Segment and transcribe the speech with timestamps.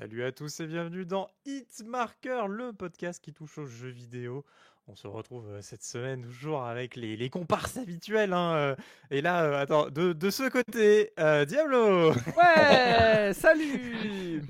[0.00, 4.46] Salut à tous et bienvenue dans Hitmarker, le podcast qui touche aux jeux vidéo.
[4.88, 8.32] On se retrouve euh, cette semaine toujours avec les, les comparses habituels.
[8.32, 8.74] hein, euh,
[9.10, 14.42] Et là, euh, attends, de, de ce côté, euh, Diablo Ouais, salut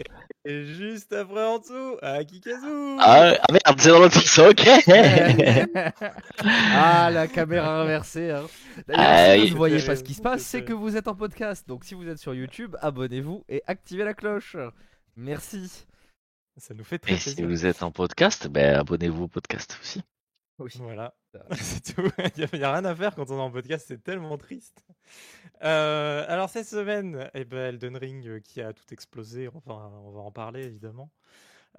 [0.45, 4.63] Et juste après en dessous, Akikazu Ah, ah merde, c'est dans l'autre sens, ok.
[6.45, 8.31] Ah, la caméra inversée.
[8.31, 8.47] Hein.
[8.87, 11.09] D'ailleurs, Ah, si vous ne voyez pas ce qui se passe, c'est que vous êtes
[11.09, 11.67] en podcast.
[11.69, 14.57] Donc si vous êtes sur YouTube, abonnez-vous et activez la cloche.
[15.17, 15.87] Merci.
[16.57, 20.03] Ça nous fait très Et si vous êtes en podcast, ben abonnez-vous au podcast aussi.
[20.59, 20.71] Oui.
[20.77, 21.15] Voilà,
[21.53, 22.11] c'est tout.
[22.37, 24.85] Il n'y a, rien à faire quand on est en podcast, c'est tellement triste.
[25.63, 30.11] Euh, alors cette semaine, eh ben, Elden Ring euh, qui a tout explosé, enfin on
[30.11, 31.11] va en parler évidemment.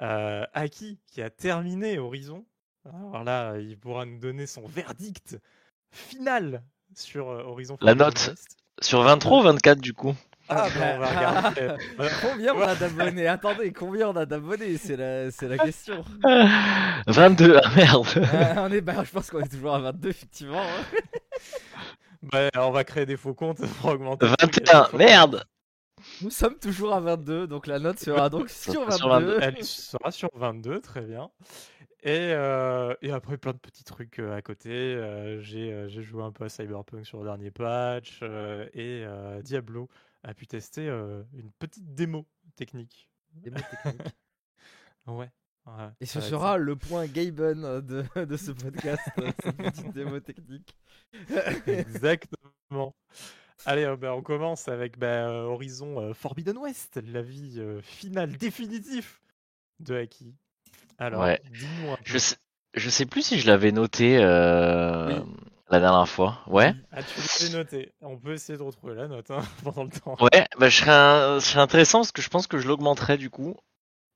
[0.01, 2.43] Euh, Aki qui a terminé Horizon.
[2.85, 5.37] Alors là, il pourra nous donner son verdict
[5.91, 6.63] final
[6.95, 7.77] sur Horizon.
[7.81, 8.29] La note.
[8.29, 8.57] West.
[8.81, 10.15] Sur 23 ou 24 du coup?
[10.53, 11.61] Ah, ben, on va regarder.
[11.61, 13.27] Euh, Combien on a d'abonnés?
[13.27, 14.77] Attendez, combien on a d'abonnés?
[14.77, 16.03] C'est la, c'est la question.
[17.07, 18.07] 22, ah merde.
[18.17, 20.61] Euh, on est, bah, je pense qu'on est toujours à 22, effectivement.
[20.61, 20.97] hein.
[22.23, 24.27] bah, on va créer des faux comptes pour augmenter.
[24.27, 24.55] le truc.
[24.67, 25.43] 21, merde.
[26.21, 29.37] Nous sommes toujours à 22, donc la note sera donc sur Sur 22.
[29.41, 31.29] Elle sera sur 22, très bien.
[32.03, 34.69] Et, euh, et après, plein de petits trucs euh, à côté.
[34.71, 38.19] Euh, j'ai euh, j'ai joué un peu à Cyberpunk sur le dernier patch.
[38.23, 39.87] euh, et euh, Diablo
[40.23, 43.09] a pu tester euh, une petite démo technique.
[43.33, 44.01] Des mots techniques.
[45.07, 45.31] Ouais.
[45.65, 49.01] ouais, Et ce sera le point Gaben de, de ce podcast,
[49.43, 50.77] cette petite démo technique.
[51.65, 52.95] Exactement.
[53.65, 57.81] Allez, euh, bah, on commence avec bah, euh, Horizon euh, Forbidden West, la vie euh,
[57.81, 59.19] finale définitive
[59.79, 60.35] de Haki.
[60.97, 61.39] Alors, Ouais.
[61.39, 61.97] peu.
[62.03, 62.35] Je sais,
[62.75, 65.33] je sais plus si je l'avais noté euh, Oui.
[65.71, 66.39] La dernière fois.
[66.47, 66.73] Ouais.
[66.91, 67.91] Ah, tu l'avais noté.
[68.01, 70.15] On peut essayer de retrouver la note hein, pendant le temps.
[70.21, 73.17] Ouais, bah je serais, un- je serais intéressant parce que je pense que je l'augmenterai
[73.17, 73.55] du coup.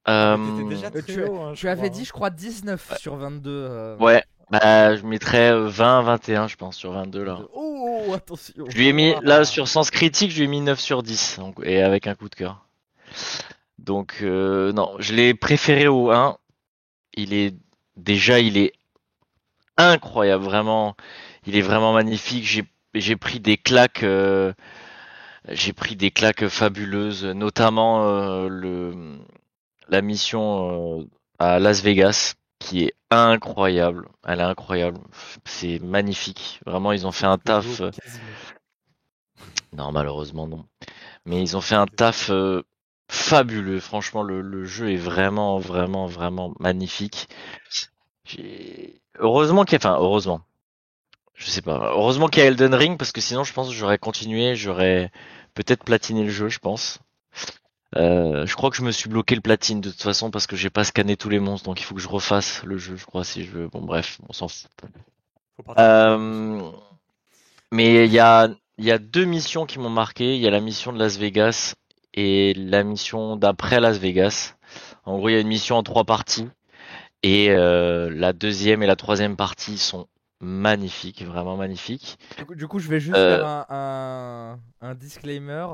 [0.08, 2.04] Euh, déjà Euh, très tu, haut, hein, je tu avais crois, dit, hein.
[2.06, 3.50] je crois, 19 sur 22.
[3.50, 7.34] euh, Ouais, bah je mettrais euh, 20, 21 je pense sur 22 là.
[7.40, 8.66] de- Oh, attention.
[8.68, 11.38] Je lui ai mis, là, sur sens critique, je lui ai mis 9 sur 10,
[11.40, 12.64] donc, et avec un coup de cœur.
[13.78, 16.38] Donc, euh, non, je l'ai préféré au 1.
[17.14, 17.54] Il est,
[17.96, 18.72] déjà, il est
[19.76, 20.94] incroyable, vraiment.
[21.46, 22.44] Il est vraiment magnifique.
[22.94, 24.52] J'ai, pris des claques, euh,
[25.48, 29.18] j'ai pris des claques fabuleuses, notamment, euh, le,
[29.88, 31.04] la mission, euh,
[31.38, 34.08] à Las Vegas, qui est incroyable.
[34.26, 34.98] Elle est incroyable.
[35.44, 36.60] C'est magnifique.
[36.66, 37.80] Vraiment, ils ont fait un taf.
[39.72, 40.64] non, malheureusement non.
[41.26, 42.30] Mais ils ont fait un taf
[43.08, 43.78] fabuleux.
[43.78, 47.28] Franchement, le, le jeu est vraiment, vraiment, vraiment magnifique.
[49.18, 50.40] Heureusement qu'il y a, enfin, heureusement.
[51.36, 51.92] Je sais pas.
[51.92, 55.10] Heureusement qu'il y a Elden Ring parce que sinon, je pense que j'aurais continué, j'aurais
[55.54, 56.98] peut-être platiné le jeu, je pense.
[57.94, 60.56] Euh, je crois que je me suis bloqué le platine de toute façon parce que
[60.56, 63.04] j'ai pas scanné tous les monstres, donc il faut que je refasse le jeu, je
[63.04, 63.68] crois, si je veux.
[63.68, 64.70] Bon, bref, on s'en fout.
[65.78, 66.70] Euh,
[67.70, 68.48] mais il y a,
[68.78, 70.36] il y a deux missions qui m'ont marqué.
[70.36, 71.74] Il y a la mission de Las Vegas
[72.14, 74.54] et la mission d'après Las Vegas.
[75.04, 76.48] En gros, il y a une mission en trois parties.
[77.22, 80.06] Et euh, la deuxième et la troisième partie sont
[80.40, 82.18] magnifiques, vraiment magnifiques.
[82.38, 83.38] Du coup, du coup, je vais juste Euh.
[83.38, 83.66] faire un,
[84.82, 85.66] un, un disclaimer.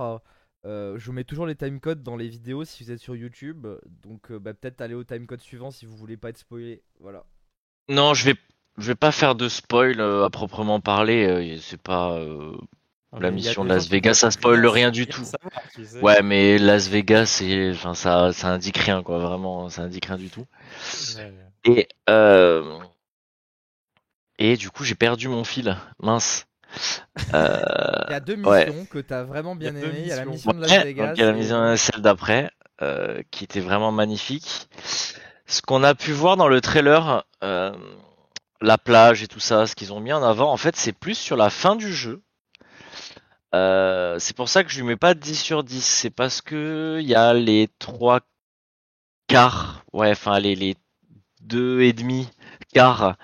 [0.64, 3.66] Euh, je vous mets toujours les timecodes dans les vidéos si vous êtes sur YouTube.
[4.02, 6.82] Donc, euh, bah, peut-être aller au timecode suivant si vous voulez pas être spoilé.
[7.00, 7.24] Voilà.
[7.88, 8.34] Non, je vais,
[8.78, 11.26] je vais pas faire de spoil euh, à proprement parler.
[11.26, 12.12] euh, c'est pas.
[12.18, 12.56] euh,
[13.18, 15.24] la mission de Las Vegas, ça spoil rien du tout.
[15.24, 16.00] savoir, tu sais.
[16.00, 19.18] Ouais, mais Las Vegas, c'est, enfin, ça, ça indique rien, quoi.
[19.18, 20.46] Vraiment, ça indique rien du tout.
[21.16, 21.32] Ouais.
[21.64, 22.78] Et euh,
[24.44, 26.46] et du coup j'ai perdu mon fil, mince.
[27.34, 27.60] Euh,
[28.08, 28.66] Il y a deux ouais.
[28.66, 29.98] missions que t'as vraiment bien Il y a deux aimé.
[30.02, 31.06] Il y a la mission de Las ouais, Vegas.
[31.08, 34.68] donc il y a la et- mission celle d'après euh, qui était vraiment magnifique.
[35.46, 37.72] Ce qu'on a pu voir dans le trailer, euh,
[38.60, 41.14] la plage et tout ça, ce qu'ils ont mis en avant, en fait c'est plus
[41.16, 42.22] sur la fin du jeu.
[43.54, 45.84] Euh, c'est pour ça que je lui mets pas 10 sur 10.
[45.84, 48.20] C'est parce que il y a les trois
[49.28, 50.76] quarts, ouais, enfin les, les
[51.42, 52.28] deux et demi
[52.72, 53.16] quarts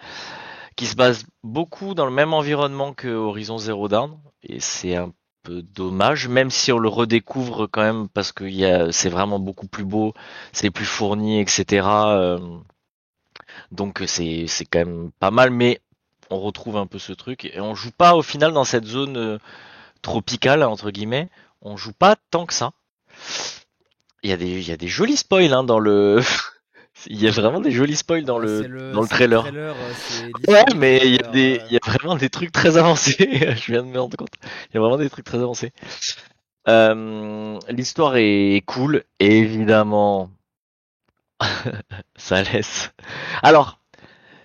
[0.79, 4.17] qui se basent beaucoup dans le même environnement que Horizon Zero Dawn.
[4.45, 8.45] Et c'est un peu dommage, même si on le redécouvre quand même parce que
[8.93, 10.15] c'est vraiment beaucoup plus beau,
[10.53, 11.85] c'est plus fourni, etc.
[11.85, 12.39] Euh,
[13.73, 15.81] donc c'est c'est quand même pas mal, mais
[16.31, 19.17] on retrouve un peu ce truc et on joue pas au final dans cette zone
[19.17, 19.39] euh,
[20.01, 21.29] tropicale entre guillemets.
[21.61, 22.71] On joue pas tant que ça.
[24.23, 26.21] Il y a des il y a des jolis spoils hein, dans le
[27.07, 29.47] il y a vraiment des jolis spoils dans le dans le trailer.
[29.55, 29.75] euh,
[30.49, 32.77] Ouais, mais il y a trailer, des, euh, il y a vraiment des trucs très
[32.77, 33.17] avancés.
[33.57, 34.35] Je viens de me rendre compte.
[34.71, 35.73] Il y a vraiment des trucs très avancés.
[36.69, 39.05] Euh, l'histoire est cool.
[39.21, 40.31] Et évidemment,
[42.17, 42.93] ça laisse.
[43.43, 43.79] Alors,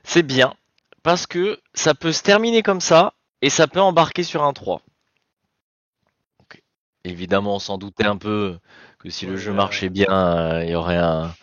[0.04, 0.54] c'est bien
[1.04, 4.82] parce que ça peut se terminer comme ça et ça peut embarquer sur un 3.
[6.40, 6.62] Donc,
[7.04, 8.58] évidemment, on s'en doutait un peu
[9.00, 11.34] que si le jeu marchait bien, euh, il y aurait un,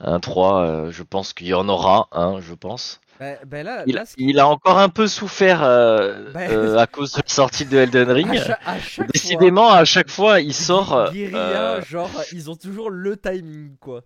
[0.00, 0.60] un 3.
[0.62, 3.00] euh, je pense qu'il y en aura un, je pense.
[3.20, 7.12] Bah, bah là, Il, là, a encore un peu souffert euh, Bah, euh, à cause
[7.12, 8.28] de la sortie de Elden Ring.
[8.30, 11.12] à cha- à chaque fois, Décidément, à chaque fois, il sort.
[11.12, 11.38] Guerilla,
[11.76, 14.02] euh, genre, ils ont toujours le timing, quoi.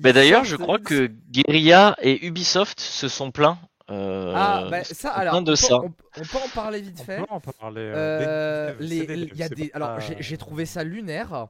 [0.00, 3.58] Bah D'ailleurs, je crois que Guerilla et Ubisoft se sont plaints.
[3.90, 5.76] euh, Ah, bah ça, alors, on de peut, ça.
[5.76, 7.18] on, on peut en parler vite On fait.
[7.18, 7.80] peut en parler.
[7.80, 11.46] euh, Euh, des- les- y a des, pas- alors j'ai j'ai trouvé ça lunaire.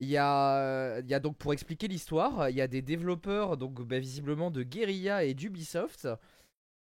[0.00, 4.50] Il y a, donc pour expliquer l'histoire, il y a des développeurs donc bah, visiblement
[4.50, 6.08] de Guerrilla et d'Ubisoft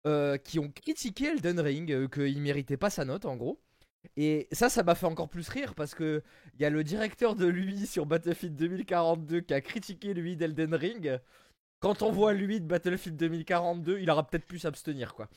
[0.06, 3.60] euh, qui ont critiqué Elden Ring, euh, qu'il méritait pas sa note en gros.
[4.16, 6.22] Et ça, ça m'a fait encore plus rire parce que
[6.54, 10.74] il y a le directeur de lui sur Battlefield 2042 qui a critiqué lui d'Elden
[10.74, 11.18] Ring.
[11.84, 15.28] Quand on voit lui de Battlefield 2042, il aura peut-être pu s'abstenir quoi.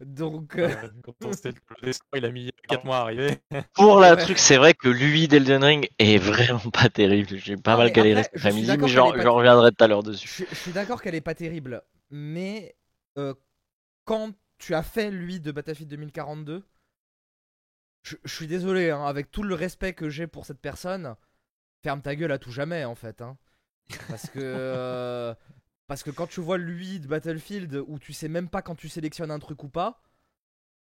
[0.00, 0.68] Donc euh,
[1.02, 3.38] quand on sait que le dessin, il a mis 4 mois à arriver.
[3.74, 4.22] Pour la Ouais.
[4.22, 7.36] truc, c'est vrai que lui d'Elden Ring est vraiment pas terrible.
[7.38, 9.88] J'ai pas mal galéré cet après-midi, mais qu'elle j'en est pas- j'en reviendrai tout à
[9.88, 10.28] l'heure Je, dessus.
[10.28, 12.76] suis- je suis d'accord qu'elle est pas terrible, mais
[13.18, 13.34] euh,
[14.04, 16.62] quand tu as fait lui de Battlefield 2042,
[18.02, 21.16] je, je suis désolé, hein, avec tout le respect que j'ai pour cette personne,
[21.82, 23.20] ferme ta gueule à tout jamais en fait.
[23.20, 23.36] hein.
[24.08, 25.34] Parce que euh,
[25.88, 28.88] parce que quand tu vois lui de Battlefield où tu sais même pas quand tu
[28.88, 30.02] sélectionnes un truc ou pas,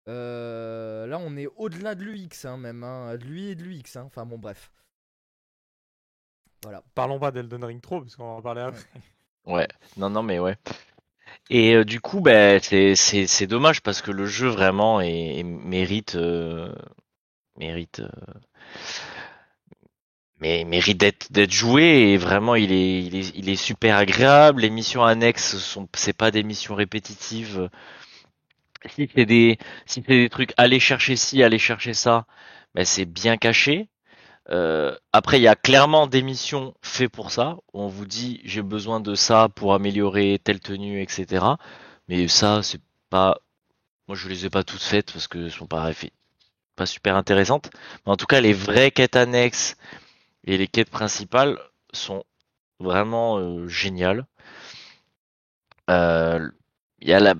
[0.08, 3.96] euh, là on est au-delà de l'UX hein, même, hein, de lui et de l'UX.
[3.98, 4.04] hein.
[4.06, 4.72] Enfin bon bref.
[6.64, 6.84] Voilà.
[6.94, 8.84] Parlons pas d'Elden Ring trop, parce qu'on va en parler après.
[9.46, 10.58] Ouais, non, non, mais ouais.
[11.50, 16.16] Et euh, du coup, ben, c'est dommage parce que le jeu vraiment est, est- mérite
[16.16, 16.74] euh,
[17.58, 18.10] mérite euh,
[20.40, 24.62] mais mérite d'être d'être joué et vraiment il est il est il est super agréable.
[24.62, 27.70] Les missions annexes sont c'est pas des missions répétitives.
[28.96, 32.26] Si c'est des si c'est des trucs aller chercher ci, aller chercher ça,
[32.76, 33.90] ben c'est bien caché.
[34.50, 37.58] Euh, après, il y a clairement des missions faites pour ça.
[37.74, 41.46] On vous dit j'ai besoin de ça pour améliorer telle tenue, etc.
[42.08, 43.40] Mais ça, c'est pas.
[44.08, 45.92] Moi, je les ai pas toutes faites parce que elles sont pas
[46.76, 47.72] pas super intéressantes.
[48.06, 49.76] Mais en tout cas, les vraies quêtes annexes
[50.48, 51.60] et les quêtes principales
[51.94, 52.24] sont
[52.80, 54.26] vraiment euh, géniales.
[55.90, 56.50] Euh,
[57.02, 57.36] Il y a la,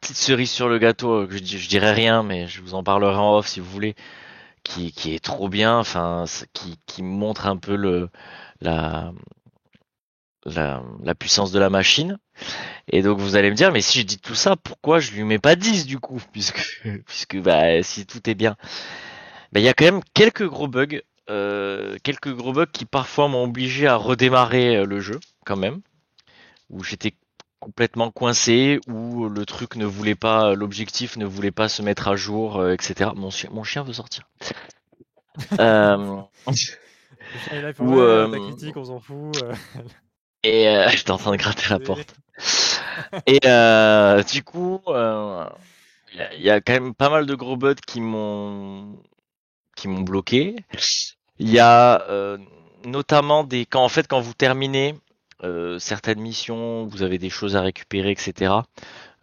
[0.00, 1.26] petite cerise sur le gâteau.
[1.26, 3.94] que Je, dirais rien, mais je vous en parlerai en off si vous voulez
[4.64, 6.24] qui, est trop bien, enfin,
[6.86, 8.08] qui, montre un peu
[8.60, 9.12] la,
[11.18, 12.18] puissance de la machine.
[12.90, 15.24] Et donc vous allez me dire, mais si je dis tout ça, pourquoi je lui
[15.24, 18.56] mets pas 10 du coup, puisque, bah, si tout est bien.
[19.52, 21.00] Bah, il y a quand même quelques gros bugs, euh,
[22.02, 25.80] quelques gros bugs qui parfois m'ont obligé à redémarrer euh, le jeu, quand même,
[26.70, 27.14] où j'étais
[27.60, 32.16] complètement coincé, où le truc ne voulait pas, l'objectif ne voulait pas se mettre à
[32.16, 33.14] jour, euh, etc.
[33.14, 34.24] Mon, chien- mon chien veut sortir.
[35.60, 36.22] Euh,
[37.80, 39.42] Ou, euh, ta critique, on s'en fout.
[39.42, 39.54] euh,
[40.42, 42.14] et euh, j'étais en train de gratter la porte.
[43.26, 45.48] Et euh, du coup, euh,
[46.12, 49.02] il y, a- il y a quand même pas mal de gros bugs qui m'ont
[49.76, 50.56] qui m'ont bloqué.
[51.38, 52.38] Il y a euh,
[52.84, 54.94] notamment des quand en fait quand vous terminez
[55.44, 58.52] euh, certaines missions, vous avez des choses à récupérer, etc.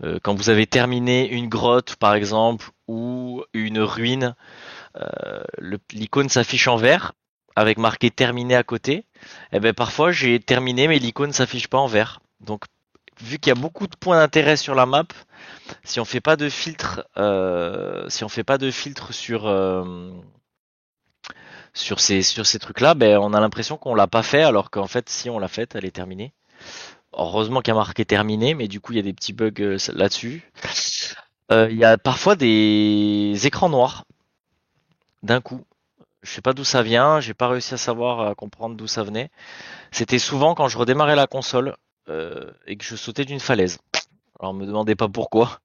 [0.04, 4.36] Euh, quand vous avez terminé une grotte par exemple ou une ruine,
[4.98, 5.44] euh,
[5.92, 7.14] l'icône s'affiche en vert
[7.56, 9.06] avec marqué terminé à côté.
[9.52, 12.22] Et ben parfois j'ai terminé mais l'icône s'affiche pas en vert.
[12.42, 12.66] Donc
[13.22, 15.06] vu qu'il y a beaucoup de points d'intérêt sur la map,
[15.84, 20.12] si on fait pas de filtre, euh, si on fait pas de filtre sur euh,
[21.76, 24.88] sur ces sur ces trucs-là, ben on a l'impression qu'on l'a pas fait, alors qu'en
[24.88, 26.34] fait si on l'a fait, elle est terminée.
[27.14, 29.52] Heureusement qu'il y a marqué terminé, mais du coup il y a des petits bugs
[29.60, 30.52] euh, là-dessus.
[31.52, 34.06] Euh, Il y a parfois des écrans noirs
[35.22, 35.64] d'un coup.
[36.24, 39.04] Je sais pas d'où ça vient, j'ai pas réussi à savoir à comprendre d'où ça
[39.04, 39.30] venait.
[39.92, 41.76] C'était souvent quand je redémarrais la console
[42.10, 43.78] euh, et que je sautais d'une falaise.
[44.40, 45.60] Alors me demandez pas pourquoi.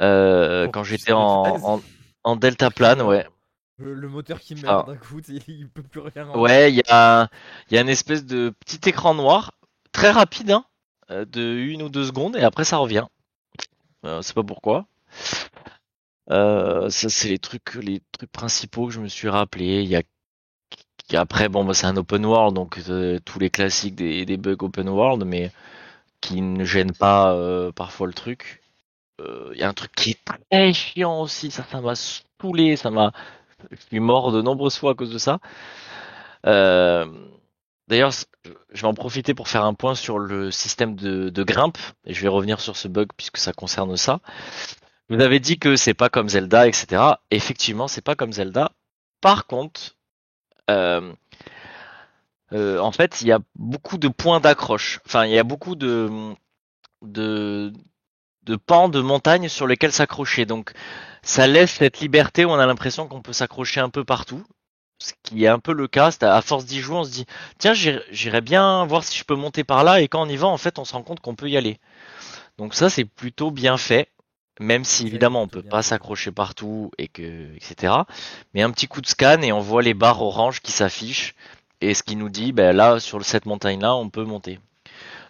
[0.00, 1.82] Euh, Pour quand j'étais en,
[2.24, 3.26] en delta plane, ouais.
[3.78, 4.90] Le, le moteur qui meurt Ah.
[4.92, 6.30] d'un coup, il, peut plus rien.
[6.36, 7.28] Ouais, il y a,
[7.70, 9.52] y a une espèce de petit écran noir,
[9.92, 10.64] très rapide, hein,
[11.10, 13.06] euh, de une ou deux secondes, et après ça revient.
[14.04, 14.86] Euh, c'est pas pourquoi.
[16.30, 19.82] Euh, ça c'est les trucs, les trucs principaux que je me suis rappelé.
[19.82, 20.02] Il y a,
[21.20, 24.56] après bon, bah, c'est un open world, donc euh, tous les classiques des, des bugs
[24.60, 25.52] open world, mais
[26.20, 28.62] qui ne gênent pas euh, parfois le truc.
[29.20, 32.76] Euh, Il y a un truc qui est très chiant aussi, ça, ça m'a saoulé,
[32.76, 33.12] ça m'a,
[33.70, 35.38] je suis mort de nombreuses fois à cause de ça.
[36.46, 37.06] Euh,
[37.86, 38.12] D'ailleurs,
[38.72, 42.22] je vais en profiter pour faire un point sur le système de, grimpe, et je
[42.22, 44.20] vais revenir sur ce bug puisque ça concerne ça.
[45.10, 47.02] Vous avez dit que c'est pas comme Zelda, etc.
[47.30, 48.72] Effectivement, c'est pas comme Zelda.
[49.20, 49.96] Par contre,
[50.70, 51.12] euh,
[52.52, 55.00] euh, en fait, il y a beaucoup de points d'accroche.
[55.04, 56.32] Enfin, il y a beaucoup de,
[57.02, 57.70] de,
[58.66, 60.46] pans de montagnes sur lesquels s'accrocher.
[60.46, 60.72] Donc,
[61.24, 64.44] ça laisse cette liberté où on a l'impression qu'on peut s'accrocher un peu partout.
[64.98, 66.10] Ce qui est un peu le cas.
[66.10, 67.26] C'est à force d'y jouer, on se dit,
[67.58, 70.00] tiens, j'irai bien voir si je peux monter par là.
[70.00, 71.78] Et quand on y va, en fait, on se rend compte qu'on peut y aller.
[72.58, 74.08] Donc ça, c'est plutôt bien fait.
[74.60, 77.92] Même si évidemment on peut pas s'accrocher partout et que etc.
[78.54, 81.34] Mais un petit coup de scan et on voit les barres oranges qui s'affichent
[81.80, 84.60] et ce qui nous dit ben là sur cette montagne là on peut monter.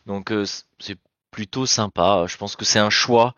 [0.05, 0.45] Donc euh,
[0.79, 0.99] c'est
[1.31, 2.27] plutôt sympa.
[2.29, 3.35] Je pense que c'est un choix.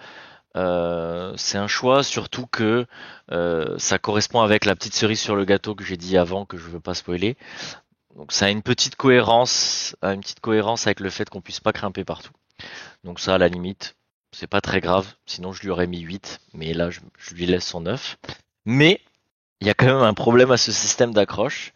[0.56, 2.86] Euh, c'est un choix surtout que
[3.30, 6.56] euh, ça correspond avec la petite cerise sur le gâteau que j'ai dit avant que
[6.56, 7.36] je veux pas spoiler.
[8.16, 12.32] Donc ça a une petite cohérence, a avec le fait qu'on puisse pas grimper partout.
[13.04, 13.96] Donc ça à la limite,
[14.32, 17.00] c'est pas très grave, sinon je lui aurais mis 8, mais là je,
[17.34, 18.16] lui laisse son 9.
[18.64, 19.02] Mais
[19.60, 21.74] il y a quand même un problème à ce système d'accroche,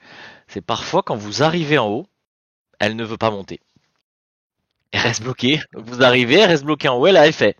[0.49, 2.06] c'est parfois quand vous arrivez en haut,
[2.78, 3.60] elle ne veut pas monter.
[4.92, 5.60] Elle reste bloquée.
[5.75, 7.56] Vous arrivez, elle reste bloquée en haut, elle fait.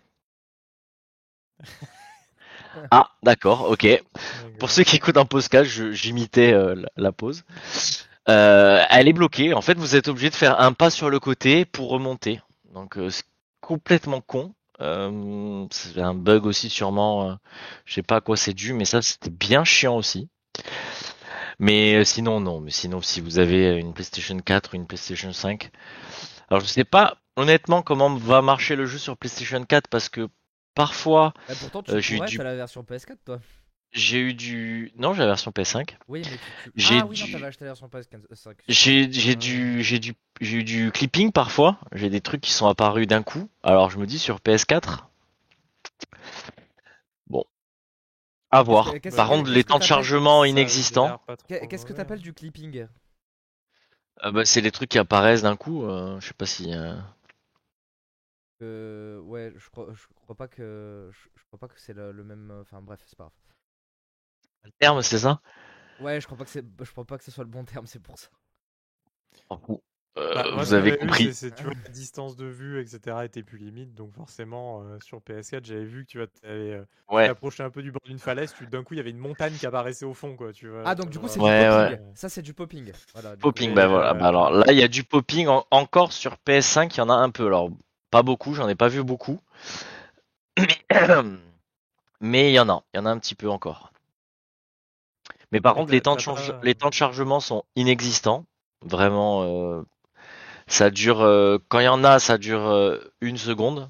[2.89, 3.87] Ah, d'accord, ok.
[4.59, 7.43] Pour ceux qui écoutent un podcast, j'imitais euh, la, la pause.
[8.29, 9.53] Euh, elle est bloquée.
[9.53, 12.39] En fait, vous êtes obligé de faire un pas sur le côté pour remonter.
[12.73, 13.25] Donc, euh, c'est
[13.61, 14.53] complètement con.
[14.81, 17.29] Euh, c'est un bug aussi sûrement.
[17.31, 17.35] euh,
[17.85, 20.29] je sais pas à quoi c'est dû, mais ça c'était bien chiant aussi.
[21.59, 22.59] Mais euh, sinon non.
[22.61, 25.69] Mais sinon, si vous avez une PlayStation 4 ou une PlayStation 5,
[26.49, 30.27] alors je sais pas honnêtement comment va marcher le jeu sur PlayStation 4 parce que
[30.75, 33.39] parfois Bah, pourtant, tu Euh, j'ai eu pourrais, du- t'as la version PS4, toi.
[33.91, 35.97] j'ai eu du non, j'ai la version PS5.
[36.07, 36.71] Oui, mais tu.
[36.75, 38.55] J'ai ah oui, non, du- t'avais acheté la version PS5.
[38.67, 41.77] J'ai j'ai du j'ai du j'ai eu du clipping parfois.
[41.93, 43.49] J'ai des trucs qui sont apparus d'un coup.
[43.63, 45.07] Alors je me dis sur PS4.
[47.27, 47.43] Bon,
[48.51, 48.85] à voir.
[48.85, 51.19] que- Par contre, les temps de chargement inexistants.
[51.47, 52.87] Qu'est- Qu'est-ce que t'appelles du clipping?
[54.23, 55.83] Euh, bah, c'est les trucs qui apparaissent d'un coup.
[55.83, 56.73] euh, je sais pas si.
[56.73, 56.95] euh,
[58.61, 62.11] Euh, ouais, je crois, je crois pas que, je, je crois pas que c'est le,
[62.11, 62.51] le même.
[62.51, 63.33] euh, Enfin bref, c'est pas grave.
[64.63, 65.39] le terme, c'est ça?
[65.99, 67.85] Ouais, je crois pas que c'est, je crois pas que ce soit le bon terme,
[67.87, 68.27] c'est pour ça.
[70.17, 71.31] Euh, Bah, moi, vous avez vu, compris.
[71.55, 73.25] tu vois, la distance de vue, etc.
[73.25, 73.93] était plus limite.
[73.93, 77.31] Donc forcément, euh, sur PS4, j'avais vu que tu vois, t'avais, euh, Ouais.
[77.31, 78.53] approché un peu du bord d'une falaise.
[78.53, 80.53] Tu, d'un coup, il y avait une montagne qui apparaissait au fond, quoi.
[80.53, 81.95] Tu vois, Ah donc du coup c'est Ouais, du ouais.
[81.95, 81.97] popping.
[82.15, 82.91] Ça c'est du popping.
[83.13, 83.35] Voilà.
[83.35, 83.49] du coup.
[83.49, 84.13] Popping, bah voilà.
[84.13, 86.95] euh, Bah alors là, il y a du popping en- encore sur PS5.
[86.95, 87.45] Il y en a un peu.
[87.47, 87.69] Alors
[88.11, 88.53] pas beaucoup.
[88.53, 89.39] J'en ai pas vu beaucoup.
[92.21, 92.83] Mais il y en a.
[92.93, 93.91] Il y en a un petit peu encore.
[95.51, 98.45] Mais par contre, les temps, de t'as charge- pas- les temps de chargement sont inexistants.
[98.83, 99.83] Vraiment, euh,
[100.67, 101.21] ça dure.
[101.21, 103.89] euh, quand il y en a, ça dure euh, une seconde.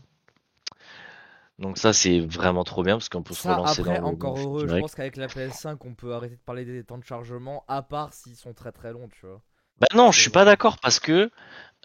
[1.59, 4.15] Donc ça, c'est vraiment trop bien parce qu'on peut se Ça relancer après dans le
[4.15, 4.67] encore heureux.
[4.67, 7.83] Je pense qu'avec la PS5 on peut arrêter de parler des temps de chargement à
[7.83, 9.41] part s'ils sont très très longs, tu vois.
[9.79, 11.29] Bah non, je suis pas d'accord parce que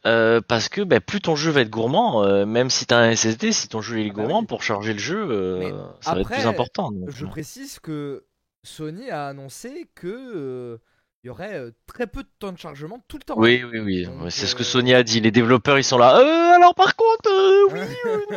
[0.04, 3.10] euh, parce que bah, plus ton jeu va être gourmand, euh, même si t'as un
[3.14, 4.46] SSD, si ton jeu est Ah bah gourmand oui.
[4.46, 6.90] pour charger le jeu, euh, ça va être plus important.
[6.92, 8.24] donc, Je précise que
[8.62, 10.78] Sony a annoncé que euh,
[11.24, 13.34] il y aurait très peu de temps de chargement tout le temps.
[13.36, 14.08] Oui, oui, oui.
[14.30, 15.20] C'est ce que Sony a dit.
[15.20, 16.18] Les développeurs, ils sont là.
[16.20, 17.80] Euh, alors par contre, euh, oui.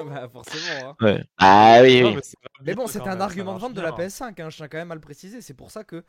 [0.09, 0.89] bah forcément.
[0.89, 0.95] hein.
[1.05, 1.23] Ouais.
[1.37, 2.21] Ah oui, Non, oui.
[2.63, 4.07] mais, bon, même, un argument de vente de la bien.
[4.07, 5.41] PS5, hein, je tiens quand même à le préciser.
[5.41, 6.03] C'est pour ça que,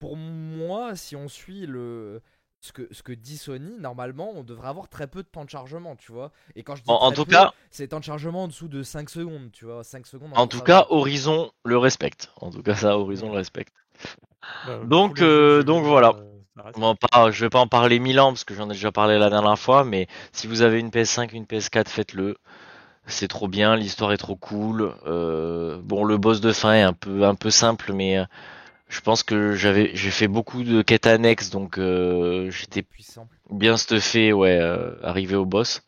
[0.00, 2.20] pour moi, si on suit le
[2.62, 5.50] ce que, ce que dit Sony, normalement, on devrait avoir très peu de temps de
[5.50, 6.30] chargement, tu vois.
[6.54, 8.84] Et quand je dis En- tout peu, cas- c'est temps de chargement en dessous de
[8.84, 9.82] 5 secondes, tu vois.
[9.82, 10.30] 5 secondes.
[10.34, 10.86] En tout cas.
[10.88, 12.30] Horizon le respecte.
[12.40, 13.74] En tout cas, ça, Horizon le respecte.
[14.66, 16.14] Bah, Donc, euh, donc voilà.
[16.16, 16.28] euh,
[16.76, 19.18] Bon, pas, je vais pas en parler mille ans parce que j'en ai déjà parlé
[19.18, 22.36] la dernière fois, mais si vous avez une PS5, une PS4, faites-le.
[23.06, 24.94] C'est trop bien, l'histoire est trop cool.
[25.06, 28.24] Euh, bon, le boss de fin est un peu, un peu simple, mais euh,
[28.92, 33.26] je pense que j'avais, j'ai fait beaucoup de quêtes annexes, donc euh, j'étais puissant.
[33.50, 35.82] bien stuffé, ouais, euh, arrivé au boss.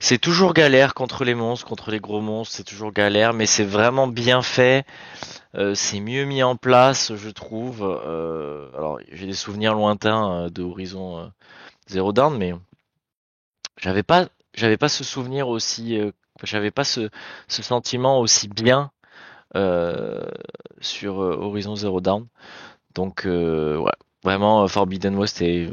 [0.00, 3.64] C'est toujours galère contre les monstres, contre les gros monstres, c'est toujours galère, mais c'est
[3.64, 4.84] vraiment bien fait.
[5.54, 7.82] Euh, c'est mieux mis en place, je trouve.
[7.82, 11.26] Euh, alors, j'ai des souvenirs lointains euh, de Horizon euh,
[11.88, 12.52] Zero Dawn, mais
[13.80, 16.10] j'avais pas, j'avais pas ce souvenir aussi, euh,
[16.42, 17.10] j'avais pas ce,
[17.46, 18.90] ce sentiment aussi bien
[20.80, 22.26] sur euh, Horizon Zero Dawn.
[22.94, 23.92] Donc, euh, ouais,
[24.24, 25.68] vraiment euh, Forbidden West est,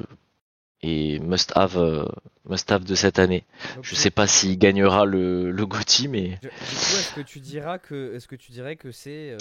[0.82, 2.06] est must have, euh,
[2.46, 3.46] must have de cette année.
[3.76, 7.22] Donc, Je sais pas s'il gagnera le, le GOTY, mais Du du coup, est-ce que
[7.22, 9.40] tu diras que, est-ce que tu dirais que c'est euh,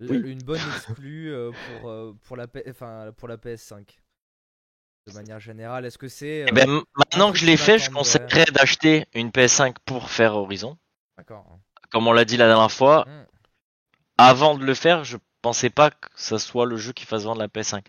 [0.00, 0.20] Oui.
[0.32, 4.00] une bonne exclue euh, pour euh, pour la P- enfin pour la PS5
[5.06, 5.84] de manière générale?
[5.84, 6.44] Est-ce que c'est.
[6.46, 10.34] Eh euh, ben, maintenant que je l'ai fait, je conseillerais d'acheter une PS5 pour faire
[10.36, 10.78] Horizon.
[11.16, 11.58] D'accord.
[11.90, 13.37] Comme on l'a dit la dernière fois, Mm.
[14.18, 17.40] Avant de le faire, je pensais pas que ça soit le jeu qui fasse vendre
[17.40, 17.82] la PS5.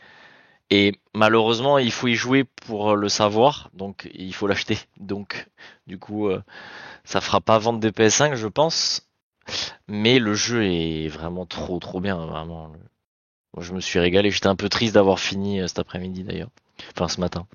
[0.71, 4.77] Et malheureusement, il faut y jouer pour le savoir, donc il faut l'acheter.
[5.00, 5.48] Donc,
[5.88, 6.43] du coup, euh,
[7.03, 9.09] ça fera pas vendre de PS5, je pense.
[9.88, 12.71] Mais le jeu est vraiment trop, trop bien, vraiment.
[13.55, 14.29] Moi, je me suis régalé.
[14.29, 16.51] J'étais un peu triste d'avoir fini euh, cet après-midi d'ailleurs.
[16.95, 17.48] Enfin, ce matin.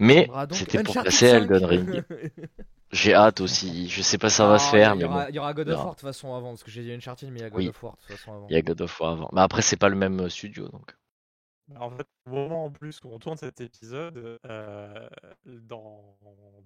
[0.00, 1.36] Mais donc c'était pour passer 5.
[1.36, 2.02] Elden Ring.
[2.94, 3.88] J'ai hâte aussi.
[3.88, 5.30] Je sais pas si ça va Ah, se faire, il y mais aura, bon.
[5.30, 5.76] il y aura God of.
[5.78, 7.58] War de toute façon avant, parce que j'ai dit Uncharted, mais il y a God
[7.60, 7.68] Oui.
[7.68, 8.46] of War de toute façon avant.
[8.48, 9.30] Il y a God of War avant.
[9.32, 10.96] Mais après, c'est pas le même euh, studio, donc.
[11.68, 15.08] Bah, En fait, au moment en plus où on tourne cet épisode, euh,
[15.46, 16.16] dans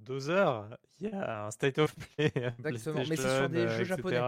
[0.01, 0.69] deux heures,
[1.01, 2.33] il y a un State of Play.
[2.59, 3.87] Exactement, mais c'est sur PlayStation, des euh, jeux etc.
[3.87, 4.21] japonais.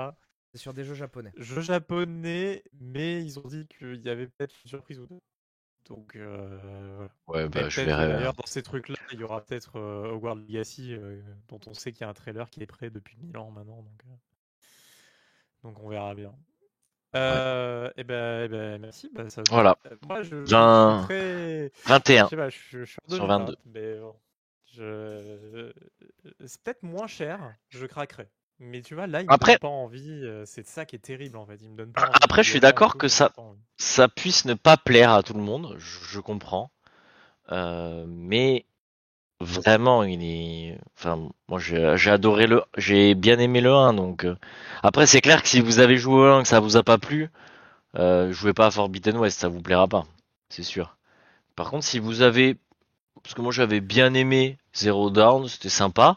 [0.53, 1.33] C'est sur des jeux japonais.
[1.37, 5.21] Jeux japonais, mais ils ont dit qu'il y avait peut-être une surprise ou deux.
[5.91, 7.07] Donc, euh.
[7.27, 8.05] Ouais, bah, je verrai.
[8.05, 11.75] euh, D'ailleurs, dans ces trucs-là, il y aura peut-être euh, Hogwarts Legacy, euh, dont on
[11.75, 13.83] sait qu'il y a un trailer qui est prêt depuis 1000 ans maintenant.
[13.83, 14.15] Donc, euh,
[15.65, 16.33] donc on verra bien.
[17.17, 19.11] Euh, et ben, eh ben, merci.
[19.13, 19.77] Bah, ça, Voilà.
[19.87, 20.99] euh, Moi, je, je Bien.
[20.99, 21.73] suis très.
[21.87, 22.25] 21.
[22.25, 23.57] Je sais pas, je, je suis Sur 2020, 22.
[23.67, 24.17] mais bon,
[24.73, 25.73] je...
[26.47, 28.29] c'est peut-être moins cher, je craquerai.
[28.61, 30.21] Mais tu vois, là, il me Après- donne pas envie.
[30.25, 31.59] euh, C'est ça qui est terrible en fait.
[31.63, 32.13] Il me donne pas envie.
[32.23, 33.33] Après, je suis d'accord que ça-.
[33.79, 36.71] Ça puisse ne pas plaire à tout le monde, je, je comprends.
[37.53, 38.67] Euh, mais
[39.41, 40.79] vraiment, il est.
[40.97, 42.63] Enfin, moi, j'ai adoré le.
[42.77, 44.25] J'ai bien aimé le 1, donc.
[44.25, 44.37] euh,
[44.83, 46.99] Après, c'est clair que si vous avez joué au 1 que ça vous a pas
[46.99, 47.31] plu,
[47.97, 50.05] euh, jouez pas à Forbidden West, ça vous plaira pas,
[50.51, 50.97] c'est sûr.
[51.57, 52.57] Par contre, si vous avez.
[53.23, 56.17] Parce que moi, j'avais bien aimé Zero Dawn, c'était sympa,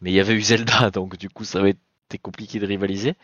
[0.00, 1.78] mais il y avait eu Zelda, donc du coup, ça va être
[2.22, 3.14] compliqué de rivaliser.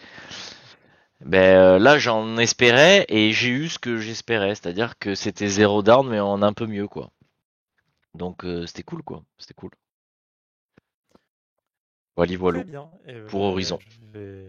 [1.25, 5.83] Ben euh, là, j'en espérais et j'ai eu ce que j'espérais, c'est-à-dire que c'était Zero
[5.83, 7.11] Down mais en un peu mieux quoi.
[8.14, 9.71] Donc euh, c'était cool quoi, c'était cool.
[12.16, 12.64] Voilà, voilà.
[13.07, 13.79] Et, Pour Horizon.
[13.88, 14.47] Je vais...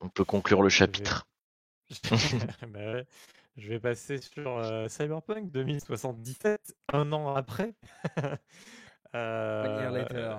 [0.00, 1.26] On peut conclure le chapitre.
[2.68, 3.06] Bah ouais.
[3.56, 7.74] Je vais passer sur euh, Cyberpunk 2077, un an après.
[8.16, 8.38] One year
[9.14, 10.38] Euh, later.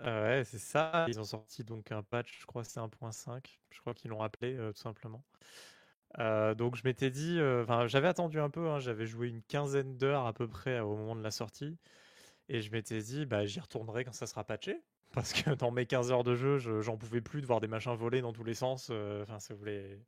[0.00, 1.04] Euh, ouais, c'est ça.
[1.08, 3.60] Ils ont sorti donc un patch, je crois c'est 1.5.
[3.70, 5.24] Je crois qu'ils l'ont appelé euh, tout simplement.
[6.18, 9.42] Euh, donc je m'étais dit, euh, enfin j'avais attendu un peu, hein, j'avais joué une
[9.42, 11.78] quinzaine d'heures à peu près au moment de la sortie.
[12.48, 14.82] Et je m'étais dit, bah j'y retournerai quand ça sera patché.
[15.14, 17.68] Parce que dans mes 15 heures de jeu, je- j'en pouvais plus de voir des
[17.68, 18.90] machins voler dans tous les sens.
[19.22, 20.00] Enfin, ça voulait.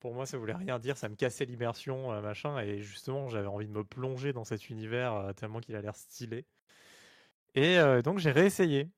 [0.00, 2.58] Pour moi, ça voulait rien dire, ça me cassait l'immersion, machin.
[2.60, 6.46] Et justement, j'avais envie de me plonger dans cet univers tellement qu'il a l'air stylé.
[7.54, 8.88] Et donc j'ai réessayé.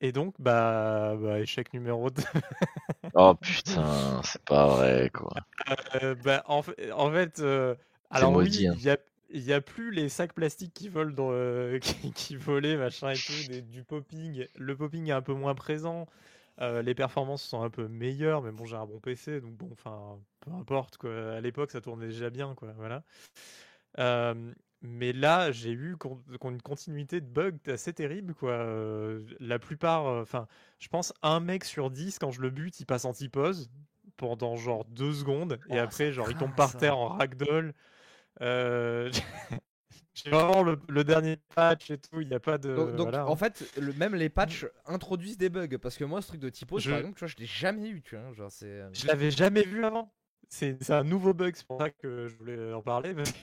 [0.00, 2.22] Et donc, bah, bah, échec numéro 2.
[3.16, 5.30] Oh putain, c'est pas vrai quoi.
[6.02, 7.76] Euh, bah, en fait, en fait euh,
[8.10, 8.96] alors maudit, oui, hein.
[9.30, 13.10] il y a, plus les sacs plastiques qui volent dans, euh, qui, qui volaient, machin
[13.10, 14.46] et tout, des- du popping.
[14.56, 16.06] Le popping est un peu moins présent.
[16.60, 20.18] les performances sont un peu meilleures, mais bon, j'ai un bon PC, donc bon, enfin,
[20.40, 21.34] peu importe quoi.
[21.34, 22.72] À l'époque, ça tournait déjà bien, quoi.
[22.76, 23.04] Voilà.
[24.86, 28.50] Mais là, j'ai eu con- une continuité de bugs assez terrible, quoi.
[28.52, 30.46] Euh, la plupart, euh, enfin,
[30.78, 33.70] je pense un mec sur 10, quand je le bute, il passe en T-pose
[34.18, 36.78] pendant genre deux secondes, et Oh, après, genre, il tombe par ça.
[36.78, 37.72] terre en ragdoll.
[38.42, 39.10] Euh,
[40.14, 42.68] J'ai vraiment le, le dernier patch et tout, il n'y a pas de.
[42.76, 43.36] Donc, donc, voilà, en hein.
[43.36, 45.78] fait, le, même les patchs introduisent des bugs.
[45.82, 47.88] Parce que moi, ce truc de typos, Je- par exemple, tu vois, je l'ai jamais
[47.88, 48.02] eu.
[48.02, 48.50] Tu vois, genre,
[48.92, 50.12] Je l'avais jamais vu avant.
[50.48, 53.14] C'est c'est un nouveau bug, c'est pour ça que je voulais en parler.
[53.14, 53.38] parce que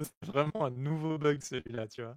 [0.00, 2.16] C'est vraiment un nouveau bug celui-là, tu vois.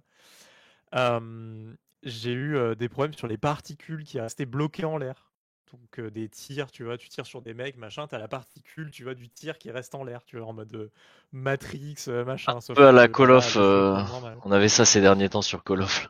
[0.94, 5.32] Euh, J'ai eu euh, des problèmes sur les particules qui restaient bloquées en l'air.
[5.72, 8.90] Donc euh, des tirs, tu vois, tu tires sur des mecs, machin, t'as la particule,
[8.92, 10.90] tu vois, du tir qui reste en l'air, tu vois, en mode euh,
[11.32, 12.56] Matrix, machin.
[12.56, 13.96] Un sauf peu à la Call of, euh.
[14.44, 16.08] On avait ça ces derniers temps sur Call of,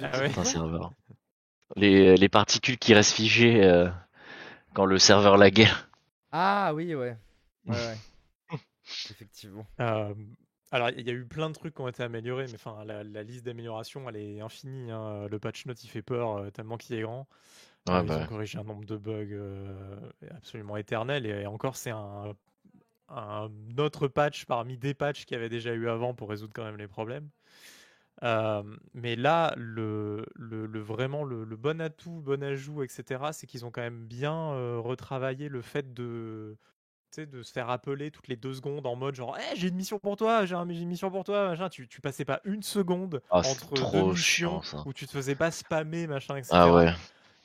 [0.00, 0.30] Ah ouais?
[0.36, 0.92] Un serveur.
[1.76, 3.88] Les, les particules qui restent figées euh,
[4.74, 5.68] quand le serveur laguait.
[6.32, 7.16] Ah oui, ouais.
[7.66, 7.98] Ouais, ouais.
[9.10, 9.66] Effectivement.
[9.80, 10.14] Euh,
[10.70, 13.02] alors, il y a eu plein de trucs qui ont été améliorés, mais enfin, la,
[13.04, 14.90] la liste d'améliorations, elle est infinie.
[14.90, 15.26] hein.
[15.28, 17.26] Le patch note, il fait peur euh, tellement qu'il est grand.
[17.86, 18.26] Ouais, Euh, ils bah ont ouais.
[18.26, 19.96] corrigé un nombre de bugs euh,
[20.30, 21.26] absolument éternel.
[21.26, 22.34] Et, encore, c'est un,
[23.08, 26.64] un autre patch parmi des patchs qu'il y avait déjà eu avant pour résoudre quand
[26.64, 27.30] même les problèmes.
[28.24, 28.62] Euh,
[28.94, 33.64] mais là, le, le, le- vraiment le, le bon atout, bon ajout, etc., c'est qu'ils
[33.64, 36.56] ont quand même bien euh, retravaillé le fait de,
[37.16, 39.98] de se faire appeler toutes les deux secondes en mode genre Eh, j'ai une mission
[39.98, 41.68] pour toi, j'ai un- j'ai une mission pour toi, machin.
[41.68, 44.82] Tu, tu passais pas une seconde Ah, c'est entre deux trop missions chiant, ça.
[44.86, 46.50] où tu te faisais pas spammer, machin, etc.
[46.54, 46.92] Ah ouais.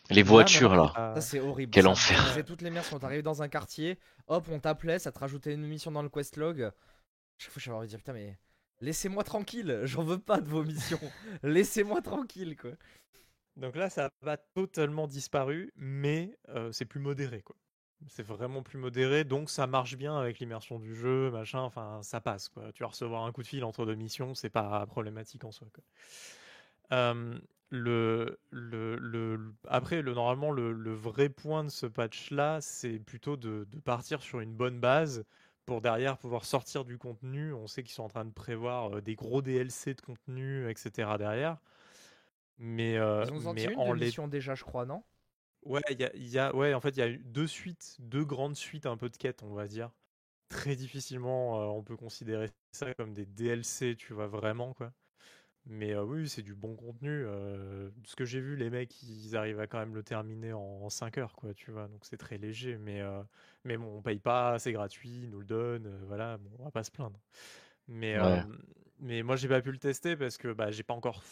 [0.10, 1.15] Les voitures maintenant, là.
[1.15, 1.71] Ça, c'est horrible.
[1.71, 1.89] Quel ça.
[1.91, 2.45] enfer.
[2.45, 3.97] Toutes les merdes quand t'arrivais dans un quartier.
[4.28, 6.71] Hop, on t'appelait, ça te rajoutait une mission dans le quest log.
[7.38, 8.38] Chaque fois, j'avais envie de dire putain, mais
[8.82, 10.99] Laissez-moi tranquille, j'en veux pas de vos missions.
[11.41, 12.71] Laissez-moi tranquille, quoi.
[13.56, 17.56] Donc là, ça a pas totalement disparu, mais euh, c'est plus modéré, quoi.
[18.07, 21.59] C'est vraiment plus modéré, donc ça marche bien avec l'immersion du jeu, machin.
[21.61, 22.71] Enfin, ça passe, quoi.
[22.73, 25.67] Tu vas recevoir un coup de fil entre deux missions, c'est pas problématique en soi,
[25.73, 25.83] quoi.
[26.91, 27.39] Euh,
[27.69, 33.35] le, le, le- après, le, normalement, le, le vrai point de ce patch-là, c'est plutôt
[33.37, 35.25] de, de partir sur une bonne base
[35.65, 37.53] pour derrière pouvoir sortir du contenu.
[37.53, 41.17] On sait qu'ils sont en train de prévoir euh, des gros DLC de contenu, etc.
[41.17, 41.57] derrière.
[42.59, 44.13] Mais, euh, Ils ont sorti mais une en les...
[44.27, 45.03] déjà, je crois, non?
[45.65, 47.47] Ouais, il y a, il y a- ouais, en fait, il y a eu deux
[47.47, 49.91] suites, deux grandes suites un peu de quêtes, on va dire.
[50.49, 54.93] Très difficilement, euh, on peut considérer ça comme des DLC, tu vois, vraiment, quoi.
[55.67, 57.10] Mais euh, oui, c'est du bon contenu.
[57.26, 60.54] euh, de ce que j'ai vu, les mecs, ils arrivent à quand même le terminer
[60.54, 61.88] en, 5 heures, quoi, tu vois.
[61.89, 63.02] Donc c'est très léger, mais,
[63.65, 66.71] mais bon, on paye pas, c'est gratuit, ils nous le donnent, voilà, bon, on va
[66.71, 67.19] pas se plaindre.
[67.88, 68.43] Mais, Ouais.
[68.99, 71.23] Mais moi, j'ai pas pu le tester parce que bah, j'ai pas encore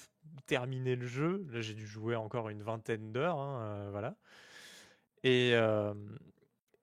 [0.46, 1.46] terminé le jeu.
[1.52, 4.16] Là, j'ai dû jouer encore une vingtaine d'heures, hein, euh, voilà.
[5.24, 5.94] Et, euh,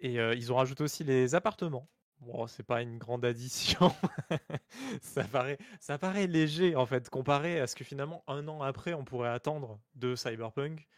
[0.00, 1.88] et euh, ils ont rajouté aussi les appartements.
[2.20, 3.92] Bon, c'est pas une grande addition.
[5.02, 8.92] ça paraît, ça paraît léger en fait, comparé à ce que finalement un an après
[8.94, 10.88] on pourrait attendre de Cyberpunk,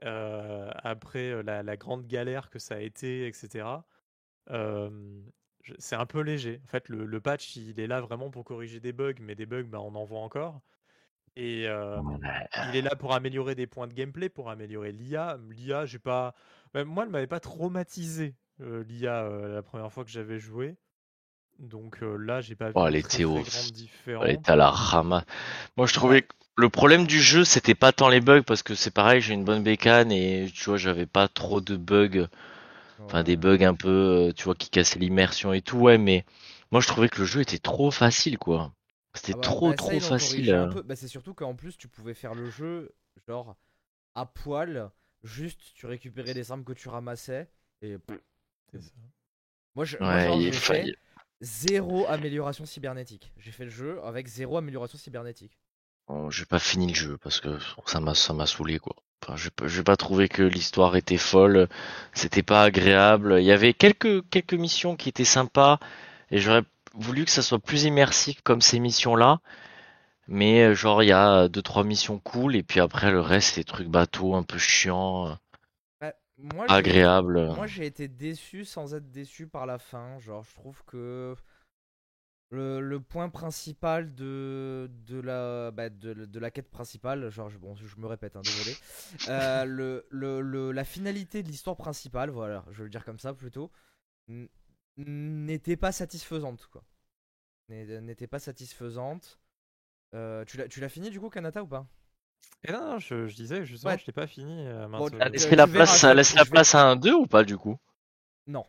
[0.00, 3.64] après la, la grande galère que ça a été, etc.
[5.78, 6.60] C'est un peu léger.
[6.64, 9.46] En fait, le, le patch il est là vraiment pour corriger des bugs, mais des
[9.46, 10.60] bugs, bah, on en voit encore.
[11.36, 12.02] Et euh,
[12.60, 15.38] il est là pour améliorer des points de gameplay, pour améliorer l'IA.
[15.50, 16.34] L'IA, j'ai pas.
[16.74, 20.76] bah, moi, elle m'avait pas traumatisé euh, l'IA euh, la première fois que j'avais joué.
[21.60, 23.76] Donc là, j'ai pas vu Oh, de elle très, était au- très grande
[24.20, 25.24] Elle était à la ramasse.
[25.76, 28.74] Moi, je trouvais que le problème du jeu, c'était pas tant les bugs, parce que
[28.74, 32.28] c'est pareil, j'ai une bonne bécane et tu vois, j'avais pas trop de bugs.
[33.08, 33.88] Enfin, des bugs un peu,
[34.30, 36.24] euh, tu vois, qui cassaient l'immersion et tout, ouais, mais
[36.70, 38.72] moi, je trouvais que le jeu était trop facile, quoi.
[39.14, 40.50] C'était Ah bah, trop, bah, trop facile.
[40.50, 40.68] euh.
[40.68, 40.82] peu.
[40.82, 42.94] Bah, c'est surtout qu'en plus, tu pouvais faire le jeu,
[43.28, 43.56] genre,
[44.14, 44.90] à poil,
[45.24, 47.50] juste tu récupérais les armes que tu ramassais.
[47.82, 47.96] Et
[48.72, 48.90] C'est ça.
[49.74, 50.94] moi, je, moi, Ouais, genre, il fait
[51.40, 53.32] zéro amélioration cybernétique.
[53.38, 55.58] J'ai fait le jeu avec zéro amélioration cybernétique.
[56.06, 58.94] Oh, j'ai pas fini le jeu parce que ça m'a ça m'a saoulé quoi.
[59.22, 61.68] Enfin, j'ai pas trouvé que l'histoire était folle,
[62.12, 63.36] c'était pas agréable.
[63.38, 65.78] Il y avait quelques quelques missions qui étaient sympas
[66.30, 69.40] et j'aurais voulu que ça soit plus immersif comme ces missions-là.
[70.28, 73.54] Mais euh, genre il y a deux trois missions cool et puis après le reste
[73.54, 75.34] c'est des trucs bateaux un peu chiants, euh,
[76.00, 77.54] Bah, moi, agréables.
[77.54, 80.18] Moi j'ai été déçu sans être déçu par la fin.
[80.18, 81.36] Genre je trouve que
[82.52, 87.58] le, le point principal de, de, la, bah, de, de la quête principale, genre je,
[87.58, 88.76] bon, je me répète, hein, désolé,
[89.28, 93.18] Euh, le, le, le- la finalité de l'histoire principale, voilà, je vais le dire comme
[93.18, 93.70] ça plutôt,
[94.96, 96.84] n'était pas satisfaisante quoi.
[97.68, 99.38] N'était pas satisfaisante.
[100.14, 101.86] Euh, tu l'as tu l'as fini du coup Kanata ou pas?
[102.64, 103.98] Et non, non, je, je disais justement, Ouais.
[103.98, 104.66] je l'ai pas fini.
[104.66, 107.44] euh, Bon, euh, laisse la place, laisse la vais- place à un 2 ou pas
[107.44, 107.78] du coup?
[108.46, 108.66] Non.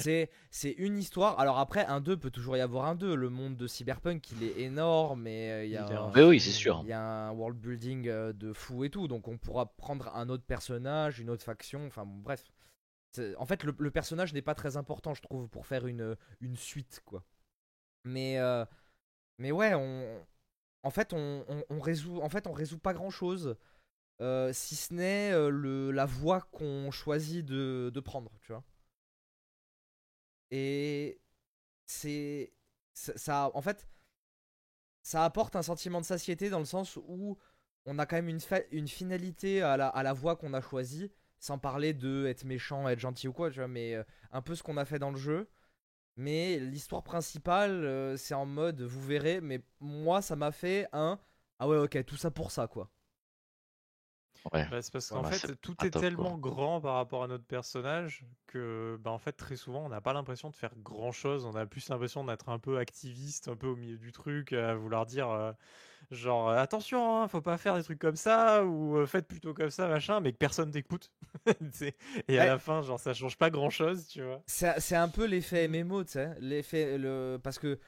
[0.00, 1.38] C'est, c'est une histoire.
[1.38, 3.14] Alors après, un 2 peut toujours y avoir un 2.
[3.14, 6.40] Le monde de Cyberpunk, il est énorme et euh, il y a un, Mais oui,
[6.40, 6.80] c'est sûr.
[6.82, 9.06] il y a un world building euh, de fou et tout.
[9.06, 11.86] Donc on pourra prendre un autre personnage, une autre faction.
[11.86, 12.44] Enfin bon, bref.
[13.12, 16.16] C'est- En fait, le, le personnage n'est pas très important, je trouve, pour faire une,
[16.40, 17.24] une suite, quoi.
[18.04, 18.64] Mais, euh,
[19.38, 20.20] mais ouais, on,
[20.82, 23.56] en fait, on, on, on résout, en fait, on résout pas grand chose.
[24.52, 28.64] si ce n'est euh, le, la voie qu'on choisit de, de prendre, tu vois.
[30.50, 31.20] Et
[31.86, 32.52] c'est
[32.94, 33.86] ça, en fait
[35.02, 37.38] ça apporte un sentiment de satiété dans le sens où
[37.86, 41.94] on a quand même une, finalité à la, à voie qu'on a choisie sans parler
[41.94, 44.76] de être méchant être gentil ou quoi tu vois mais euh, un peu ce qu'on
[44.76, 45.48] a fait dans le jeu.
[46.16, 51.18] Mais l'histoire principale euh, c'est en mode vous verrez mais moi ça m'a fait un
[51.58, 52.90] ah ouais ok tout ça pour ça quoi
[54.52, 54.66] Ouais.
[54.70, 56.50] Bah, c'est parce qu'en fait, tout est top, tellement quoi.
[56.50, 60.12] grand par rapport à notre personnage que, bah, en fait, très souvent, on n'a pas
[60.12, 61.44] l'impression de faire grand chose.
[61.46, 64.74] On a plus l'impression d'être un peu activiste, un peu au milieu du truc, à
[64.74, 65.52] vouloir dire, euh,
[66.10, 69.70] genre, attention, hein, faut pas faire des trucs comme ça, ou euh, faites plutôt comme
[69.70, 71.12] ça, machin, mais que personne t'écoute.
[72.28, 72.46] Et à Ouais.
[72.46, 74.42] la fin, genre, ça change pas grand chose, tu vois.
[74.46, 76.34] C'est c'est un peu l'effet MMO, tu sais.
[76.40, 77.38] L'effet, le...
[77.42, 77.78] Parce que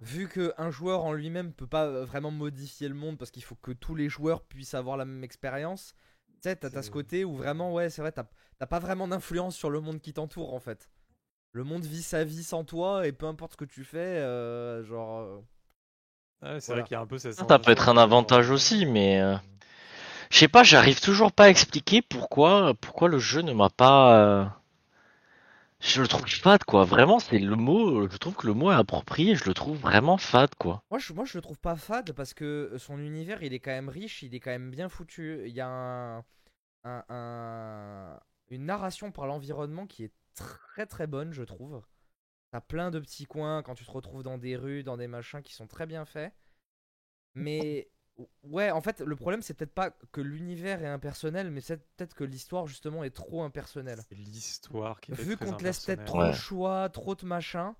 [0.00, 3.56] vu qu'un joueur en lui-même peut pas euh, vraiment modifier le monde parce qu'il faut
[3.56, 5.94] que tous les joueurs puissent avoir la même expérience,
[6.42, 8.26] tu sais, t'as t'as ce côté où vraiment, ouais, c'est vrai, t'as
[8.58, 10.90] t'as pas vraiment d'influence sur le monde qui t'entoure en fait.
[11.52, 14.84] Le monde vit sa vie sans toi et peu importe ce que tu fais, euh,
[14.84, 15.20] genre.
[15.20, 15.40] euh,
[16.42, 16.82] Ouais, c'est Voilà.
[16.82, 19.20] vrai qu'il y a un peu cette Ça, ça peut être un avantage aussi, mais
[19.20, 19.34] euh,
[20.30, 24.16] je sais pas, j'arrive toujours pas à expliquer pourquoi, pourquoi le jeu ne m'a pas,
[24.18, 24.44] euh,
[25.84, 26.84] Je le trouve fade, quoi.
[26.84, 28.08] Vraiment, c'est le mot.
[28.08, 29.36] Je trouve que le mot est approprié.
[29.36, 30.82] Je le trouve vraiment fade, quoi.
[30.90, 33.88] Moi je, moi, le trouve pas fade parce que son univers, il est quand même
[33.88, 35.42] riche, il est quand même bien foutu.
[35.46, 36.18] Il y a un,
[36.84, 38.20] un- un-
[38.50, 41.82] une narration par l'environnement qui est très très bonne, je trouve.
[42.50, 45.42] T'as plein de petits coins quand tu te retrouves dans des rues, dans des machins
[45.42, 46.32] qui sont très bien faits.
[47.34, 47.88] Mais
[48.44, 52.14] ouais, en fait, le problème, c'est peut-être pas que l'univers est impersonnel, mais c'est peut-être
[52.14, 54.04] que l'histoire, justement, est trop impersonnelle.
[54.08, 56.28] C'est l'histoire qui était Vu qu'on te laisse peut-être trop Ouais.
[56.28, 57.74] de choix, trop de machins,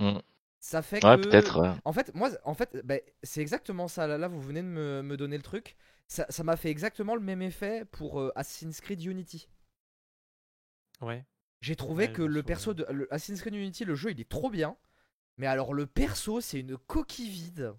[0.00, 0.18] Mm.
[0.60, 1.18] ça fait Ouais, que.
[1.18, 1.60] peut-être.
[1.60, 1.74] ouais.
[1.84, 4.06] En fait, moi, en fait, bah, c'est exactement ça.
[4.06, 5.76] Là, là, vous venez de me, me donner le truc.
[6.08, 9.48] Ça ça m'a fait exactement le même effet pour euh, Assassin's Creed Unity.
[11.00, 11.24] Ouais.
[11.62, 14.28] J'ai trouvé Ouais, que le perso de le Assassin's Creed Unity, le jeu, il est
[14.28, 14.76] trop bien.
[15.38, 17.74] Mais alors, le perso, c'est une coquille vide.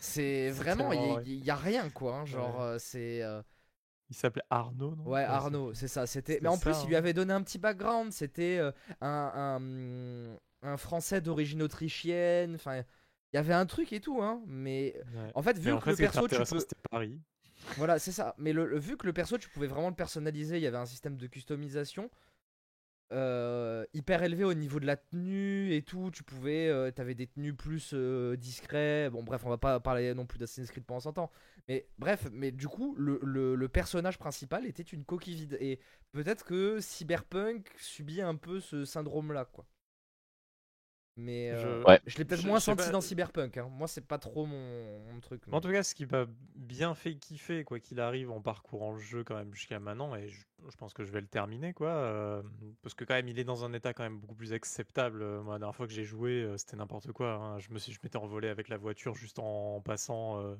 [0.00, 1.24] C'est vraiment, il vrai.
[1.24, 2.16] y, y a rien, quoi.
[2.18, 2.62] hein, genre, Ouais.
[2.62, 3.22] euh, c'est.
[3.22, 3.42] euh,
[4.10, 5.04] Il s'appelait Arnaud, non?
[5.04, 6.06] Ouais, Arnaud, c'est ça.
[6.06, 6.38] C'était.
[6.42, 6.80] Mais en ça, plus, hein.
[6.84, 8.12] il lui avait donné un petit background.
[8.12, 9.58] C'était euh, un,
[10.62, 12.54] un, un Français d'origine autrichienne.
[12.54, 14.42] Enfin, il y avait un truc et tout, hein.
[14.46, 15.30] Mais Ouais.
[15.34, 16.58] en fait, vu en que fait, le perso, tu peux.
[16.90, 17.20] Paris.
[17.76, 18.34] Voilà, c'est ça.
[18.38, 20.76] Mais le, le- vu que le perso, tu pouvais vraiment le personnaliser, il y avait
[20.78, 22.10] un système de customisation
[23.10, 26.10] euh, hyper élevé au niveau de la tenue et tout.
[26.12, 29.08] Tu pouvais, euh, t'avais des tenues plus euh, discrets.
[29.10, 31.30] Bon, bref, on va pas parler non plus d'Assassin's Creed pendant 100 ans.
[31.68, 35.56] Mais bref, mais du coup, le, personnage principal était une coquille vide.
[35.60, 35.80] Et
[36.12, 39.66] peut-être que Cyberpunk subit un peu ce syndrome-là, quoi.
[41.20, 42.00] Mais euh, Je- Ouais.
[42.06, 42.90] je l'ai peut-être moins senti pas.
[42.90, 43.56] dans Cyberpunk.
[43.56, 43.68] hein.
[43.72, 45.42] Moi, c'est pas trop mon, mon truc.
[45.48, 48.92] Mais En tout cas, ce qui m'a bien fait kiffer, quoi qu'il arrive, en parcourant
[48.92, 51.72] le jeu quand même jusqu'à maintenant, et je, je pense que je vais le terminer,
[51.72, 52.40] quoi, euh,
[52.82, 55.22] parce que quand même, il est dans un état quand même beaucoup plus acceptable.
[55.22, 57.32] Euh, Moi, la dernière fois que j'ai joué, euh, c'était n'importe quoi.
[57.34, 57.58] hein.
[57.58, 60.54] Je me suis, je m'étais envolé avec la voiture juste en passant euh,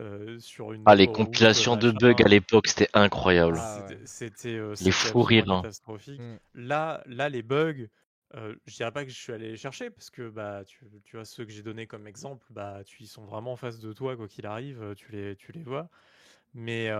[0.00, 0.82] euh, sur une.
[0.86, 3.56] Ah, les compilations de bugs à l'époque, c'était incroyable.
[3.60, 4.06] Ah, C'était- ouais.
[4.06, 5.60] C'était euh, Les c'était fous rires, hein.
[5.62, 6.20] catastrophique.
[6.20, 6.38] Mm.
[6.54, 7.86] Là, là, les bugs,
[8.34, 11.16] euh, je dirais pas que je suis allé les chercher parce que bah tu, tu
[11.16, 13.92] vois ceux que j'ai donnés comme exemple, bah tu ils sont vraiment en face de
[13.92, 15.90] toi quoi qu'il arrive, euh, tu les tu les vois.
[16.54, 16.90] Mais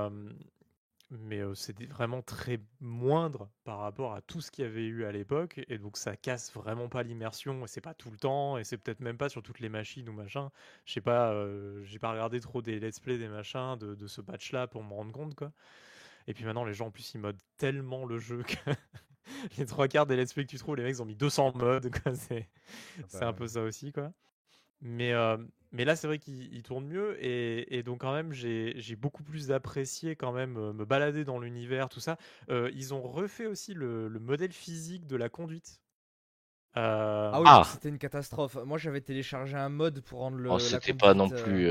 [1.11, 5.13] mais c'est vraiment très moindre par rapport à tout ce qu'il y avait eu à
[5.13, 8.65] l'époque et donc ça casse vraiment pas l'immersion et c'est pas tout le temps et
[8.65, 10.51] c'est peut-être même pas sur toutes les machines ou machin.
[10.87, 11.35] Je sais pas,
[11.83, 14.83] j'ai pas regardé trop des let's play des machins de, de ce patch là pour
[14.85, 15.53] me rendre compte quoi.
[16.27, 18.55] Et puis maintenant les gens en plus ils modent tellement le jeu que
[19.59, 21.53] les trois quarts des let's play que tu trouves les mecs ils ont mis 200
[21.57, 22.13] modes quoi.
[23.09, 24.13] C'est un peu ça aussi quoi.
[24.85, 25.37] Mais, euh,
[25.71, 29.23] mais là, c'est vrai qu'il il tourne mieux et, et donc quand même, j'ai beaucoup
[29.23, 32.17] plus apprécié quand même euh, me balader dans l'univers, tout ça.
[32.51, 35.81] Euh, ils ont refait aussi le, le modèle physique de la conduite.
[36.77, 37.63] Euh, Ah oui, Ah.
[37.65, 38.57] c'était une catastrophe.
[38.65, 40.51] Moi, j'avais téléchargé un mode pour rendre le.
[40.51, 41.67] Oh, c'était pas non plus.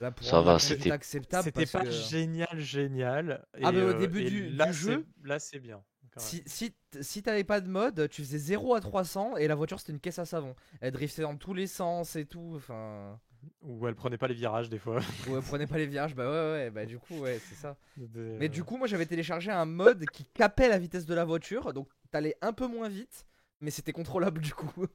[0.00, 1.42] là, pour ça va, c'était- acceptable.
[1.44, 3.44] C'était pas que génial, génial.
[3.62, 5.82] Ah, mais au début du- là, du jeu, Là, c'est bien.
[6.18, 9.92] Si, si, t'avais pas de mode, tu faisais 0 à 300 et la voiture c'était
[9.92, 10.54] une caisse à savon.
[10.80, 12.52] Elle driftait dans tous les sens et tout.
[12.56, 13.18] Enfin,
[13.62, 14.98] Ou elle prenait pas les virages des fois.
[15.28, 16.14] ouais, prenez pas les virages.
[16.14, 17.76] Bah ouais, ouais, bah du coup, ouais, c'est ça.
[17.96, 21.14] Des, Mais euh, du coup, moi j'avais téléchargé un mode qui capait la vitesse de
[21.14, 21.72] la voiture.
[21.72, 23.26] Donc t'allais un peu moins vite,
[23.60, 24.86] mais c'était contrôlable du coup.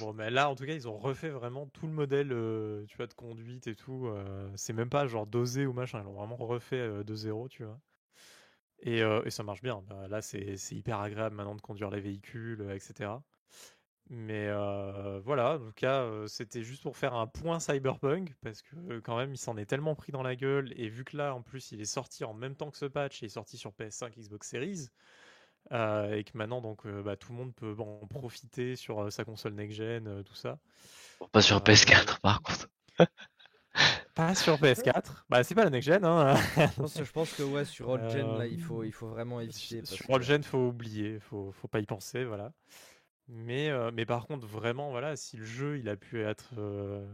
[0.00, 2.96] Bon, mais là, en tout cas, ils ont refait vraiment tout le modèle, euh, tu
[2.96, 4.06] vois, de conduite et tout.
[4.06, 6.00] euh, c'est même pas genre dosé ou machin.
[6.00, 7.78] Ils l'ont vraiment refait euh, de zéro, tu vois.
[8.80, 9.82] Et, euh, et ça marche bien.
[9.88, 13.24] Bah, là, c'est hyper agréable maintenant de conduire les véhicules, etc.
[14.10, 19.00] Mais euh, voilà, en tout cas, c'était juste pour faire un point cyberpunk, parce que
[19.00, 21.42] quand même, il s'en est tellement pris dans la gueule, et vu que là, en
[21.42, 24.16] plus, il est sorti en même temps que ce patch, il est sorti sur PS5,
[24.16, 24.88] Xbox Series,
[25.72, 29.54] euh, et que maintenant, donc, bah, tout le monde peut en profiter sur sa console
[29.54, 30.58] next-gen, tout ça.
[31.32, 32.68] Pas sur Euh, PS4, par contre.
[34.14, 36.34] Pas sur PS4, bah, c'est pas la next-gen, hein.
[36.56, 39.08] je, pense, je pense que ouais, sur Old Gen là, Euh, il faut, il faut
[39.08, 39.84] vraiment éviter.
[39.84, 42.52] Sur All Gen, faut oublier, faut, faut pas y penser, voilà.
[43.28, 47.06] Mais, euh, mais par contre, vraiment, voilà, si le jeu il a pu être, euh,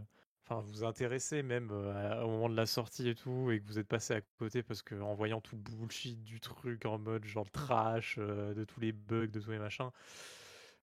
[0.45, 3.79] enfin, vous intéresser même euh, au moment de la sortie et tout, et que vous
[3.79, 7.25] êtes passé à côté parce que en voyant tout le bullshit du truc en mode
[7.27, 9.91] genre trash, euh, de tous les bugs, de tous les machins,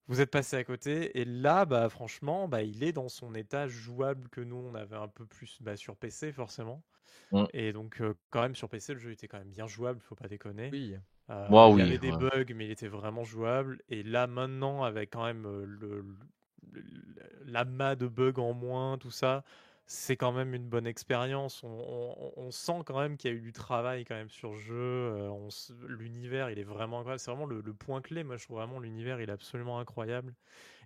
[0.08, 1.20] vous êtes passé à côté.
[1.20, 4.96] Et là, bah franchement, bah il est dans son état jouable que nous on avait
[4.98, 6.84] un peu plus bah, sur PC forcément.
[7.32, 7.48] Mm.
[7.54, 10.16] Et donc euh, quand même sur PC, le jeu était quand même bien jouable, faut
[10.16, 10.74] pas déconner.
[10.74, 10.96] Oui.
[11.30, 12.18] Euh, il oui, y avait des ouais.
[12.18, 13.82] bugs, mais il était vraiment jouable.
[13.90, 16.06] Et là, maintenant, avec quand même le, le-
[17.46, 19.44] l'amas de bugs en moins, tout ça,
[19.88, 21.64] c'est quand même une bonne expérience.
[21.64, 24.52] On, on- on sent quand même qu'il y a eu du travail quand même sur
[24.54, 24.76] le jeu.
[24.76, 25.30] euh,
[25.88, 27.20] l'univers, il est vraiment incroyable.
[27.20, 28.24] C'est vraiment le, le point clé.
[28.24, 30.34] Moi, je trouve vraiment l'univers, il est absolument incroyable.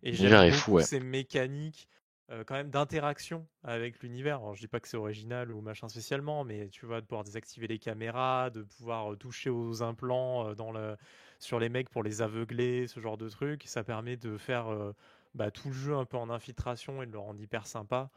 [0.04, 0.86] Et j'aime beaucoup fou, ouais.
[0.86, 1.90] ces mécaniques
[2.32, 4.38] euh, quand même d'interaction avec l'univers.
[4.38, 7.24] Alors, je dis pas que c'est original ou machin spécialement, mais tu vois, de pouvoir
[7.24, 10.98] désactiver les caméras, de pouvoir euh, toucher aux implants euh, dans le,
[11.40, 14.94] sur les mecs pour les aveugler, ce genre de truc, ça permet de faire euh,
[15.36, 18.10] bah, tout le jeu un peu en infiltration et de le rendre hyper sympa.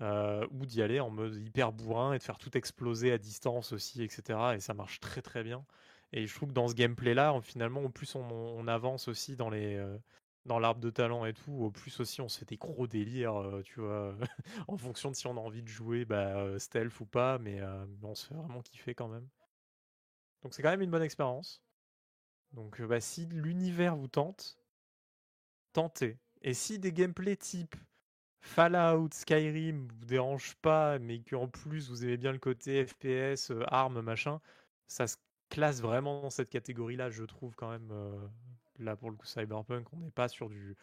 [0.00, 3.72] Euh, ou d'y aller en mode hyper bourrin et de faire tout exploser à distance
[3.72, 4.38] aussi, etc.
[4.56, 5.64] Et ça marche très très bien.
[6.12, 9.74] Et je trouve que dans ce gameplay-là, finalement, au plus on, avance aussi dans les,
[9.74, 9.98] euh,
[10.46, 13.34] dans l'arbre de talent et tout, au plus aussi on se fait des gros délires,
[13.40, 14.16] euh, tu vois,
[14.68, 17.60] en fonction de si on a envie de jouer bah, euh, stealth ou pas, mais,
[18.02, 19.28] on se fait vraiment kiffer quand même.
[20.42, 21.62] Donc c'est quand même une bonne expérience.
[22.52, 24.56] Donc bah, si l'univers vous tente,
[25.72, 26.16] tentez.
[26.42, 27.74] Et si des gameplays type
[28.44, 33.64] Fallout, Skyrim vous dérangent pas, mais qu'en plus vous aimez bien le côté FPS, euh,
[33.68, 34.40] armes, machin,
[34.86, 35.16] ça se
[35.48, 37.88] classe vraiment dans cette catégorie-là, je trouve quand même.
[37.92, 38.12] euh,
[38.78, 40.76] là pour le coup, Cyberpunk, on n'est pas sur du,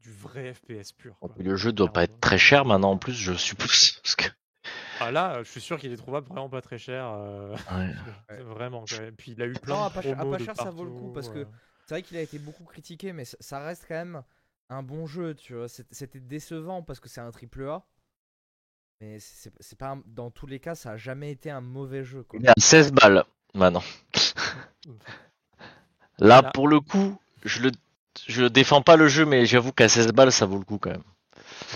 [0.00, 1.18] du vrai FPS pur.
[1.20, 1.34] quoi.
[1.38, 3.92] Le jeu doit pas être très cher maintenant en plus, je suppose.
[4.02, 4.28] Parce que...
[5.00, 7.06] Ah là, je suis sûr qu'il est trouvable vraiment pas très cher.
[7.16, 7.94] euh, Ouais.
[8.44, 8.84] Vraiment.
[8.86, 9.02] quoi.
[9.04, 10.56] Et puis il a eu plein Non, de à pas cher- à pas de cher,
[10.56, 11.46] ça vaut le coup, parce que.
[11.86, 14.22] C'est vrai qu'il a été beaucoup critiqué, mais ça- ça reste quand même
[14.70, 15.68] un bon jeu, tu vois.
[15.68, 17.84] C'est- C'était décevant parce que c'est un triple A.
[19.00, 22.04] Mais c'est c'est pas un- dans tous les cas, ça a jamais été un mauvais
[22.04, 22.22] jeu.
[22.22, 22.38] Quoi.
[22.40, 23.24] Il à 16 balles
[23.54, 23.82] maintenant.
[26.18, 26.50] Là, Voilà.
[26.52, 27.72] pour le coup, je le,
[28.28, 30.90] je défends pas le jeu, mais j'avoue qu'à 16 balles, ça vaut le coup quand
[30.90, 31.02] même.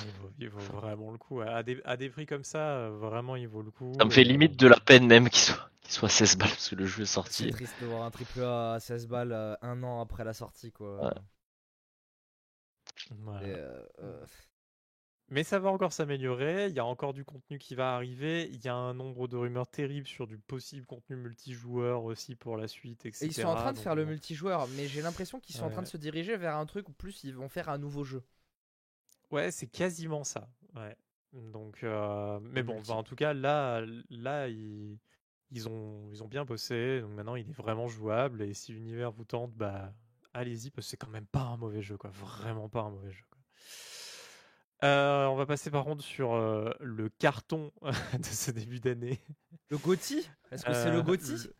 [0.04, 1.40] Il vaut, il vaut vraiment le coup.
[1.40, 3.92] À des, à des prix comme ça, euh, vraiment, il vaut le coup.
[3.98, 6.48] Ça me fait euh, limite de la peine même qu'il soit, qu'il soit 16 balles
[6.50, 7.50] parce que le jeu est C'est sorti.
[7.50, 10.70] triste de voir un triple A à 16 balles euh, un an après la sortie,
[10.72, 11.04] quoi.
[11.04, 11.12] Ouais.
[13.18, 13.46] Voilà.
[13.46, 14.26] Euh, euh,
[15.28, 16.68] Mais ça va encore s'améliorer.
[16.68, 18.48] Il y a encore du contenu qui va arriver.
[18.52, 22.56] Il y a un nombre de rumeurs terribles sur du possible contenu multijoueur aussi pour
[22.56, 23.24] la suite, etc.
[23.24, 25.64] Et ils sont en train de Donc faire le multijoueur, mais j'ai l'impression qu'ils sont
[25.64, 28.04] en train de se diriger vers un truc où plus ils vont faire un nouveau
[28.04, 28.22] jeu.
[29.30, 30.48] Ouais, c'est quasiment ça.
[30.74, 30.96] Ouais.
[31.32, 34.98] Donc, euh, mais bon, bah, en tout cas, là, là, ils,
[35.50, 37.00] ils ont, ils ont bien bossé.
[37.00, 38.42] Donc maintenant, il est vraiment jouable.
[38.42, 39.94] Et si l'univers vous tente, bah,
[40.34, 42.10] allez-y, parce que c'est quand même pas un mauvais jeu, quoi.
[42.10, 43.24] Vraiment pas un mauvais jeu.
[43.30, 43.38] quoi.
[44.84, 47.72] Euh, on va passer par contre sur euh, le carton
[48.18, 49.20] de ce début d'année.
[49.70, 50.28] Le Gotti?
[50.52, 51.32] Est-ce que c'est le Euh, Gotti?
[51.32, 51.54] le-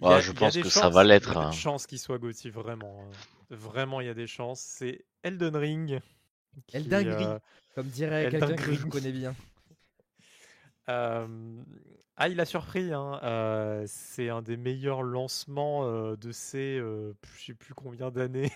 [0.00, 1.50] Ouais, Il y a- je pense que ça va l'être, Il y a hein.
[1.50, 3.04] des chances qu'il soit Gauthier, vraiment.
[3.04, 3.10] hein.
[3.50, 4.60] Vraiment, il y a des chances.
[4.60, 6.00] C'est Elden Ring.
[6.68, 7.26] qui, Elden Ring.
[7.28, 7.38] euh,
[7.74, 9.34] Comme dirait Elden quelqu'un que je connais bien.
[10.88, 11.62] euh,
[12.22, 12.92] Ah, il a surpris.
[12.92, 18.10] hein, euh, c'est un des meilleurs lancements euh, de ces, euh, je sais plus combien
[18.10, 18.52] d'années.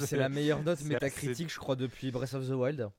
[0.00, 2.90] C'est la meilleure note métacritique, je crois, depuis Breath of the Wild.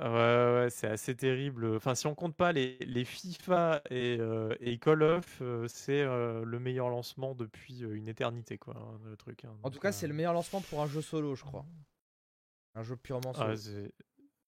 [0.00, 1.76] Ouais, ouais, c'est assez terrible.
[1.76, 6.58] Enfin, si on compte pas les, les FIFA et, euh, et Call of, c'est le
[6.58, 9.44] meilleur lancement depuis une éternité, quoi, hein, le truc.
[9.44, 9.54] hein.
[9.62, 11.64] En tout cas, c'est le meilleur lancement pour un jeu solo, je crois.
[12.74, 13.52] Un jeu purement solo.
[13.52, 13.54] ah,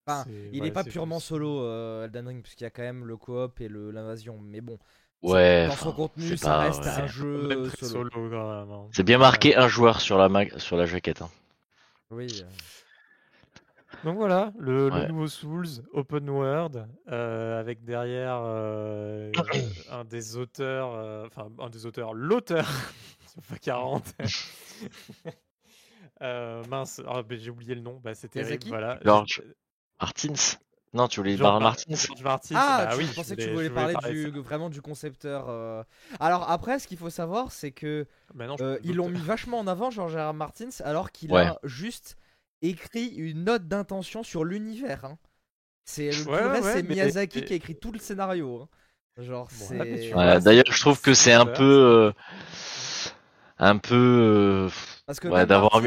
[0.07, 3.05] Enfin, il ouais, est pas purement solo, euh, Elden Ring, puisqu'il y a quand même
[3.05, 4.39] le coop et l'invasion.
[4.43, 4.79] Mais bon,
[5.23, 5.69] Ouais.
[5.69, 6.89] dans son contenu, ça pas- reste ouais.
[6.89, 8.11] un jeu solo.
[8.37, 8.89] hein.
[8.93, 11.23] C'est bien marqué un joueur sur la, sur la jaquette.
[11.23, 11.31] hein.
[12.11, 12.43] Oui.
[12.43, 12.49] euh,
[14.05, 19.31] Donc voilà, le, le nouveau Souls, Open World, euh, avec derrière euh,
[19.91, 22.67] un des auteurs, euh, enfin un des auteurs, l'auteur,
[23.27, 24.15] c'est pas 40.
[26.21, 29.01] Euh, mince, ah, j'ai oublié le nom, bah, Miyazaki voilà.
[29.05, 29.43] George
[30.03, 30.59] Martins
[30.95, 33.43] Non, tu voulais parler Mar- Martins George Martin, Ah, bah tu- oui, je pensais que
[33.43, 35.47] tu voulais parler du, vraiment du concepteur.
[35.49, 35.83] euh.
[36.21, 38.07] Alors après, ce qu'il faut savoir, c'est que.
[38.35, 39.89] Bah non, euh, ils l'ont mis vachement en avant.
[39.89, 40.35] R.
[40.35, 41.47] Martins, alors qu'il Ouais.
[41.47, 42.17] a juste
[42.61, 45.05] écrit une note d'intention sur l'univers.
[45.07, 45.19] hein.
[45.85, 48.63] C'est le Ouais, c'est Miyazaki mais- qui a écrit tout le scénario.
[48.63, 48.69] hein.
[49.23, 51.63] Genre, Bon, D'ailleurs, je trouve que c'est un peu.
[51.63, 52.13] euh,
[53.59, 54.69] un peu.
[55.13, 55.79] Parce que ouais, même d'avoir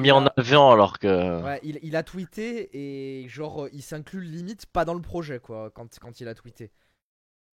[0.00, 1.40] mis- en a- avant alors que.
[1.42, 5.38] Ouais, il, il a tweeté et genre euh, il s'inclut limite pas dans le projet
[5.38, 6.72] quoi quand, quand il a tweeté.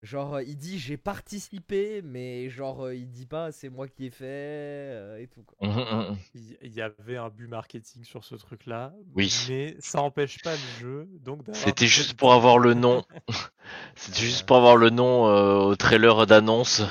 [0.01, 4.07] Genre euh, il dit j'ai participé mais genre euh, il dit pas c'est moi qui
[4.07, 5.67] ai fait euh, et tout quoi.
[5.67, 5.75] Mhm,
[6.09, 6.17] mhm.
[6.63, 9.31] il y avait un but marketing sur ce truc-là, Oui.
[9.49, 11.07] mais ça empêche pas le jeu.
[11.23, 13.03] Donc C'était juste pour avoir le nom.
[13.95, 16.81] C'était juste pour avoir le nom euh, au trailer d'annonce.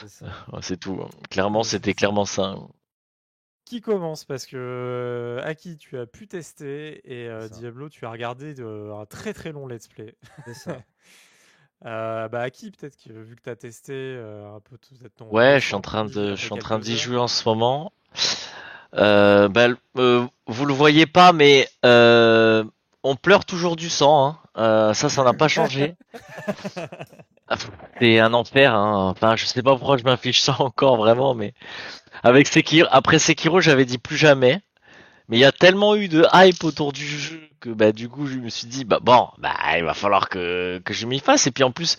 [0.00, 0.26] C'est ça.
[0.52, 0.98] Ouais, C'est tout.
[1.02, 1.08] hein.
[1.30, 2.54] Clairement, c'était clairement ça.
[3.68, 7.50] Qui commence Parce que euh, Aki, tu as pu tester et euh.
[7.50, 10.14] Diablo, tu as regardé de- un très très long let's play.
[10.46, 10.76] C'est ça.
[11.86, 15.28] Euh, bah Aki, peut-être que vu que tu as testé euh, un peu peut-être ton
[15.30, 17.92] Ouais, je suis en train de, je suis en train d'y jouer en ce moment.
[18.94, 22.64] Euh, bah, euh, vous le voyez pas, mais euh,
[23.04, 24.26] on pleure toujours du sang.
[24.26, 24.38] Hein.
[24.56, 25.94] Euh, ça, ça n'a pas changé.
[28.00, 28.74] C'est un enfer.
[28.74, 29.08] Hein.
[29.10, 31.54] Enfin, je sais pas pourquoi je m'affiche ça encore vraiment, mais
[32.22, 34.60] avec Sekiro, après Sekiro, j'avais dit plus jamais.
[35.28, 38.26] Mais il y a tellement eu de hype autour du jeu que bah du coup
[38.26, 41.48] je me suis dit bah bon bah il va falloir que, que je m'y fasse
[41.48, 41.98] et puis en plus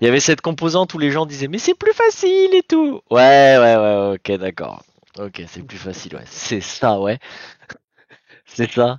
[0.00, 3.00] il y avait cette composante où les gens disaient mais c'est plus facile et tout
[3.10, 4.82] ouais ouais ouais ok d'accord
[5.16, 7.20] ok c'est plus facile ouais c'est ça ouais
[8.46, 8.98] c'est ça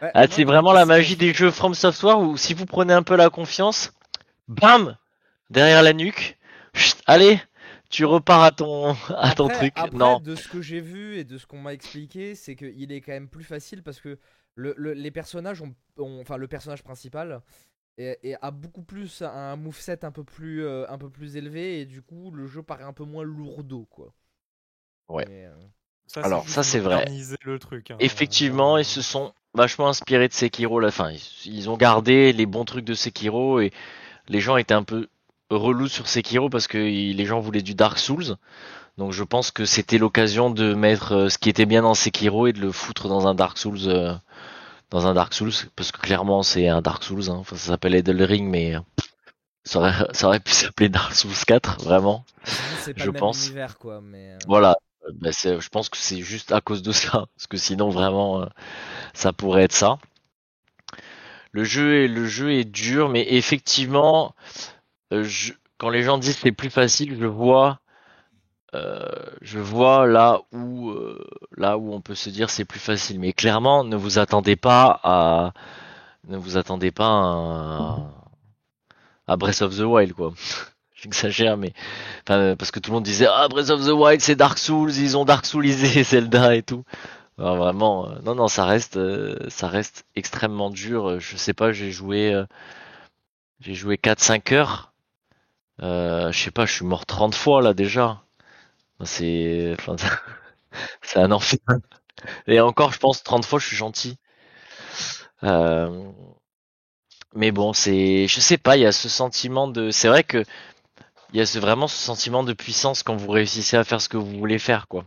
[0.00, 3.02] Ouais, ah, c'est vraiment la magie des jeux From Software où si vous prenez un
[3.02, 3.92] peu la confiance
[4.46, 4.96] bam
[5.50, 6.38] derrière la nuque
[6.74, 7.40] chut, allez
[7.90, 11.16] tu repars à ton à ton Après- truc après, non de ce que j'ai vu
[11.16, 14.18] et de ce qu'on m'a expliqué, c'est qu'il est quand même plus facile parce que
[14.54, 17.40] le, le- les personnages ont, ont- enfin le personnage principal
[17.96, 21.80] est- est- a beaucoup plus un moveset un peu plus euh, un peu plus élevé
[21.80, 24.12] et du coup le jeu paraît un peu moins lourdeau quoi.
[25.08, 25.24] Ouais.
[25.28, 25.54] Mais, euh,
[26.06, 26.96] Ça, Alors, ça, c'est vrai.
[26.96, 27.90] moderniser le truc.
[27.90, 27.96] hein.
[28.00, 30.80] Effectivement, Euh, ils se sont vachement inspirés de Sekiro.
[30.80, 33.72] La fin, ils, ils ont gardé les bons trucs de Sekiro et
[34.26, 35.08] les gens étaient un peu
[35.50, 38.36] relous sur Sekiro parce que les gens voulaient du Dark Souls.
[38.96, 42.48] Donc je pense que c'était l'occasion de mettre euh, ce qui était bien dans Sekiro
[42.48, 44.12] et de le foutre dans un Dark Souls, euh,
[44.90, 47.30] dans un Dark Souls parce que clairement c'est un Dark Souls.
[47.30, 47.36] Hein.
[47.36, 48.80] Enfin, ça s'appelle Elden Ring, mais euh,
[49.64, 52.24] ça aurait, ça aurait pu s'appeler Dark Souls 4, vraiment.
[52.44, 52.50] pas
[52.96, 53.46] Je le même pense.
[53.46, 54.00] univers quoi.
[54.02, 54.76] Mais Voilà,
[55.14, 58.46] bah, je pense que c'est juste à cause de ça, parce que sinon vraiment euh,
[59.14, 59.98] ça pourrait être ça.
[61.52, 64.34] Le jeu est, le jeu est dur, mais effectivement,
[65.12, 67.80] je- quand les gens disent c'est plus facile, je vois,
[68.74, 69.08] euh,
[69.42, 73.20] je vois là où, euh, là où on peut se dire c'est plus facile.
[73.20, 75.52] Mais clairement, ne vous attendez pas à,
[76.28, 77.98] ne vous attendez pas à,
[79.26, 80.32] à Breath of the Wild, quoi.
[80.94, 81.72] J'exagère, mais
[82.26, 84.58] enfin, euh, parce que tout le monde disait ah Breath of the Wild c'est Dark
[84.58, 86.84] Souls, ils ont Dark Soulisé Zelda et tout.
[87.38, 91.08] Alors, vraiment, euh, non non ça reste, euh, ça reste extrêmement dur.
[91.10, 92.44] Euh, Je sais pas, j'ai joué, euh,
[93.60, 94.92] j'ai joué 4-5 heures.
[95.82, 98.22] Euh, je sais pas, je suis mort 30 fois là déjà.
[99.04, 99.76] C'est,
[101.02, 101.58] c'est un enfer.
[102.46, 104.18] Et encore, je pense 30 fois, je suis gentil.
[105.44, 106.12] Euh,
[107.34, 110.44] mais bon, c'est, je sais pas, il y a ce sentiment de, c'est vrai que
[111.32, 114.18] il y a vraiment ce sentiment de puissance quand vous réussissez à faire ce que
[114.18, 115.04] vous voulez faire, quoi.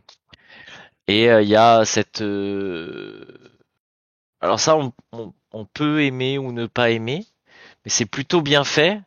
[1.08, 2.22] Et euh, il y a cette,
[4.42, 4.78] alors ça,
[5.52, 7.26] on peut aimer ou ne pas aimer,
[7.86, 9.02] mais c'est plutôt bien fait.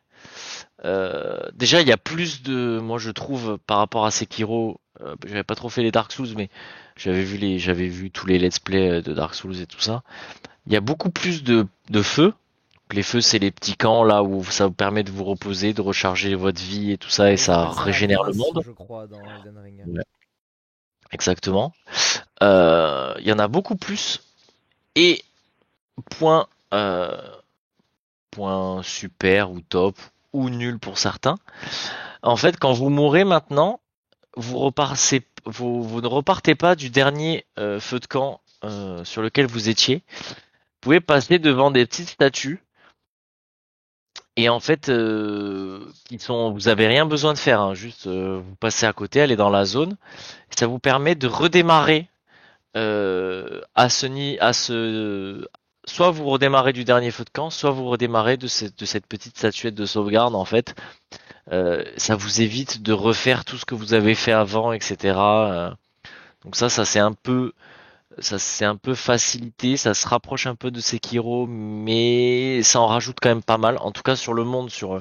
[0.83, 5.15] Euh, déjà, il y a plus de, moi je trouve, par rapport à Sekiro, euh,
[5.25, 6.49] j'avais pas trop fait les Dark Souls, mais
[6.97, 9.79] j'avais vu les, j'avais vu tous les let's play euh, de Dark Souls et tout
[9.79, 10.03] ça.
[10.67, 12.33] Il y a beaucoup plus de, de feux.
[12.91, 15.81] Les feux, c'est les petits camps là où ça vous permet de vous reposer, de
[15.81, 18.61] recharger votre vie et tout ça, et ça régénère le monde.
[18.63, 19.83] Je crois dans Elden Ring.
[19.87, 20.03] Ouais.
[21.11, 21.73] Exactement.
[22.43, 24.21] Euh, Il y en a beaucoup plus.
[24.95, 25.23] Et
[26.11, 26.47] point,
[28.29, 29.97] point super ou top
[30.35, 31.37] ou nul pour certains.
[32.21, 33.79] En fait, quand vous mourrez maintenant,
[34.35, 34.71] vous,
[35.45, 40.03] vous, ne repartez pas du dernier euh, feu de camp euh, sur lequel vous étiez.
[40.19, 42.61] Vous pouvez passer devant des petites statues.
[44.37, 48.55] Et en fait, euh, qui sont, vous avez rien besoin de faire, hein, juste vous
[48.59, 49.95] passez à côté, allez dans la zone.
[50.49, 52.09] Ça vous permet de redémarrer
[52.73, 55.47] à ce à ce
[55.85, 59.75] soit vous redémarrez du dernier feu de camp, soit vous redémarrez de cette, petite statuette
[59.75, 60.75] de sauvegarde en fait.
[61.51, 65.15] Euh, ça vous évite de refaire tout ce que vous avez fait avant, etc.
[65.17, 65.71] Euh,
[66.43, 67.53] donc ça, ça c'est un peu
[68.19, 72.87] ça c'est un peu facilité, ça se rapproche un peu de Sekiro, mais ça en
[72.87, 73.77] rajoute quand même pas mal.
[73.79, 74.99] En tout cas sur le monde, sur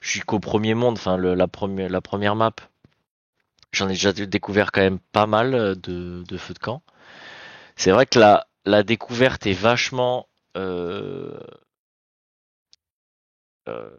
[0.00, 2.52] je suis qu'au premier monde, enfin la première la première map.
[3.72, 6.82] J'en ai déjà découvert quand même pas mal euh, de, de feux de camp.
[7.76, 11.38] C'est vrai que la, la découverte est vachement euh,
[13.68, 13.90] euh,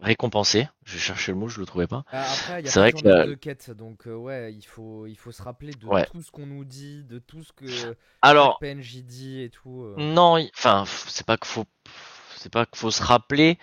[0.00, 0.68] récompensée.
[0.84, 2.04] Je cherchais le mot, je le trouvais pas.
[2.10, 5.06] Ah, Après, il y a vrai de que de quête, donc euh, ouais, il faut,
[5.06, 6.06] il faut se rappeler de Ouais.
[6.10, 9.82] tout ce qu'on nous dit, de tout ce que Alors, PNJ dit et tout.
[9.82, 9.94] euh.
[9.96, 11.64] non, enfin, c'est pas qu'il faut,
[12.36, 13.58] c'est pas qu'il faut se rappeler.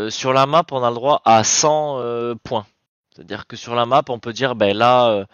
[0.00, 2.66] Euh, sur la map, on a le droit à 100 euh, points.
[3.14, 5.26] C'est-à-dire que sur la map, on peut dire, ben là,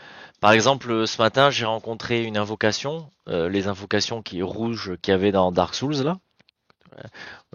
[0.45, 5.13] par exemple, euh, ce matin, j'ai rencontré une invocation, euh, les invocations qui rouges qu'il
[5.13, 6.19] y avait dans Dark Souls là.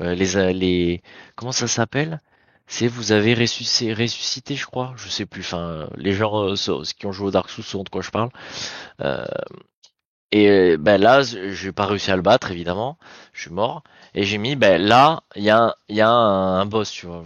[0.02, 1.04] Euh, les, les,
[1.36, 2.20] comment ça s'appelle?
[2.66, 5.42] C'est vous avez ressuscité, je crois, je sais plus.
[5.42, 8.32] Enfin, les gens euh, qui ont joué au Dark Souls sauront de quoi je parle.
[10.32, 12.98] Et ben là, j'ai pas réussi à le battre, évidemment.
[13.34, 13.84] Je suis mort.
[14.16, 17.24] Et j'ai mis, ben là, il y a, y a un, boss, tu vois.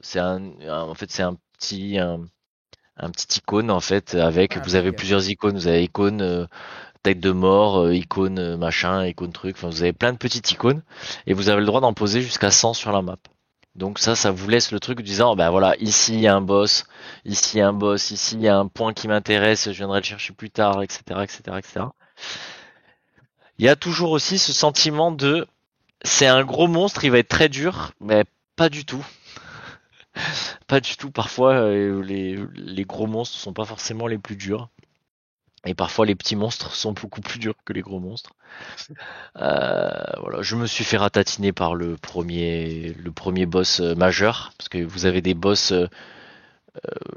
[0.00, 1.98] C'est un, en fait, c'est un petit,
[3.00, 4.56] un petit icône en fait, avec.
[4.56, 5.56] Ah, vous avez plusieurs icônes.
[5.56, 6.46] Vous avez icône euh,
[7.02, 9.56] tête de mort, euh, icône euh, machin, icône truc.
[9.56, 10.82] Enfin, vous avez plein de petites icônes
[11.26, 13.16] et vous avez le droit d'en poser jusqu'à 100 sur la map.
[13.76, 16.40] Donc ça, ça vous laisse le truc disant, ben voilà, ici il y a un
[16.40, 16.84] boss,
[17.24, 19.76] ici il y a un boss, ici il y a un point qui m'intéresse, je
[19.76, 21.86] viendrai le chercher plus tard, etc., etc., etc.
[23.58, 25.46] il y a toujours aussi ce sentiment de
[26.02, 28.24] c'est un gros monstre, il va être très dur, mais
[28.56, 29.04] pas du tout.
[30.66, 31.10] pas du tout.
[31.10, 34.68] Parfois, euh, les, gros monstres sont pas forcément les plus durs.
[35.66, 38.32] Et parfois, les petits monstres sont beaucoup plus durs que les gros monstres.
[39.36, 39.90] Euh,
[40.40, 44.82] je me suis fait ratatiner par le premier, le premier boss euh, majeur, parce que
[44.82, 45.74] vous avez des boss,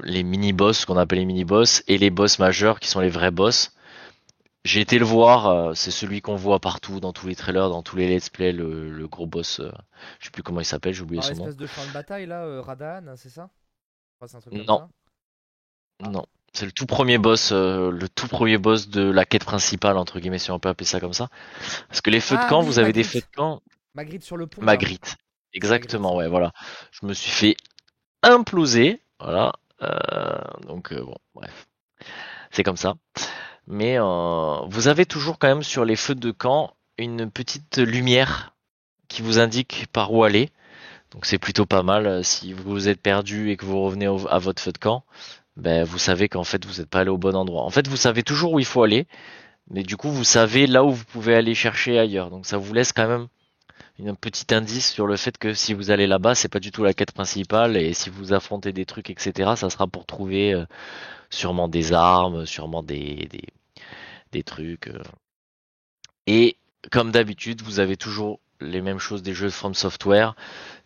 [0.02, 3.73] les mini-boss, qu'on appelle les mini-boss, et les boss majeurs, qui sont les vrais boss.
[4.64, 7.82] J'ai été le voir, euh, c'est celui qu'on voit partout, dans tous les trailers, dans
[7.82, 9.70] tous les let's play, le, le gros boss, euh,
[10.20, 11.52] je sais plus comment il s'appelle, j'ai oublié Ah, son nom.
[11.52, 13.50] de champ de bataille là, euh, Radan, c'est ça?
[14.22, 14.88] Un truc comme Non.
[16.02, 16.08] ça.
[16.10, 19.98] Non, c'est le tout premier boss, euh, le tout premier boss de la quête principale,
[19.98, 21.28] entre guillemets, si on peut appeler ça comme ça.
[21.88, 23.60] Parce que les feux de Ah camp, oui, vous avez des feux de camp,
[23.94, 24.62] Magritte sur le pont.
[24.62, 25.16] Magritte.
[25.52, 26.52] Exactement, ouais, voilà.
[26.90, 27.56] Je me suis fait
[28.22, 29.52] imploser, voilà.
[29.82, 31.66] Euh, donc euh, bon, bref,
[32.50, 32.94] c'est comme ça.
[33.66, 38.54] Mais euh, vous avez toujours quand même sur les feux de camp une petite lumière
[39.08, 40.50] qui vous indique par où aller.
[41.10, 42.24] Donc c'est plutôt pas mal.
[42.24, 45.04] Si vous êtes perdu et que vous revenez à votre feu de camp,
[45.56, 47.62] ben vous savez qu'en fait vous n'êtes pas allé au bon endroit.
[47.62, 49.06] En fait, vous savez toujours où il faut aller,
[49.70, 52.30] mais du coup vous savez là où vous pouvez aller chercher ailleurs.
[52.30, 53.28] Donc ça vous laisse quand même
[54.06, 56.84] un petit indice sur le fait que si vous allez là-bas, c'est pas du tout
[56.84, 60.66] la quête principale et si vous affrontez des trucs, etc., ça sera pour trouver euh,
[61.30, 63.46] sûrement des armes, sûrement des, des,
[64.32, 64.88] des trucs.
[64.88, 65.02] euh.
[66.26, 66.56] Et
[66.90, 70.34] comme d'habitude, vous avez toujours les mêmes choses des jeux From Software,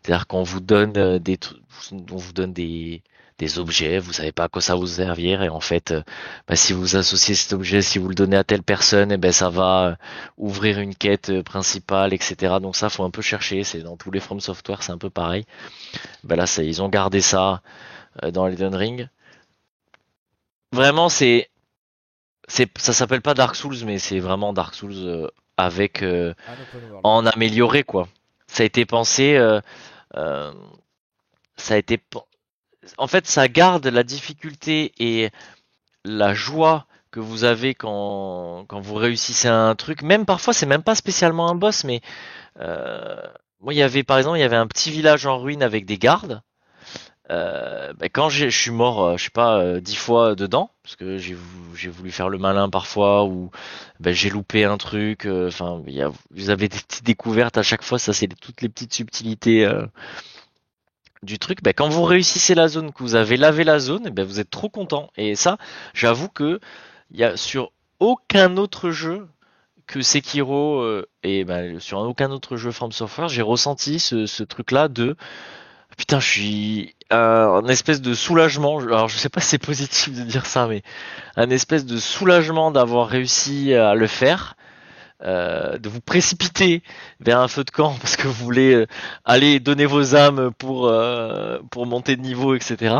[0.02, 1.60] c'est-à-dire qu'on vous donne euh, des tru-
[1.92, 3.02] on vous donne des
[3.38, 6.02] des objets, vous savez pas à quoi ça vous servir et en fait, euh,
[6.48, 9.32] bah, si vous associez cet objet, si vous le donnez à telle personne, et ben
[9.32, 9.94] ça va euh,
[10.36, 12.56] ouvrir une quête euh, principale, etc.
[12.60, 13.64] Donc ça, faut un peu chercher.
[13.64, 15.44] C'est dans tous les From Software, c'est un peu pareil.
[16.24, 17.62] Ben là, ça, ils ont gardé ça
[18.32, 19.08] dans Elden Ring.
[20.72, 21.48] Vraiment, c'est,
[22.48, 26.32] c'est, ça s'appelle pas Dark Souls, mais c'est vraiment Dark Souls avec euh,
[27.04, 28.08] en amélioré quoi.
[28.46, 29.60] Ça a été pensé, euh,
[31.56, 32.00] ça a été,
[32.96, 35.30] en fait, ça garde la difficulté et
[36.04, 40.02] la joie que vous avez quand, vous réussissez un truc.
[40.02, 42.00] Même parfois, c'est même pas spécialement un boss, mais
[42.60, 43.16] euh,
[43.60, 45.86] moi, il y avait par exemple, il y avait un petit village en ruine avec
[45.86, 46.42] des gardes.
[47.30, 51.18] Euh, ben, quand je suis mort, euh, je sais pas, dix fois dedans, parce que
[51.18, 53.50] j'ai vou- j'ai voulu faire le malin parfois, ou
[54.00, 55.26] ben, j'ai loupé un truc.
[55.26, 55.82] Enfin,
[56.30, 57.98] vous avez des petites découvertes à chaque fois.
[57.98, 59.68] Ça, c'est toutes les petites subtilités
[61.22, 61.62] du truc.
[61.62, 64.40] Ben, quand vous réussissez la zone, que vous avez lavé la zone, eh ben, vous
[64.40, 65.10] êtes trop content.
[65.16, 65.58] Et ça,
[65.94, 66.60] j'avoue que
[67.10, 69.28] y a sur aucun autre jeu
[69.86, 74.42] que Sekiro euh, et ben, sur aucun autre jeu From Software, j'ai ressenti ce, ce
[74.42, 75.16] truc-là de
[75.96, 78.78] putain, je suis un espèce de soulagement.
[78.78, 80.82] Alors, je sais pas si c'est positif de dire ça, mais
[81.36, 84.56] un espèce de soulagement d'avoir réussi à le faire.
[85.22, 86.82] Euh, de vous précipiter
[87.20, 88.86] vers un feu de camp parce que vous voulez euh,
[89.24, 92.94] aller donner vos âmes pour euh, pour monter de niveau, etc.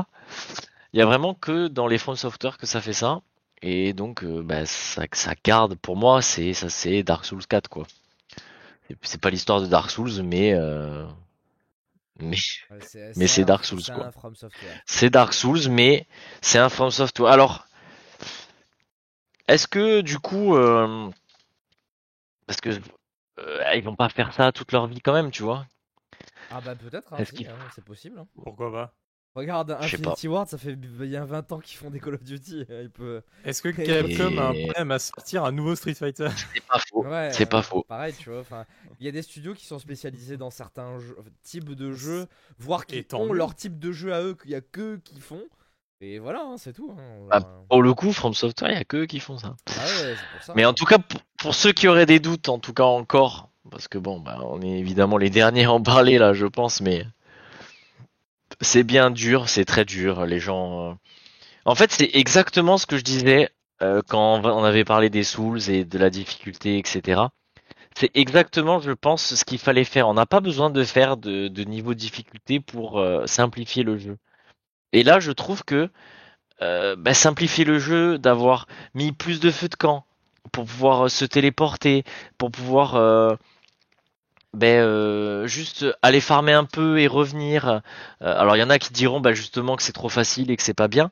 [0.93, 3.21] Il y a vraiment que dans les From Software que ça fait ça.
[3.63, 7.69] Et donc, euh, bah, ça, ça garde, pour moi, c'est ça, c'est Dark Souls 4,
[7.69, 7.87] quoi.
[9.03, 10.55] C'est- pas l'histoire de Dark Souls, mais
[12.21, 12.37] mais
[12.71, 12.79] Ouais,
[13.17, 14.11] mais c'est Dark Souls, quoi.
[14.87, 16.07] c'est Dark Souls, mais
[16.41, 17.31] c'est un From Software.
[17.31, 17.67] Alors,
[19.47, 20.57] est-ce que du coup,
[22.49, 22.71] parce que
[23.39, 25.67] euh, ils vont pas faire ça toute leur vie quand même, tu vois
[26.51, 28.19] Ah bah peut-être, hein, si, hein, c'est possible.
[28.19, 28.27] hein.
[28.43, 28.95] Pourquoi pas?
[29.35, 32.65] Regarde, Infinity Ward, ça fait bien 20 ans qu'ils font des Call of Duty.
[32.69, 33.23] Il peut...
[33.45, 36.29] Est-ce que Et- Capcom a un problème à sortir un nouveau Street Fighter?
[36.55, 37.05] C'est pas faux.
[37.05, 37.85] Ouais, c'est pas euh, faux.
[37.87, 38.41] Pareil, tu vois.
[38.41, 38.65] enfin,
[38.99, 42.27] Il y a des studios qui sont spécialisés dans certains jeux- types de jeux,
[42.59, 44.99] voire qui Et tant ont leur type de jeu à eux, qu'il y a qu'eux
[45.05, 45.45] qui font.
[46.01, 46.91] Et voilà, hein, c'est tout.
[46.99, 47.29] hein.
[47.31, 49.55] Ah, Euh, Pour le coup, From Software, il y a que eux qui font ça.
[49.69, 50.55] ah ouais, pour ça.
[50.55, 53.51] Mais en tout cas, pour, pour ceux qui auraient des doutes, en tout cas encore,
[53.71, 56.81] parce que bon, bah, on est évidemment les derniers à en parler là, je pense,
[56.81, 57.07] mais
[58.61, 60.27] c'est bien dur, c'est très dur.
[60.27, 60.95] Les gens, euh,
[61.65, 63.51] en fait, c'est exactement ce que je disais
[63.83, 67.23] euh, quand on avait parlé des Souls et de la difficulté, etc.
[67.97, 70.09] C'est exactement, je pense, ce qu'il fallait faire.
[70.09, 73.99] On n'a pas besoin de faire de, de niveau de difficulté pour euh, simplifier le
[73.99, 74.19] jeu.
[74.93, 75.91] Et là, je trouve que
[76.63, 80.05] euh, bah, simplifier le jeu, d'avoir mis plus de feux de camp
[80.49, 82.05] pour pouvoir euh, se téléporter,
[82.39, 83.35] pour pouvoir euh,
[84.55, 87.83] ben, euh, juste aller farmer un peu et revenir.
[88.21, 90.63] Alors il y en a qui diront bah, justement que c'est trop facile et que
[90.63, 91.11] c'est pas bien,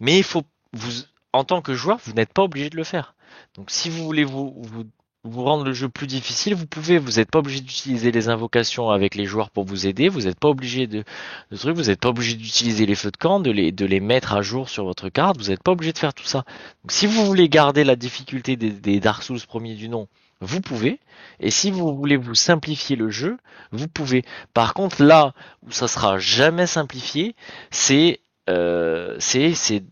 [0.00, 3.14] mais il faut vous en tant que joueur, vous n'êtes pas obligé de le faire.
[3.54, 4.84] Donc si vous voulez vous, vous
[5.24, 8.90] vous rendre le jeu plus difficile, vous pouvez, vous n'êtes pas obligé d'utiliser les invocations
[8.90, 11.04] avec les joueurs pour vous aider, vous n'êtes pas obligé de,
[11.50, 14.00] de trucs, vous n'êtes pas obligé d'utiliser les feux de camp, de les, de les
[14.00, 16.44] mettre à jour sur votre carte, vous n'êtes pas obligé de faire tout ça.
[16.84, 20.08] Donc si vous voulez garder la difficulté des, Dark Souls premiers du nom,
[20.40, 21.00] vous pouvez.
[21.40, 23.38] Et si vous voulez vous simplifier le jeu,
[23.72, 24.24] vous pouvez.
[24.54, 25.34] Par contre, là
[25.66, 27.34] où ça sera jamais simplifié,
[27.70, 29.82] c'est euh, c'est c'est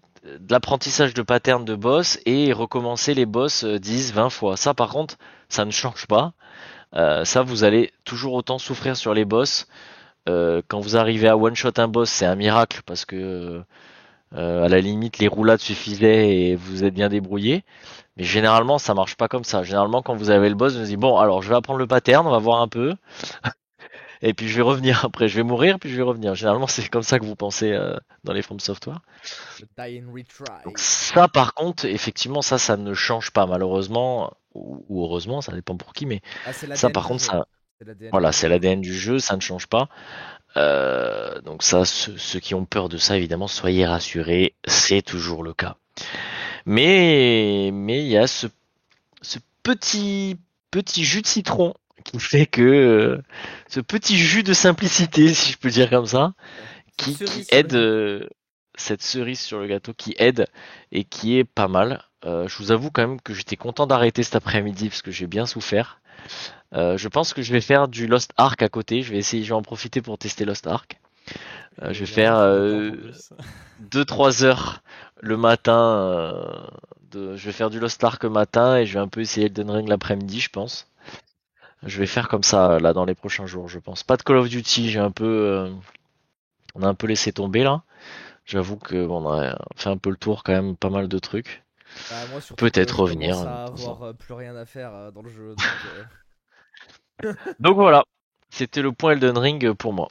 [0.41, 4.57] de l'apprentissage de patterns de boss et recommencer les boss 10, euh, 20 fois.
[4.57, 5.16] Ça, par contre,
[5.49, 6.33] ça ne change pas.
[6.95, 9.66] Euh, ça, vous allez toujours autant souffrir sur les boss.
[10.29, 13.62] Euh, quand vous arrivez à one shot un boss, c'est un miracle parce que
[14.35, 17.64] à la limite les roulades suffisaient et vous êtes bien débrouillé.
[18.16, 19.62] Mais généralement, ça marche pas comme ça.
[19.62, 21.87] Généralement, quand vous avez le boss, vous vous dites bon, alors je vais apprendre le
[21.87, 22.95] pattern, on va voir un peu.
[24.23, 26.35] Et puis je vais revenir après, je vais mourir, puis je vais revenir.
[26.35, 29.01] Généralement, c'est comme ça que vous pensez euh, dans les From Software.
[30.64, 35.53] Donc ça, par contre, effectivement, ça, ça ne change pas malheureusement ou, ou heureusement, ça
[35.53, 37.47] dépend pour qui, mais Ah, ça, par contre, ça,
[38.11, 39.89] voilà, c'est l'ADN du jeu, ça ne change pas.
[40.57, 45.43] Euh, donc ça, ceux, ceux qui ont peur de ça, évidemment, soyez rassurés, c'est toujours
[45.43, 45.77] le cas.
[46.64, 48.47] Mais mais il y a ce,
[49.21, 50.39] ce petit
[50.71, 53.22] petit jus de citron qui fait que euh,
[53.68, 56.34] ce petit jus de simplicité, si je peux dire comme ça,
[56.97, 57.16] qui,
[57.51, 58.28] aide euh,
[58.76, 60.47] cette cerise sur le gâteau qui aide
[60.92, 62.03] et qui est pas mal.
[62.24, 65.26] Euh, je vous avoue quand même que j'étais content d'arrêter cet après-midi parce que j'ai
[65.26, 66.01] bien souffert.
[66.72, 69.01] Je pense que je vais faire du Lost Ark à côté.
[69.01, 70.99] Je vais essayer, je vais en profiter pour tester Lost Ark.
[71.82, 73.32] Je vais faire vraiment, euh, en plus.
[73.90, 74.82] 2-3 heures
[75.20, 76.42] le matin.
[77.11, 79.47] de, je vais faire du Lost Ark le matin et je vais un peu essayer
[79.47, 80.86] Elden Ring l'après-midi, je pense.
[81.83, 84.03] Je vais faire comme ça là dans les prochains jours, je pense.
[84.03, 85.70] Pas de Call of Duty, j'ai un peu, euh,
[86.74, 87.83] on a un peu laissé tomber là.
[88.45, 91.18] J'avoue que bon, on a fait un peu le tour quand même, pas mal de
[91.18, 91.64] trucs.
[92.11, 92.16] Bah,
[92.57, 95.55] Peut-être je revenir, à avoir euh, plus rien à faire euh, dans le jeu.
[95.55, 95.66] donc,
[97.24, 97.35] euh.
[97.59, 98.05] Donc voilà,
[98.51, 100.09] c'était le point Elden Ring pour moi.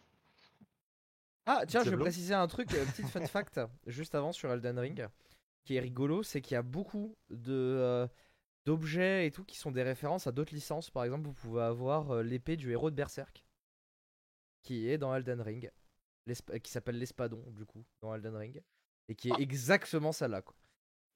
[1.45, 4.80] Ah, tiens, je vais préciser un truc, euh, petite fun fact, juste avant sur Elden
[4.80, 5.07] Ring,
[5.63, 8.07] qui est rigolo, c'est qu'il y a beaucoup de euh,
[8.66, 10.89] d'objets et tout qui sont des références à d'autres licences.
[10.91, 13.43] Par exemple, vous pouvez avoir euh, l'épée du héros de Berserk,
[14.63, 15.72] qui est dans Elden Ring,
[16.28, 18.63] l'esp- qui s'appelle l'espadon, du coup, dans Elden Ring,
[19.09, 20.55] et qui est exactement celle-là, quoi.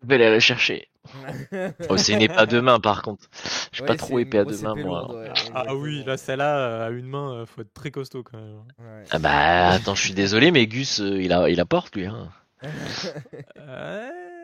[0.01, 0.89] Je vais aller la chercher.
[1.89, 3.27] Oh, c'est une épée à deux mains par contre.
[3.71, 5.07] Je suis Ouais, pas trop épée à deux mains moi.
[5.07, 8.23] lourde, ouais, Ah oui, là, celle-là, euh, à une main, euh, faut être très costaud
[8.23, 8.63] quand même.
[8.79, 9.07] Ouais.
[9.11, 12.05] Ah bah attends, je suis désolé, mais Gus, euh, il a, il apporte lui.
[12.07, 12.29] Hein.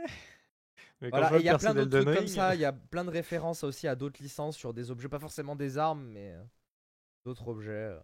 [1.06, 1.12] Ouais.
[1.12, 2.62] Mais quand Voilà, je vois et il y a plein d'autres trucs comme ça, il
[2.62, 5.78] y a plein de références aussi à d'autres licences sur des objets, pas forcément des
[5.78, 6.44] armes, mais euh,
[7.26, 7.72] d'autres objets.
[7.72, 8.00] euh.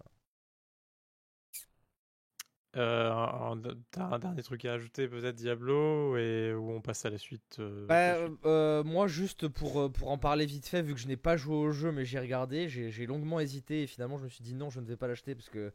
[2.77, 7.57] Euh, un dernier truc à ajouter, peut-être Diablo, et où on passe à la suite.
[7.59, 8.39] euh, Bah, suite.
[8.45, 11.35] euh, moi, juste pour, euh, pour en parler vite fait, vu que je n'ai pas
[11.37, 14.53] joué au jeu, mais j'ai regardé, j'ai longuement hésité et finalement je me suis dit
[14.55, 15.73] non, je ne vais pas l'acheter parce que.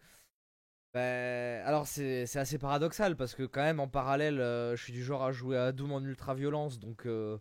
[0.96, 5.04] Bah, alors c'est assez paradoxal parce que quand même en parallèle, euh, je suis du
[5.04, 7.36] genre à jouer à Doom en ultra violence, donc euh,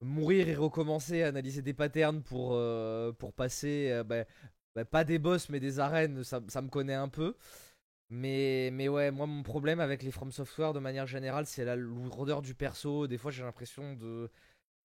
[0.00, 4.24] mourir et recommencer, analyser des patterns pour, euh, pour passer, bah,
[4.74, 7.36] bah, pas des boss mais des arènes, ça, ça me connaît un peu.
[8.10, 11.76] Mais, mais ouais, moi mon problème avec les From Software de manière générale, c'est la
[11.76, 13.06] lourdeur du perso.
[13.06, 13.96] Des fois j'ai l'impression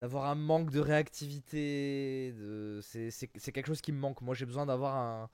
[0.02, 2.34] d'avoir un manque de réactivité.
[2.34, 2.80] De...
[2.84, 4.22] C'est quelque chose qui me manque.
[4.22, 5.30] Moi j'ai besoin d'avoir un...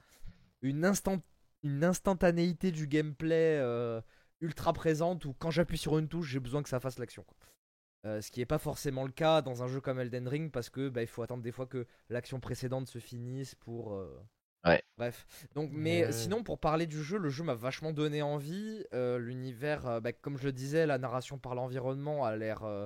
[0.61, 1.21] une, instant...
[1.63, 4.01] une instantanéité du gameplay euh,
[4.41, 7.25] ultra présente où quand j'appuie sur une touche, j'ai besoin que ça fasse l'action.
[8.05, 10.69] Euh, ce qui n'est pas forcément le cas dans un jeu comme Elden Ring parce
[10.69, 13.93] que bah, il faut attendre des fois que l'action précédente se finisse pour.
[13.93, 14.17] euh,
[14.65, 14.83] Ouais.
[14.97, 15.25] Bref.
[15.55, 18.83] Donc, mais sinon, pour parler du jeu, le jeu m'a vachement donné envie.
[18.93, 22.63] Euh, L'univers, euh, bah, comme je le disais, la narration par l'environnement a l'air.
[22.63, 22.85] euh,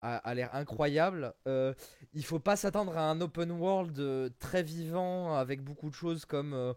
[0.00, 1.34] a, a l'air incroyable.
[1.48, 1.74] Euh,
[2.12, 6.24] il faut pas s'attendre à un open world euh, très vivant avec beaucoup de choses
[6.24, 6.72] comme euh,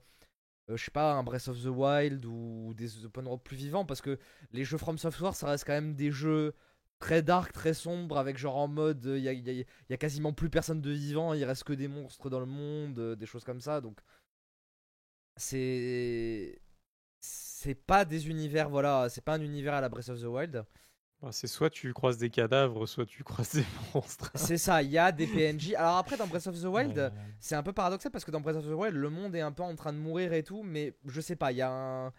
[0.70, 3.86] euh, je sais pas un Breath of the Wild ou des open world plus vivants
[3.86, 4.18] parce que
[4.52, 6.54] les jeux From Software ça reste quand même des jeux
[7.00, 10.50] très dark, très sombres avec genre en mode il y a, y a- quasiment plus
[10.50, 13.62] personne de vivant, il reste que des monstres dans le monde, euh, des choses comme
[13.62, 14.00] ça donc
[15.36, 16.62] c'est
[17.20, 20.66] c'est pas des univers voilà, c'est pas un univers à la Breath of the Wild.
[21.22, 23.64] Bah, c'est soit tu croises des cadavres, soit tu croises des
[23.94, 24.32] monstres.
[24.36, 25.76] C'est ça, il y a des PNJ.
[25.76, 27.10] Alors après dans Breath of the Wild, Euh,
[27.40, 29.52] C'est un peu paradoxal parce que dans Breath of the Wild, le monde est un
[29.52, 32.14] peu en train de mourir et tout, mais je sais pas, il y a un.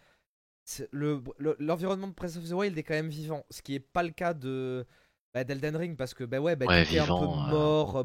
[0.65, 3.75] c'est- le- le- L'environnement de Breath of the Wild est quand même vivant, ce qui
[3.75, 4.87] est pas le cas de
[5.35, 7.51] bah, d'Elden Ring parce que bah ouais, bah, Ouais, tout est un peu euh.
[7.51, 8.05] mort euh,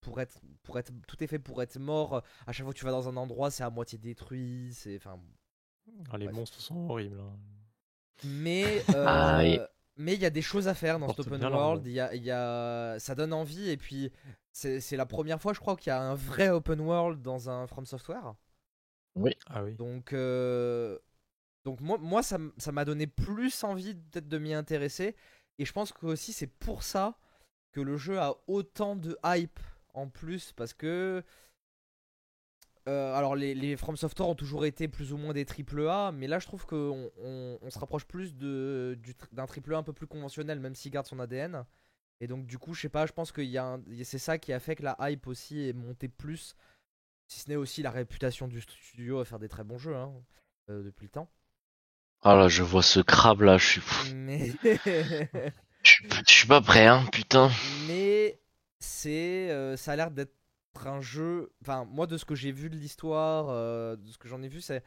[0.00, 2.22] pour, être pour être tout est fait pour être mort.
[2.46, 5.18] À chaque fois que tu vas dans un endroit, c'est à moitié détruit, c'est enfin
[6.10, 6.36] ah, les Bref.
[6.36, 7.20] monstres sont horribles.
[7.20, 7.36] hein.
[8.24, 9.58] mais Ah, euh, oui.
[9.96, 11.86] Mais il y a des choses à faire dans cet open world.
[11.86, 14.10] Il y a, il y a, ça donne envie et puis
[14.52, 17.66] c'est la première fois, je crois, qu'il y a un vrai open world dans un
[17.66, 18.34] From Software.
[19.46, 19.74] Ah oui.
[19.74, 20.98] Donc, euh,
[21.64, 22.38] donc moi, moi ça
[22.72, 25.16] m'a donné plus envie peut-être de m'y intéresser.
[25.58, 27.16] Et je pense que aussi c'est pour ça
[27.70, 29.60] que le jeu a autant de hype
[29.92, 30.52] en plus.
[30.52, 31.22] Parce que
[32.88, 36.12] euh, alors les, les From Software ont toujours été plus ou moins des triple A,
[36.12, 39.74] mais là je trouve qu'on on, on se rapproche plus de, du tr- d'un triple
[39.74, 41.64] A un peu plus conventionnel, même s'il garde son ADN.
[42.20, 43.42] Et donc du coup, je sais pas, je pense que
[44.04, 46.54] c'est ça qui a fait que la hype aussi est montée plus,
[47.26, 50.12] si ce n'est aussi la réputation du studio à faire des très bons jeux hein,
[50.70, 51.30] euh, depuis le temps.
[52.22, 53.80] Ah là, je vois ce crabe là, je suis,
[54.14, 57.50] Mais, je suis, je suis pas prêt, hein, putain.
[57.88, 58.38] mais
[58.78, 60.34] c'est, euh, ça a l'air d'être
[60.86, 61.52] un jeu.
[61.62, 64.48] Enfin, moi de ce que j'ai vu de l'histoire, euh, de ce que j'en ai
[64.48, 64.82] vu, c'est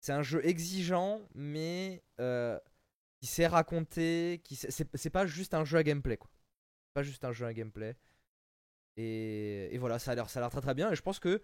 [0.00, 2.58] c'est un jeu exigeant, mais euh,
[3.20, 6.30] qui sait raconter, qui c'est pas juste un jeu à gameplay quoi.
[6.94, 7.96] Pas juste un jeu à gameplay.
[8.96, 11.18] Et, et voilà, ça a l'air ça a l'air très très bien et je pense
[11.18, 11.42] que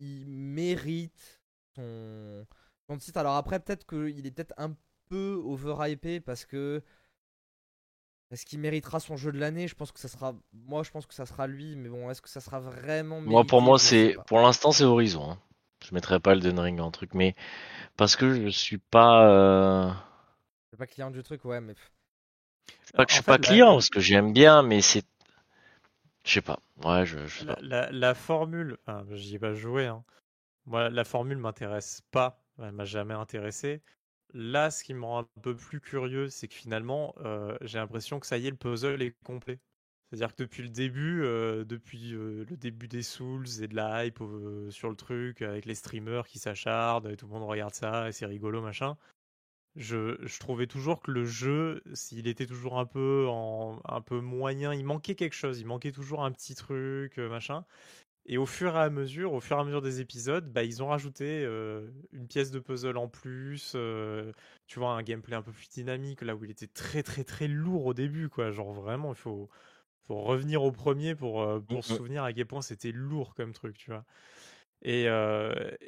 [0.00, 1.42] il mérite
[1.76, 2.46] son
[2.88, 3.18] son titre.
[3.18, 4.76] Alors après peut-être qu'il est peut-être un
[5.08, 6.82] peu overhypé parce que
[8.30, 9.68] est-ce qu'il méritera son jeu de l'année?
[9.68, 12.22] Je pense que ça sera moi je pense que ça sera lui mais bon, est-ce
[12.22, 15.30] que ça sera vraiment Moi, pour moi, c'est, pour l'instant, c'est Horizon.
[15.32, 15.38] hein.
[15.88, 17.34] Je mettrai pas Elden Ring en truc, mais
[17.96, 19.90] parce que je suis pas, euh...
[20.64, 21.74] Je suis pas client du truc, ouais, mais
[22.82, 25.04] c'est pas que je suis fait, pas la- client, parce que j'aime bien, mais c'est,
[26.24, 26.58] je sais pas.
[26.82, 27.58] Ouais, je, je sais La, pas.
[27.60, 29.86] la- la formule, enfin, j'y ai pas joué.
[29.86, 30.04] Hein.
[30.66, 32.42] Moi, la formule m'intéresse pas.
[32.58, 33.82] Elle m'a jamais intéressé.
[34.32, 38.20] Là, ce qui me rend un peu plus curieux, c'est que finalement, euh, j'ai l'impression
[38.20, 39.58] que ça y est, le puzzle est complet.
[40.08, 44.06] C'est-à-dire que depuis le début, euh, depuis euh, le début des Souls et de la
[44.06, 44.22] hype
[44.70, 48.12] sur le truc, avec les streamers qui s'acharnent et tout le monde regarde ça et
[48.12, 48.96] c'est rigolo, machin.
[49.76, 53.28] Je, trouvais toujours que le jeu, s'il était toujours un peu
[53.84, 57.64] un peu moyen, il manquait quelque chose, il manquait toujours un petit truc, machin.
[58.32, 60.84] Et au fur et à mesure, au fur et à mesure des épisodes, bah, ils
[60.84, 64.30] ont rajouté euh, une pièce de puzzle en plus, euh,
[64.68, 67.48] tu vois, un gameplay un peu plus dynamique, là où il était très très très
[67.48, 68.52] lourd au début, quoi.
[68.52, 69.50] Genre vraiment, il faut,
[70.06, 73.52] faut revenir au premier pour, euh, pour se souvenir à quel point c'était lourd comme
[73.52, 74.04] truc, tu vois.
[74.82, 75.08] Et,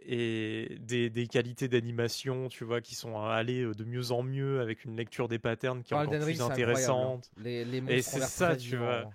[0.05, 4.85] et des, des qualités d'animation, tu vois, qui sont allées de mieux en mieux avec
[4.85, 6.51] une lecture des patterns qui est dans encore plus hein.
[6.51, 7.31] intéressante.
[7.37, 9.09] Les, les Et c'est ça, tu vois.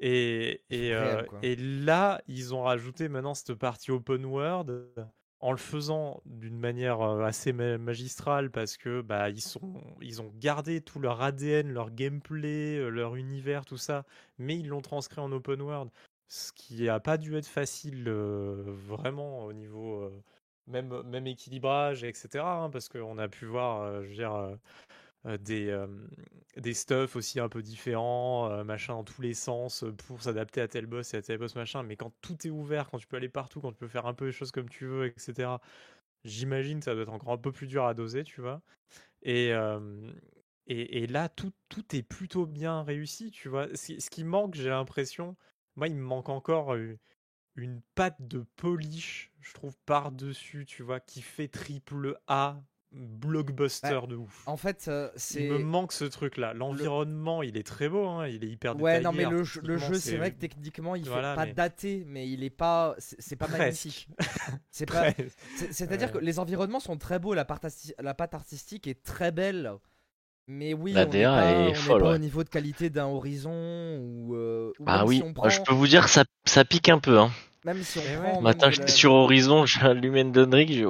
[0.00, 4.94] Et, et, réel, euh, et là, ils ont rajouté maintenant cette partie open world
[5.40, 10.20] en le faisant d'une manière euh, assez ma- magistrale parce que bah ils sont ils
[10.22, 14.04] ont gardé tout leur ADN, leur gameplay, euh, leur univers, tout ça,
[14.38, 15.90] mais ils l'ont transcrit en open world,
[16.28, 20.22] ce qui a pas dû être facile euh, vraiment au niveau euh,
[20.66, 22.62] même même équilibrage etc.
[22.64, 24.58] hein, parce qu'on a pu voir, euh, je veux dire.
[25.26, 25.86] Euh, des, euh,
[26.56, 30.68] des stuff aussi un peu différents, euh, machin dans tous les sens pour s'adapter à
[30.68, 31.82] tel boss et à tel boss machin.
[31.82, 34.14] Mais quand tout est ouvert, quand tu peux aller partout, quand tu peux faire un
[34.14, 35.50] peu les choses comme tu veux, etc.
[36.24, 38.62] J'imagine que ça doit être encore un peu plus dur à doser, tu vois.
[39.22, 39.52] Et,
[40.68, 43.68] et, là, tout, tout est plutôt bien réussi, tu vois.
[43.74, 45.34] Ce, qui manque, j'ai l'impression,
[45.76, 46.98] moi, il me manque encore euh,
[47.56, 52.60] une patte de polish, je trouve, par-dessus, tu vois, qui fait triple A,
[52.92, 54.42] blockbuster de ouf.
[54.46, 55.44] En fait, euh, c'est.
[55.44, 56.54] Il me manque ce truc-là.
[56.54, 59.04] L'environnement, il est très beau, hein, il est hyper Ouais, détaillé.
[59.04, 61.46] non, mais le, jeu- le artistiquement, jeu, c'est vrai que techniquement, il Voilà, fait pas
[61.46, 62.94] mais- daté, mais il est pas.
[62.98, 64.08] C'est pas magnifique.
[64.70, 65.12] C'est pas.
[65.70, 66.20] C'est-à-dire Ouais.
[66.20, 69.72] que les environnements sont très beaux, la, part arti- la patte artistique est très belle.
[70.50, 72.14] Mais oui, La on n'est pas, est on n'est folle, pas ouais.
[72.14, 74.34] au niveau de qualité d'un Horizon ou.
[74.34, 76.88] euh, ou Ah oui, si on prend, je peux vous dire que ça, ça pique
[76.88, 77.30] un peu, hein.
[77.74, 78.22] Même si on Eh ouais.
[78.22, 78.32] prend.
[78.34, 80.86] même Matin, j'étais la- sur Horizon, j'ai allumé Elden Ring, j'ai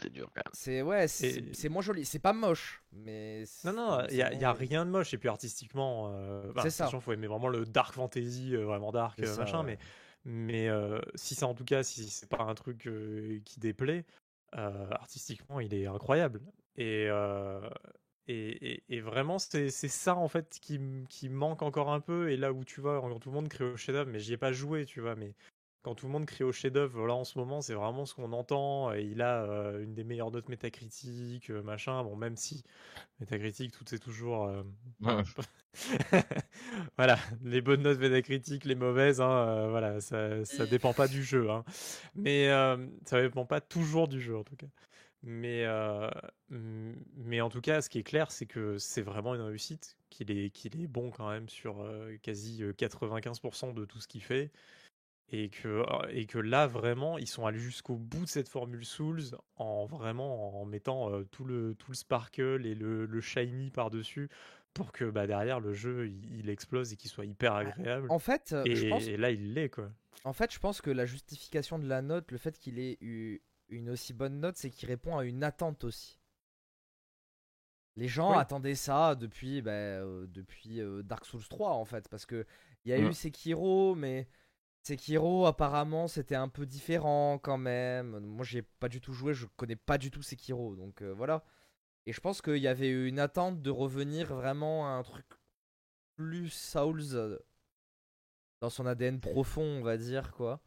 [0.00, 0.52] c'est dur quand même.
[0.54, 2.04] C'est ouais, c'est Et- moins joli.
[2.06, 3.44] C'est pas moche, mais.
[3.64, 5.12] Non, non, il y a, rien de moche.
[5.12, 6.84] Et puis artistiquement, euh, bah, C'est ça.
[6.84, 9.58] attention, faut aimer vraiment le dark fantasy, euh, vraiment dark, euh, ça, machin.
[9.64, 9.76] ouais.
[10.24, 13.60] Mais, mais euh, si c'est en tout cas, si c'est pas un truc euh, qui
[13.60, 14.04] déplaît,
[14.56, 16.40] euh, artistiquement, il est incroyable.
[16.76, 17.60] Et, euh,
[18.26, 22.30] et, et- et vraiment, c'est c'est ça en fait qui, qui manque encore un peu.
[22.30, 24.52] Et là où tu vois, tout le monde crie au chef-d'œuvre, mais j'y ai pas
[24.52, 25.34] joué, tu vois, mais
[25.82, 28.32] quand tout le monde crie au chef-d'œuvre, là en ce moment, c'est vraiment ce qu'on
[28.32, 28.92] entend.
[28.94, 32.02] Et il a euh, une des meilleures notes métacritiques, euh, machin.
[32.04, 32.64] Bon, même si
[33.20, 34.46] métacritique, tout est toujours.
[34.46, 34.62] euh,
[35.00, 35.22] Ouais.
[36.96, 41.50] voilà, les bonnes notes métacritiques, les mauvaises, hein, voilà, ça, ça dépend pas du jeu.
[41.50, 41.64] Hein.
[42.14, 42.48] Mais
[43.06, 44.66] ça dépend pas toujours du jeu en tout cas.
[45.22, 45.64] Mais,
[46.50, 50.30] mais en tout cas, ce qui est clair, c'est que c'est vraiment une réussite, qu'il
[50.30, 51.84] est, qu'il est bon quand même sur
[52.22, 54.50] quasi euh, 95% de tout ce qu'il fait.
[55.30, 59.36] Et que, et que là, vraiment, ils sont allés jusqu'au bout de cette formule Souls
[59.56, 64.30] en vraiment en mettant euh, tout, le, tout le sparkle et le, le shiny par-dessus
[64.72, 68.08] pour que bah, derrière le jeu il, il explose et qu'il soit hyper agréable.
[68.10, 69.90] En fait, euh, je et, pense et là, il l'est quoi.
[70.24, 73.40] En fait, je pense que la justification de la note, le fait qu'il ait eu
[73.68, 76.18] une aussi bonne note, c'est qu'il répond à une attente aussi.
[77.96, 78.36] Les gens Oui.
[78.36, 82.46] attendaient ça depuis, bah, euh, depuis euh, Dark Souls 3 en fait, parce que
[82.84, 83.08] il y a Mm.
[83.10, 84.28] eu Sekiro, mais
[84.82, 88.18] Sekiro, apparemment, c'était un peu différent quand même.
[88.20, 91.44] Moi, j'ai pas du tout joué, je connais pas du tout Sekiro, donc euh, voilà.
[92.06, 95.26] Et je pense qu'il y avait une attente de revenir vraiment à un truc
[96.16, 97.38] plus Souls euh,
[98.60, 100.60] dans son ADN profond, on va dire, quoi.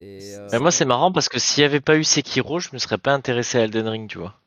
[0.00, 2.70] Et, euh, Mais moi, c'est marrant parce que s'il y avait pas eu Sekiro, je
[2.72, 4.41] me serais pas intéressé à Elden Ring, tu vois.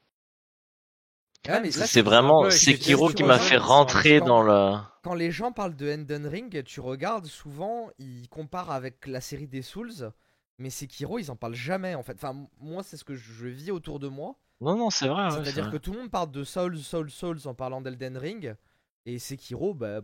[1.48, 4.92] Ah, C'est vraiment Sekiro qui m'a fait rentrer dans la.
[5.04, 9.48] quand les gens parlent de Elden Ring, tu regardes souvent, ils comparent avec la série
[9.48, 10.12] des Souls,
[10.58, 12.14] mais Sekiro, ils en parlent jamais en fait.
[12.16, 14.36] Enfin, moi, c'est ce que je vis autour de moi.
[14.62, 15.30] Non, non, c'est vrai.
[15.32, 18.56] C'est-à-dire que tout le monde parle de Souls, Souls, Souls en parlant d'Elden Ring,
[19.06, 20.02] et Sekiro, bah,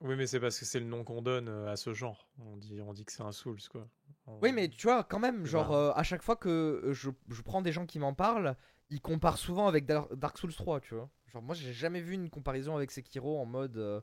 [0.00, 2.26] Oui, mais c'est parce que c'est le nom qu'on donne euh, à ce genre.
[2.38, 3.86] On dit, on dit que c'est un Souls, quoi.
[4.26, 7.10] On- Oui, mais tu vois, quand même, genre, euh, à chaque fois que euh, je,
[7.28, 8.56] je prends des gens qui m'en parlent,
[8.90, 11.08] ils comparent souvent avec Dar- Dark Souls 3, tu vois.
[11.32, 13.76] Genre, moi, j'ai jamais vu une comparaison avec Sekiro en mode.
[13.78, 14.00] euh,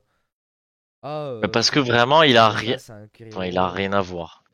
[1.02, 2.76] ah, euh, Mais parce que vraiment, il a rien.
[3.32, 4.44] Enfin, il a rien à voir.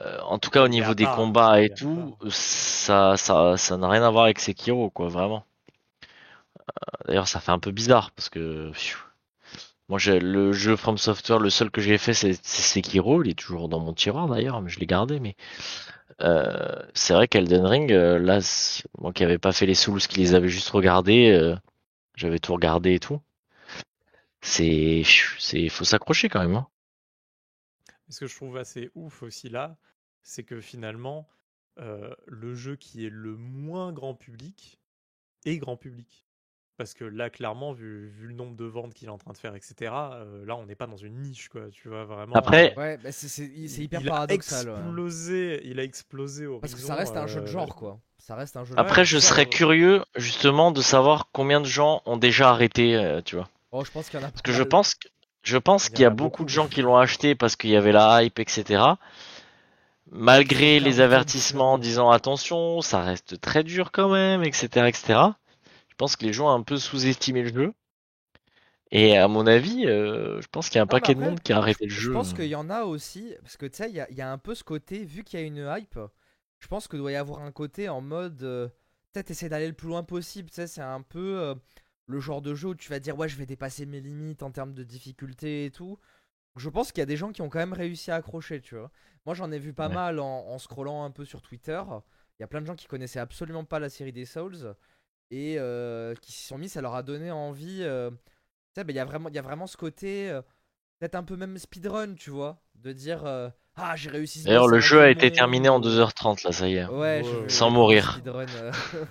[0.00, 3.76] Euh, en tout cas, au Il niveau des combats il et tout, ça, ça, ça
[3.78, 5.44] n'a rien à voir avec Sekiro, quoi, vraiment.
[6.66, 8.98] Euh, D'ailleurs, ça fait un peu bizarre parce que, pfiou.
[9.88, 13.22] moi, j'ai le jeu From Software, le seul que j'ai fait, c'est c'est Sekiro.
[13.24, 15.20] Il est toujours dans mon tiroir d'ailleurs, mais je l'ai gardé.
[15.20, 15.36] Mais
[16.20, 18.40] euh, c'est vrai qu'Elden Ring, euh, là,
[18.98, 21.56] moi qui avais pas fait les Souls, qui les avait juste regardés, euh,
[22.16, 23.20] j'avais tout regardé et tout.
[24.40, 25.02] C'est,
[25.38, 26.56] c'est, faut s'accrocher quand même.
[26.56, 26.68] Hein.
[28.08, 29.76] Ce que je trouve assez ouf aussi là,
[30.22, 31.28] c'est que finalement,
[32.26, 34.80] le jeu qui est le moins grand public
[35.44, 36.27] est grand public.
[36.78, 39.36] Parce que là, clairement, vu, vu le nombre de ventes qu'il est en train de
[39.36, 39.74] faire, etc.,
[40.14, 41.62] euh, là, on n'est pas dans une niche, quoi.
[41.72, 42.36] Tu vois, vraiment.
[42.36, 44.68] Après, euh, Ouais, bah, c'est- il- hyper il a paradoxal.
[44.68, 44.74] ouais.
[44.76, 47.98] explosé, il a explosé au Parce que ça reste un jeu de genre, quoi.
[48.18, 49.06] Ça reste un jeu de Après, genre.
[49.06, 53.34] je serais euh, curieux justement de savoir combien de gens ont déjà arrêté, euh, tu
[53.34, 53.48] vois.
[53.72, 55.08] Oh, je pense qu'il y en a Parce que je pense, que-
[55.42, 57.76] je pense qu'il y a a beaucoup de gens qui l'ont acheté parce qu'il y
[57.76, 58.80] avait la hype, etc.
[60.10, 65.20] Malgré les avertissements en disant attention, ça reste très dur quand même, etc., etc.
[65.98, 67.74] Je pense que les gens ont un peu sous-estimé le jeu.
[68.90, 71.40] Et à mon avis, euh, je pense qu'il y a un Non, paquet de monde
[71.40, 72.10] qui a arrêté le Je jeu.
[72.10, 74.22] pense qu'il y en a aussi, parce que tu sais, il y, a- il y
[74.22, 75.98] a un peu ce côté, vu qu'il y a une hype,
[76.60, 78.68] je pense qu'il doit y avoir un côté en mode, euh,
[79.12, 81.54] peut-être essayer d'aller le plus loin possible, tu sais, c'est un peu euh,
[82.06, 84.50] le genre de jeu où tu vas dire, ouais, je vais dépasser mes limites en
[84.52, 85.98] termes de difficulté et tout.
[86.56, 88.76] Je pense qu'il y a des gens qui ont quand même réussi à accrocher, tu
[88.76, 88.90] vois.
[89.26, 89.90] Moi, j'en ai vu pas Ouais.
[89.90, 91.82] mal en, en scrollant un peu sur Twitter.
[92.38, 94.74] Il y a plein de gens qui connaissaient absolument pas la série des Souls
[95.30, 97.80] et euh, qui s'y sont mis, ça leur a donné envie.
[97.82, 98.16] euh, tu
[98.76, 100.42] sais, ben, il y a vraiment, il y a vraiment ce côté, euh,
[101.00, 104.44] peut-être un peu même speedrun, tu vois, de dire euh, ah j'ai réussi.
[104.44, 106.86] D'ailleurs, le jeu a été terminé en ou- 2h30, là, ça y est.
[106.86, 108.20] Ouais, Ouais, sans mourir.
[108.26, 108.72] euh.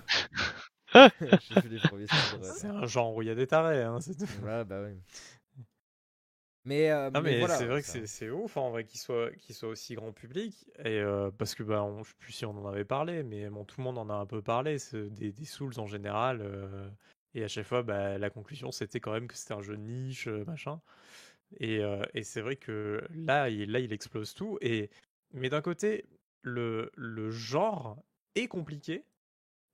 [2.42, 4.26] C'est un genre où il y a des tarés, hein, c'est tout.
[4.44, 4.94] Ouais, bah oui.
[6.68, 8.84] Mais, euh, Ah mais, voilà, c'est vrai que ça- c'est c'est ouf hein, en vrai
[8.84, 10.70] qu'il soit qu'il soit aussi grand public.
[10.84, 13.48] Et euh, parce que bah on, je sais plus si on en avait parlé mais
[13.48, 16.88] bon tout le monde en a un peu parlé des, des Souls en général euh,
[17.34, 19.82] et à chaque fois bah, la conclusion c'était quand même que c'était un jeu de
[19.82, 20.80] niche machin.
[21.60, 21.80] Et,
[22.14, 24.58] et c'est vrai que là il, là il explose tout.
[24.62, 24.90] Et
[25.32, 26.06] mais d'un côté
[26.42, 28.02] le, le genre
[28.36, 29.04] est compliqué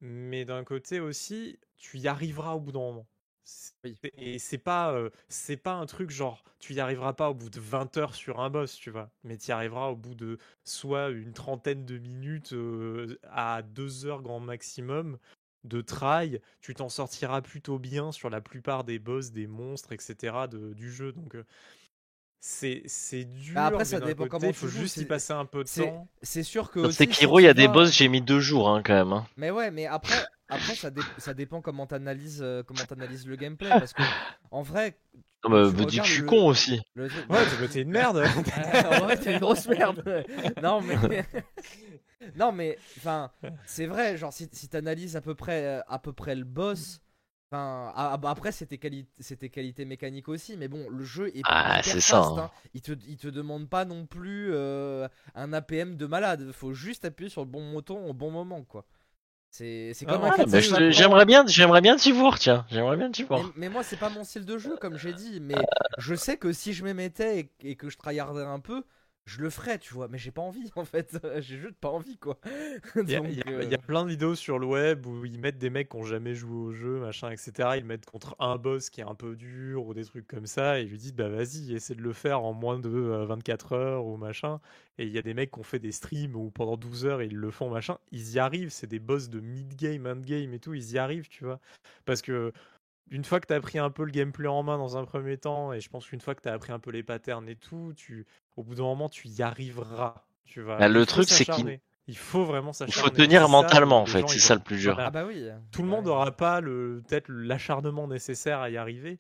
[0.01, 3.07] mais d'un côté aussi tu y arriveras au bout d'un moment
[3.85, 3.97] Oui.
[4.17, 7.51] Et c'est pas, euh, c'est pas un truc genre, tu y arriveras pas au bout
[7.51, 9.11] de 20 heures sur un boss, tu vois.
[9.23, 14.07] Mais tu y arriveras au bout de soit une trentaine de minutes euh, à 2
[14.07, 15.19] heures grand maximum
[15.65, 16.41] de try.
[16.61, 20.49] Tu t'en sortiras plutôt bien sur la plupart des boss, des monstres, etc.
[20.51, 21.13] de- du jeu.
[21.13, 21.45] Donc euh,
[22.41, 23.55] c'est c'est dur.
[23.55, 25.47] Bah, après, mais ça dépend côté, comment Il faut tu juste y c'est- passer un
[25.47, 26.09] peu de temps.
[26.23, 26.91] C'est sûr que.
[26.91, 29.13] Si Sekiro, il y a des boss, j'ai mis deux jours, hein, quand même.
[29.13, 29.27] hein.
[29.37, 32.81] Mais ouais, mais après, après ça, dé- ça dépend comment t'analyses euh, comment
[33.27, 33.71] le gameplay.
[33.71, 34.03] Parce que,
[34.51, 34.99] en vrai.
[35.45, 36.81] Non, mais tu me dis que je suis le- con aussi.
[36.95, 38.19] le Ouais, t'es une merde.
[38.91, 40.03] en vrai, t'es une grosse merde.
[40.63, 40.97] non, mais.
[42.37, 42.79] non, mais.
[42.97, 43.31] Enfin,
[43.67, 47.01] c'est vrai, genre, si, si t'analyses à peu près, à peu près le boss.
[47.53, 51.43] Enfin, ah, bah, après, c'était quali c'était qualité mécanique aussi, mais bon, le jeu est
[51.45, 52.51] Ah, hyper c'est ça, fast, hein.
[52.55, 52.69] hein.
[52.73, 56.51] Il, te, il te demande pas non plus euh, un APM de malade.
[56.53, 58.85] Faut juste appuyer sur le bon bouton au bon moment, quoi.
[59.57, 60.91] C'est c'est Ah comme ouais, un Ah, je- Japon.
[60.91, 62.67] j'aimerais bien, j'aimerais bien t'y voir, tiens.
[62.71, 63.53] J'aimerais bien t'y Mais, voir.
[63.55, 65.39] mais moi, c'est pas mon style de jeu, comme j'ai dit.
[65.41, 68.83] Mais je sais que si je m'y mettais et, et que je tryhardais un peu,
[69.27, 70.09] je le ferais, tu vois.
[70.09, 71.19] Mais j'ai pas envie, en fait.
[71.37, 72.39] J'ai juste pas envie, quoi.
[72.97, 75.39] Il y, a, euh, il y a plein de vidéos sur le web où ils
[75.39, 77.71] mettent des mecs qui ont jamais joué au jeu, machin, etc.
[77.77, 80.79] Ils mettent contre un boss qui est un peu dur ou des trucs comme ça
[80.79, 83.73] et ils lui disent bah vas-y, essaie de le faire en moins de euh, 24
[83.73, 84.61] heures ou machin.
[84.99, 87.23] Et il y a des mecs qui ont fait des streams où pendant 12 heures
[87.23, 87.99] ils le font, machin.
[88.13, 91.45] Ils y arrivent, c'est des boss de mid-game, end-game et tout, ils y arrivent, tu
[91.45, 91.61] vois.
[92.05, 92.53] Parce que
[93.11, 95.37] une fois que tu as pris un peu le gameplay en main dans un premier
[95.39, 97.57] temps, et je pense qu'une fois que tu as appris un peu les patterns et
[97.57, 98.27] tout, tu,
[98.57, 100.25] au bout d'un moment, tu y arriveras.
[100.45, 100.79] Tu vas.
[100.79, 101.81] Bah, le il faut truc, c'est qu'il-.
[102.07, 103.09] Il faut vraiment Il s'acharner.
[103.11, 104.29] faut C'est tenir ça, mentalement, en fait.
[104.29, 104.97] C'est ça le plus dur.
[104.99, 105.49] Ah bah oui.
[105.73, 106.11] Tout le monde Ouais.
[106.13, 109.19] n'aura pas peut-être l'acharnement nécessaire à y arriver,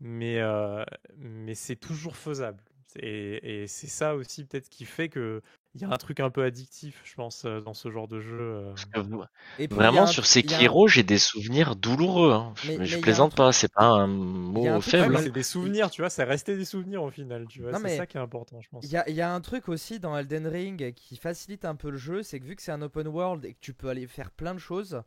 [0.00, 0.84] mais euh,
[1.18, 2.62] mais c'est toujours faisable.
[2.96, 5.42] Et, et c'est ça aussi peut-être qui fait que
[5.74, 8.20] il y a un truc un peu addictif, je pense, euh, dans ce genre de
[8.20, 8.38] jeu.
[8.40, 8.74] euh.
[9.58, 12.32] Et puis, Vraiment, un- sur a un- Sekiro, j'ai des souvenirs douloureux.
[12.32, 12.52] Hein.
[12.62, 15.18] Je- Mais- je un plaisante truc- pas, c'est pas un mot faible.
[15.18, 17.72] c'est des souvenirs, tu vois, c'est resté des souvenirs au final, tu vois.
[17.78, 18.84] C'est ça qui est important, je pense.
[18.84, 21.74] Il y a, il y a un truc aussi dans Elden Ring qui facilite un
[21.74, 23.88] peu le jeu, c'est que vu que c'est un open world et que tu peux
[23.88, 25.02] aller faire plein de choses,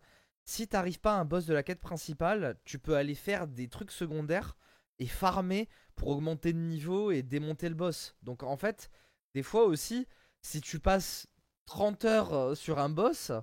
[0.46, 3.68] si t'arrives pas à un boss de la quête principale, tu peux aller faire des
[3.68, 4.58] trucs secondaires
[5.00, 8.16] et farmer pour augmenter de niveau et démonter le boss.
[8.24, 8.90] Donc en fait,
[9.34, 10.08] des fois aussi,
[10.48, 11.28] si tu passes
[11.66, 13.34] 30 heures euh, sur un boss,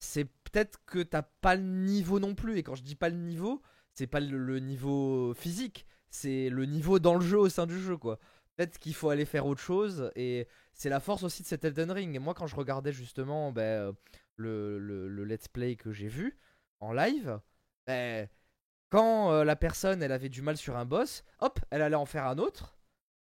[0.00, 2.56] c'est peut-être que t'as pas le niveau non plus.
[2.56, 3.60] Et quand je dis pas le niveau,
[3.92, 7.98] c'est pas le, niveau physique, c'est le niveau dans le jeu au sein du jeu
[7.98, 8.18] quoi.
[8.56, 11.90] Peut-être qu'il faut aller faire autre chose et c'est la force aussi de cet Elden
[11.90, 12.18] Ring.
[12.18, 13.94] Moi quand je regardais justement ben,
[14.40, 14.78] euh,
[15.08, 16.38] le let's play que j'ai vu
[16.80, 17.40] en live,
[17.86, 18.26] ben,
[18.88, 22.06] quand euh, la personne elle avait du mal sur un boss, hop, elle allait en
[22.06, 22.77] faire un autre.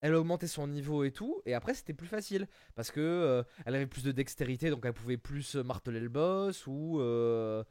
[0.04, 3.74] Elle augmentait son niveau et tout, et après c'était plus facile parce que euh, elle
[3.74, 7.64] avait plus de dextérité, donc elle pouvait plus euh, marteler le boss ou euh,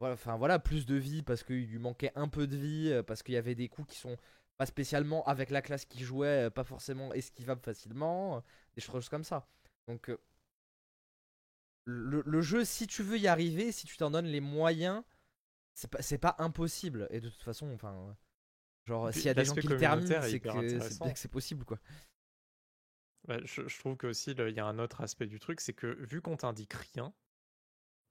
[0.00, 3.22] voilà, enfin voilà, plus de vie parce qu'il lui manquait un peu de vie, parce
[3.22, 4.16] qu'il y avait des coups qui sont
[4.56, 8.42] pas spécialement avec la classe qui jouait, pas forcément esquivables facilement,
[8.74, 9.46] des choses comme ça.
[9.86, 10.10] Donc
[11.84, 15.02] le, jeu, si tu veux y arriver, si tu t'en donnes les moyens,
[15.74, 17.08] c'est pas impossible.
[17.10, 18.16] Et de toute façon, enfin,
[18.86, 21.04] genre s'il y a des gens qui le terminent, c'est que c'est intéressant.
[21.04, 21.78] bien que c'est possible quoi.
[23.28, 25.72] Ouais, je, je trouve que aussi il y a un autre aspect du truc, c'est
[25.72, 27.14] que vu qu'on t'indique rien,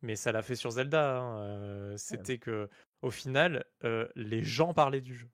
[0.02, 2.70] mais ça l'a fait sur Zelda, hein, euh, c'était que
[3.02, 5.30] au final euh, les gens parlaient du jeu.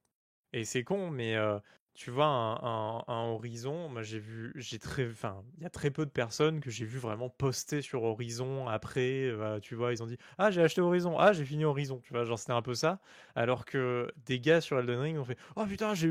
[0.53, 1.59] Et c'est con, mais euh,
[1.95, 6.05] tu vois un, Horizon, moi j'ai vu, j'ai très, enfin il y a très peu
[6.05, 10.05] de personnes que j'ai vu vraiment poster sur Horizon après, euh, tu vois, ils ont
[10.07, 12.73] dit ah j'ai acheté Horizon, ah j'ai fini Horizon, tu vois, genre c'était un peu
[12.73, 12.99] ça.
[13.35, 16.07] Alors que des gars sur Elden Ring ont fait Oh putain, j'ai-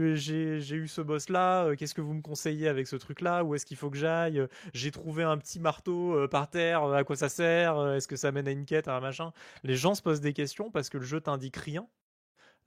[0.77, 3.65] eu ce boss là, qu'est-ce que vous me conseillez avec ce truc là Où est-ce
[3.67, 4.39] qu'il faut que j'aille?
[4.41, 7.77] Euh, J'ai trouvé un petit marteau euh, par terre, euh, à quoi ça sert?
[7.79, 9.33] Euh, Est-ce que ça mène à une quête, à un machin
[9.65, 11.87] Les gens se posent des questions parce que le jeu t'indique rien.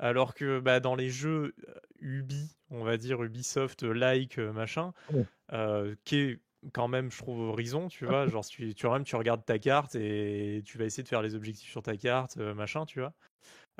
[0.01, 1.55] Alors que bah, dans les jeux
[1.99, 5.27] Ubi, on va dire Ubisoft like euh, machin, Ouais.
[5.53, 6.41] euh, qui est
[6.73, 9.59] quand même je trouve Horizon, tu vois, genre si tu, tu, même, tu regardes ta
[9.59, 13.13] carte et tu vas essayer de faire les objectifs sur ta carte, machin, tu vois.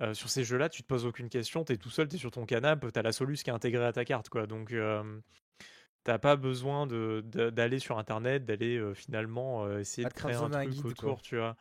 [0.02, 2.46] Euh, sur ces jeux-là, tu te poses aucune question, t'es tout seul, t'es sur ton
[2.46, 4.48] canapé, t'as la soluce qui est intégrée à ta carte, quoi.
[4.48, 5.22] Donc, euh,
[6.04, 10.50] t'as pas besoin de, de- d'aller sur internet, d'aller euh, finalement essayer de créer un
[10.50, 11.22] truc guide, autour, quoi.
[11.22, 11.56] tu vois.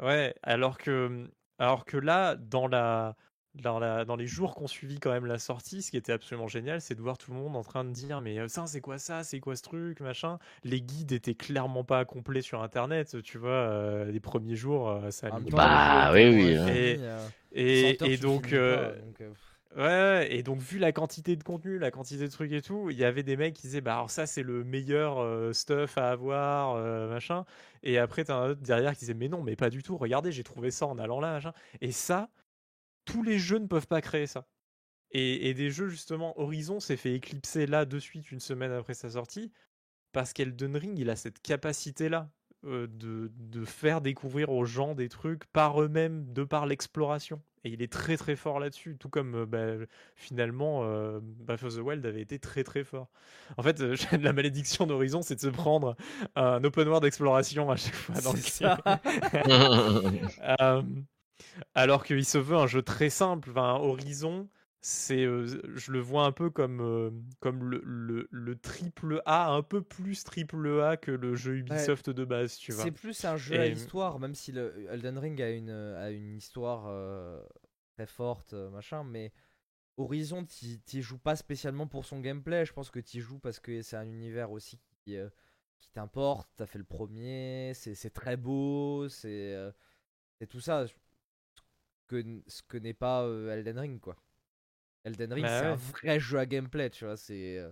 [0.00, 3.16] Ouais, alors que, alors que là, dans la,
[3.62, 6.48] dans, la, dans les jours qu'on suivi quand même la sortie, ce qui était absolument
[6.48, 8.80] génial, c'est de voir tout le monde en train de dire mais euh, ça c'est
[8.80, 10.38] quoi ça, c'est quoi ce truc, machin.
[10.64, 13.50] Les guides étaient clairement pas complets sur internet, tu vois.
[13.50, 17.00] euh, les premiers jours, euh, ça temps, Bah, oui, oui, Et- finit,
[17.52, 19.28] et, 100 heures, et tu donc, finis pas, donc,
[19.76, 22.88] Ouais, ouais, et donc vu la quantité de contenu, la quantité de trucs et tout,
[22.88, 25.98] il y avait des mecs qui disaient bah alors ça c'est le meilleur euh, stuff
[25.98, 27.44] à avoir, euh, machin.
[27.82, 30.32] Et après t'as un autre derrière qui disait mais non, mais pas du tout, regardez,
[30.32, 31.52] j'ai trouvé ça en allant là, machin.
[31.82, 32.30] Et ça,
[33.06, 34.46] tous les jeux ne peuvent pas créer ça.
[35.12, 38.94] Et, et des jeux justement, Horizon s'est fait éclipser là de suite une semaine après
[38.94, 39.52] sa sortie,
[40.12, 42.30] parce qu'Elden Ring il a cette capacité là
[42.64, 47.40] de, de faire découvrir aux gens des trucs par eux-mêmes, de par l'exploration.
[47.64, 49.84] Et il est très très fort là-dessus, tout comme euh, bah,
[50.14, 53.08] finalement euh, Breath of the Wild avait été très très fort.
[53.56, 55.96] En fait, euh, la malédiction d'Horizon, c'est de se prendre
[56.36, 58.78] un open world d'exploration à chaque fois dans le ça.
[61.74, 63.50] alors qu'il se veut un jeu très simple.
[63.50, 64.48] Enfin, Horizon,
[64.80, 67.10] c'est, euh, je le vois un peu comme, euh,
[67.40, 72.10] comme le, le, le triple A, un peu plus triple A que le jeu Ubisoft
[72.10, 72.84] de base, tu vois.
[72.84, 76.36] C'est plus un jeu à histoire, même si le Elden Ring a une, a une
[76.36, 77.42] histoire euh,
[77.96, 79.32] très forte, machin, mais
[79.96, 83.58] Horizon, t'y t'y joues pas spécialement pour son gameplay, je pense que t'y joues parce
[83.58, 85.16] que c'est un univers aussi qui,
[85.78, 89.56] qui t'importe, t'as fait le premier, c'est très beau, c'est
[90.48, 90.84] tout ça,
[92.06, 94.16] que, ce que n'est pas euh, Elden Ring, quoi.
[95.04, 97.58] Elden Ring, Bah c'est un vrai jeu à gameplay, tu vois, c'est...
[97.58, 97.70] euh,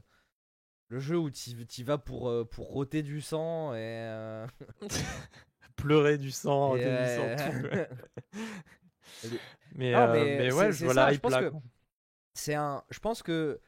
[0.89, 4.47] le jeu où tu vas pour, euh, pour roter du sang et...
[5.77, 7.89] Pleurer du sang, Et, du sang, tout, ouais.
[9.75, 11.51] mais, Non, euh, mais ouais, je vois la hype pense là,
[12.33, 13.61] c'est un je pense que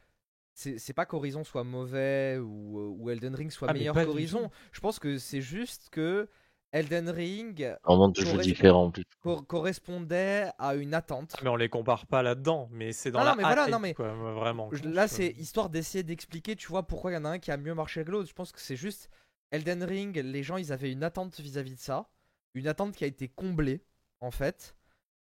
[0.55, 4.99] c'est pas qu'Horizon soit mauvais ou, ou Elden Ring soit Ah, meilleur qu'Horizon je pense
[4.99, 6.29] que c'est juste que
[6.73, 7.57] Elden Ring
[7.89, 8.93] de jeux différents
[9.25, 11.35] en correspondait à une attente.
[11.37, 13.67] Ah, Mais on les compare pas là-dedans, mais c'est dans Non, la non, mais voilà,
[13.69, 14.69] non, mais quoi, vraiment.
[14.73, 17.51] Je- Là, c'est histoire d'essayer d'expliquer, tu vois, pourquoi il y en a un qui
[17.51, 18.29] a mieux marché que l'autre.
[18.29, 19.09] Je pense que c'est juste
[19.51, 22.09] Elden Ring, les gens, ils avaient une attente vis-à-vis de ça.
[22.55, 23.85] Une attente qui a été comblée,
[24.21, 24.77] en fait.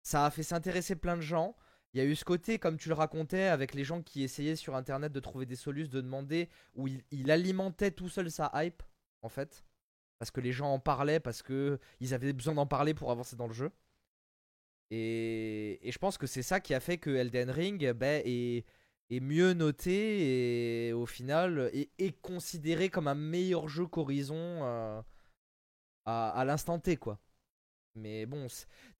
[0.01, 1.55] Ça a fait s'intéresser plein de gens.
[1.93, 4.55] Il y a eu ce côté, comme tu le racontais, avec les gens qui essayaient
[4.55, 8.51] sur Internet de trouver des solutions, de demander, où il, il alimentait tout seul sa
[8.55, 8.81] hype,
[9.21, 9.63] en fait.
[10.23, 13.35] Parce que les gens en parlaient, parce que ils avaient besoin d'en parler pour avancer
[13.35, 13.71] dans le jeu.
[14.89, 18.63] Et, je pense que c'est ça qui a fait que Elden Ring ben, est,
[19.09, 25.01] mieux noté et au final est, considéré comme un meilleur jeu qu'Horizon euh,
[26.05, 27.19] à, à l'instant T quoi.
[27.95, 28.47] Mais bon,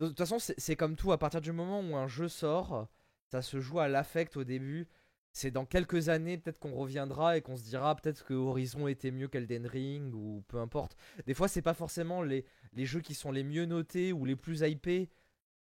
[0.01, 2.89] de toute façon c'est comme tout, à partir du moment où un jeu sort,
[3.31, 4.89] ça se joue à l'affect au début.
[5.35, 9.09] C'est dans quelques années peut-être qu'on reviendra et qu'on se dira peut-être que Horizon était
[9.09, 10.95] mieux qu'Elden Ring ou peu importe.
[11.25, 12.45] Des fois c'est pas forcément les,
[12.77, 15.09] jeux qui sont les mieux notés ou les plus hypés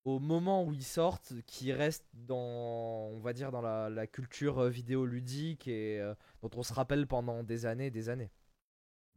[0.04, 4.60] au moment où ils sortent qui restent dans on va dire dans la, la culture
[4.60, 8.30] euh, vidéoludique et euh, dont on se rappelle pendant des années et des années.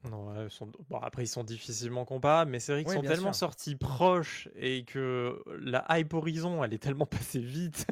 [0.04, 3.34] Non, sont- bon, après, ils sont difficilement comparables, mais c'est vrai qu'ils Oui, sont tellement
[3.34, 3.34] sûr.
[3.34, 7.86] sortis proches et que la hype Horizon, elle est tellement passée vite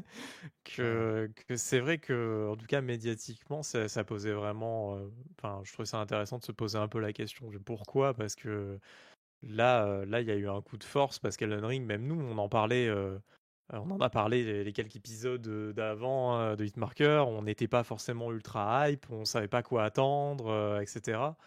[0.63, 4.97] que, que c'est vrai que, en tout cas, médiatiquement, ça, ça posait vraiment.
[4.97, 8.13] euh, Enfin, je trouvais ça intéressant de se poser un peu la question de pourquoi,
[8.13, 8.79] parce que
[9.43, 12.07] là, euh, là, il y a eu un coup de force, parce qu'Elden Ring, même
[12.07, 12.87] nous, on en parlait.
[12.89, 13.19] euh,
[13.73, 18.31] on en a parlé les, les quelques épisodes d'avant de Hitmarker, on n'était pas forcément
[18.31, 21.37] ultra hype, on savait pas quoi attendre, etc.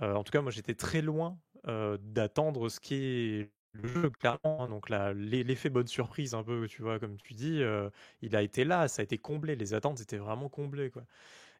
[0.00, 4.64] En tout cas, moi, j'étais très loin d'attendre ce qui est le jeu, clairement.
[4.64, 4.68] hein.
[4.68, 7.90] Donc, l'effet bonne surprise, un peu, tu vois, comme tu dis, euh,
[8.22, 9.56] il a été là, ça a été comblé.
[9.56, 11.04] Les attentes étaient vraiment comblées, quoi.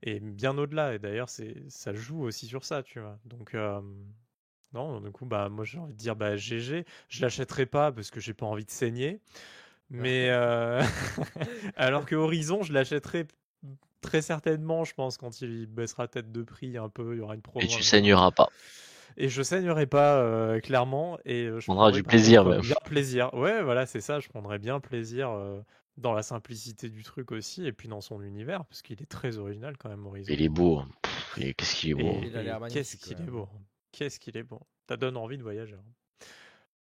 [0.02, 0.94] Et bien au-delà.
[0.94, 3.20] Et d'ailleurs, ça joue aussi sur ça, tu vois.
[3.26, 3.80] Donc, euh,
[4.72, 6.84] non, du coup, bah, moi, j'ai envie de dire, bah, GG.
[7.08, 9.20] Je l'achèterai pas parce que j'ai pas envie de saigner.
[9.90, 10.82] Mais euh,
[11.76, 13.26] alors que Horizon, je l'achèterai
[14.01, 17.34] très certainement, je pense, quand il baissera tête de prix un peu, il y aura
[17.34, 17.64] une promo.
[17.64, 18.48] Et tu un- saigneras pas.
[19.16, 21.18] Et je saignerai pas, euh, clairement.
[21.24, 22.61] Et euh, je prendras prendrai du plaisir, même.
[22.61, 23.34] Bien plaisir.
[23.34, 24.20] Ouais, voilà, c'est ça.
[24.20, 25.61] Je prendrais bien plaisir euh,
[25.96, 29.36] dans la simplicité du truc aussi, et puis dans son univers, parce qu'il est très
[29.38, 30.32] original quand même, Horizon.
[30.32, 30.78] Il est beau.
[30.78, 30.88] hein.
[31.03, 32.12] Pff, et Qu'est-ce qu'il est beau.
[32.61, 33.48] Magnifique, Qu'est-ce qu'il est beau.
[33.92, 34.61] Qu'est-ce qu'il est beau.
[34.88, 35.74] Ça donne envie de voyager.
[35.74, 35.84] hein.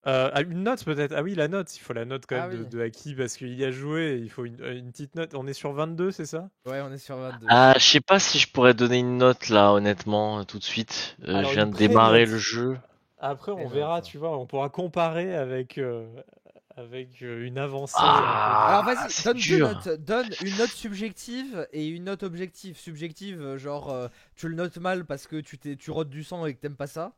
[0.06, 1.12] Euh, ah, une note peut-être.
[1.16, 1.76] Ah oui, la note.
[1.76, 2.68] Il faut la note quand Ah même de, oui.
[2.68, 4.18] de Aki parce qu'il y a joué.
[4.22, 5.34] Il faut une, une petite note.
[5.34, 6.48] On est sur 22, c'est ça?
[6.66, 7.46] Ouais, on est sur 22.
[7.48, 11.16] Ah, je sais pas si je pourrais donner une note là, honnêtement, tout de suite.
[11.24, 12.78] Euh, Alors, je viens de démarrer le jeu.
[13.18, 14.38] Après, on verra, tu vois.
[14.38, 16.06] On pourra comparer avec, euh,
[16.76, 17.96] avec euh, une avancée.
[17.98, 19.88] Ah, Alors vas-y, donne deux notes.
[20.00, 22.78] Donne une note subjective et une note objective.
[22.78, 26.22] Subjective, euh, genre euh, tu le notes mal parce que tu t'es tu rôtes du
[26.22, 27.12] sang et que t'aimes pas ça.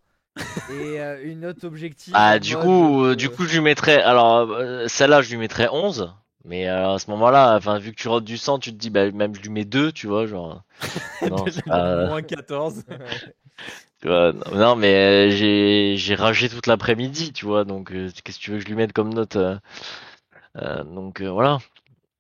[0.71, 2.15] Et euh, une note objective.
[2.17, 4.03] Ah, en du mode, coup, euh, du coup, je lui mettrais.
[4.03, 6.13] Alors, euh, celle-là, je lui mettrais 11.
[6.45, 8.91] Mais euh, à ce moment-là, enfin, vu que tu rotes du sang, tu te dis,
[8.91, 10.63] bah, même je lui mets 2, tu vois, genre.
[11.23, 11.45] Non,
[12.07, 12.85] Moins 14.
[14.01, 18.43] tu vois, non, mais j'ai j'ai ragé toute l'après-midi, tu vois, donc euh, qu'est-ce que
[18.43, 19.59] tu veux que je lui mette comme note euh,
[20.85, 21.59] Donc euh, voilà.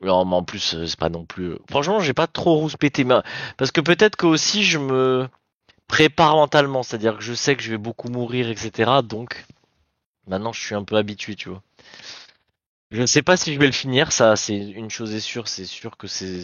[0.02, 1.56] Non, mais en plus, c'est pas non plus.
[1.70, 3.20] Franchement, j'ai pas trop rouspété, mais
[3.56, 5.28] parce que peut-être que aussi je me
[5.90, 8.90] prépare mentalement, c'est-à-dire que je sais que je vais beaucoup mourir, etc.
[9.02, 9.44] Donc
[10.28, 11.62] maintenant, je suis un peu habitué, tu vois.
[12.92, 15.48] Je ne sais pas si je vais le finir, ça, c'est une chose est sûre,
[15.48, 16.42] c'est sûr que c'est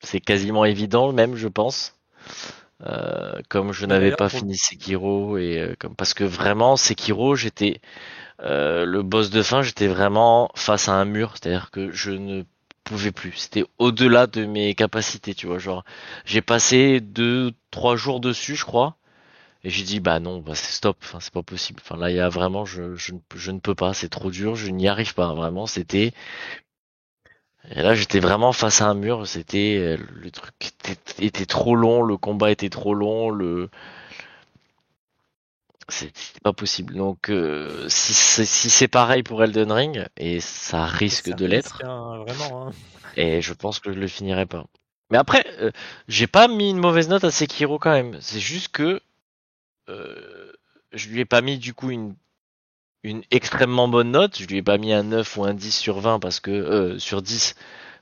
[0.00, 1.94] c'est quasiment évident, même, je pense.
[2.86, 7.80] Euh, comme je n'avais pas fini Sekiro et euh, comme parce que vraiment Sekiro, j'étais
[8.40, 12.44] euh, le boss de fin, j'étais vraiment face à un mur, c'est-à-dire que je ne
[12.88, 13.32] pouvais plus.
[13.36, 15.58] C'était au-delà de mes capacités, tu vois.
[15.58, 15.84] Genre,
[16.24, 18.96] j'ai passé deux, trois jours dessus, je crois.
[19.64, 21.80] Et j'ai dit bah non, bah c'est stop, enfin c'est pas possible.
[21.84, 24.88] Enfin là il y a vraiment je, ne, peux pas, c'est trop dur, je n'y
[24.88, 26.12] arrive pas vraiment, c'était
[27.70, 30.54] et là j'étais vraiment face à un mur, c'était euh, le truc
[31.18, 33.68] était trop long, le combat était trop long, le
[35.88, 36.12] c'était
[36.42, 36.94] pas possible.
[36.94, 41.46] Donc euh, si c'est si c'est pareil pour Elden Ring et ça risque Ça de
[41.46, 42.68] l'être risque, hein, vraiment.
[42.68, 42.72] hein.
[43.16, 44.64] et je pense que je le finirai pas.
[45.10, 45.70] Mais après, euh,
[46.08, 48.18] j'ai pas mis une mauvaise note à Sekiro quand même.
[48.20, 49.00] C'est juste que
[49.88, 50.52] euh,
[50.92, 52.14] je lui ai pas mis du coup une
[53.04, 54.38] une extrêmement bonne note.
[54.38, 56.98] Je lui ai pas mis un 9 ou un 10 sur 20 parce que euh,
[56.98, 57.54] sur 10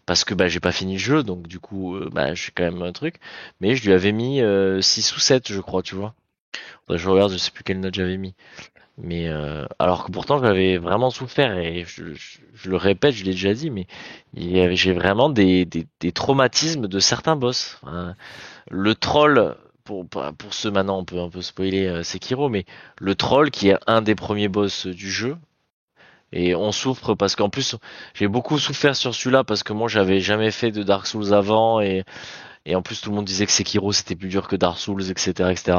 [0.07, 2.65] parce que bah j'ai pas fini le jeu donc du coup euh, bah j'ai quand
[2.65, 3.17] même un truc.
[3.61, 6.15] Mais je lui avais mis euh, 6 ou 7 je crois, tu vois.
[6.89, 8.35] Je regarde, je sais plus quelle note j'avais mis.
[8.99, 12.05] Mais euh, alors que pourtant j'avais vraiment souffert et je,
[12.65, 13.87] le répète, je l'ai déjà dit, mais
[14.35, 15.69] j'ai vraiment des,
[16.15, 17.81] traumatismes de certains boss.
[18.71, 22.65] Le troll pour, pour, pour ceux maintenant, on peut un peu spoiler euh, Sekiro, mais
[22.99, 25.37] le troll qui est un des premiers boss du jeu.
[26.33, 27.77] Et on souffre parce qu'en plus,
[28.15, 31.81] j'ai beaucoup souffert sur celui-là parce que moi j'avais jamais fait de Dark Souls avant
[31.81, 32.05] et,
[32.65, 35.09] et en plus tout le monde disait que Sekiro c'était plus dur que Dark Souls,
[35.09, 35.51] etc.
[35.51, 35.79] etc.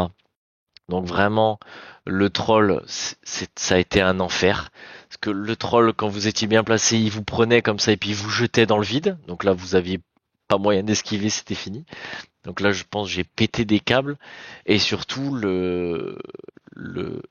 [0.89, 1.59] Donc vraiment,
[2.05, 4.71] le troll, ça a été un enfer.
[5.09, 7.97] Parce que le troll, quand vous étiez bien placé, il vous prenait comme ça et
[7.97, 9.17] puis il vous jetait dans le vide.
[9.27, 9.99] Donc là, vous aviez
[10.47, 11.85] pas moyen d'esquiver, c'était fini.
[12.43, 14.17] Donc là, je pense j'ai pété des câbles
[14.65, 16.17] et surtout le
[16.71, 17.21] le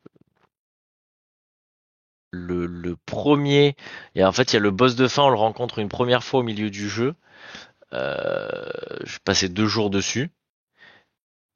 [2.32, 3.76] le, le premier
[4.14, 6.22] et en fait il y a le boss de fin, on le rencontre une première
[6.22, 7.14] fois au milieu du jeu.
[7.92, 8.60] Euh,
[9.04, 10.30] je passais deux jours dessus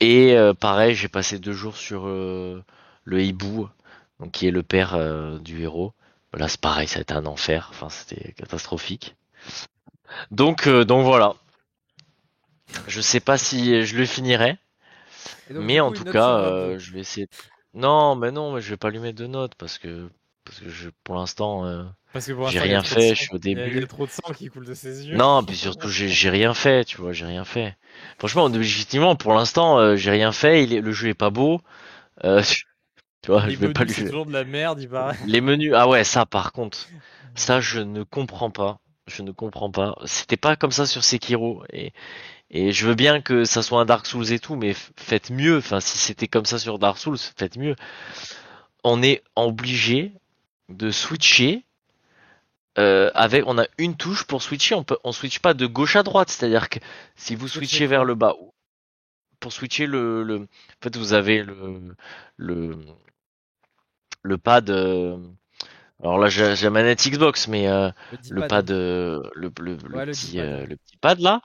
[0.00, 2.62] et euh, pareil, j'ai passé deux jours sur euh,
[3.04, 3.68] le hibou,
[4.18, 5.92] donc qui est le père euh, du héros.
[6.34, 7.68] Là, c'est pareil, ça a été un enfer.
[7.70, 9.16] Enfin, c'était catastrophique.
[10.30, 11.34] Donc, donc voilà.
[12.86, 14.58] Je sais pas si je le finirai,
[15.50, 16.78] donc, mais en coup, tout cas, sur euh, 22.
[16.78, 17.28] je vais essayer.
[17.74, 20.08] Non, mais non, mais je vais pas lui mettre de notes parce que
[20.44, 21.84] parce que je, pour l'instant, euh,
[22.48, 23.14] j'ai rien fait.
[23.14, 23.86] Je suis au Il y a- il y a début.
[23.86, 25.16] trop de sang qui coule de ses yeux.
[25.16, 27.76] Non, puis surtout, j'ai rien fait, tu vois, j'ai rien fait.
[28.18, 30.64] Franchement, objectivement, pour l'instant, euh, j'ai rien fait.
[30.64, 31.60] Il est, le jeu est pas beau.
[32.24, 32.42] Euh,
[33.22, 34.10] tu vois, Les je vais pas menus, c'est lui.
[34.10, 35.16] toujours de la merde, il paraît.
[35.26, 36.88] Les menus, ah ouais, ça par contre,
[37.34, 38.78] ça je ne comprends pas.
[39.06, 39.96] Je ne comprends pas.
[40.04, 41.92] C'était pas comme ça sur Sekiro et
[42.52, 45.58] et je veux bien que ça soit un Dark Souls et tout, mais faites mieux.
[45.58, 47.76] Enfin, si c'était comme ça sur Dark Souls, faites mieux.
[48.84, 50.12] On est obligé
[50.70, 51.64] de switcher
[52.78, 54.74] euh, avec, on a une touche pour switcher.
[54.74, 56.30] On peut, on switch pas de gauche à droite.
[56.30, 56.78] C'est-à-dire que
[57.16, 58.34] si vous switchez vers le bas,
[59.40, 60.46] pour switcher le, le, en
[60.82, 61.94] fait, vous avez le
[62.36, 62.76] le
[64.22, 64.70] le pad.
[64.70, 65.18] euh,
[66.02, 67.90] alors là, j'ai la manette Xbox, mais euh,
[68.28, 70.66] Le pad, euh, le, le, Ouais, petit, ouais.
[70.66, 71.42] le petit pad là.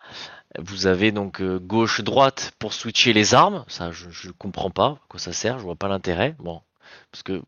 [0.59, 3.65] Vous avez donc gauche, droite pour switcher les armes.
[3.67, 5.59] Ça, je, je comprends pas à quoi ça sert.
[5.59, 6.35] Je vois pas l'intérêt.
[6.39, 6.61] Bon,
[7.11, 7.41] parce que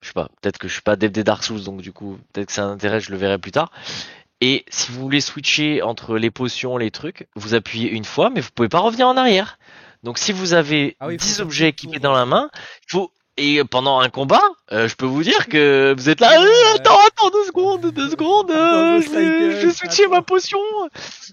[0.00, 0.28] je sais pas.
[0.40, 2.60] Peut-être que je suis pas dev des Dark Souls, donc du coup, peut-être que c'est
[2.60, 3.00] un intérêt.
[3.00, 3.70] Je le verrai plus tard.
[4.40, 8.40] Et si vous voulez switcher entre les potions, les trucs, vous appuyez une fois, mais
[8.40, 9.58] vous pouvez pas revenir en arrière.
[10.02, 12.50] Donc si vous avez Ah oui, il faut 10 faire objets équipés dans la main,
[12.88, 16.40] il faut et pendant un combat, euh, je peux vous dire que vous êtes là.
[16.40, 18.50] Euh, attends, attends deux secondes, deux secondes.
[18.50, 20.60] Euh, je je vais, cycle, je vais switcher ma potion.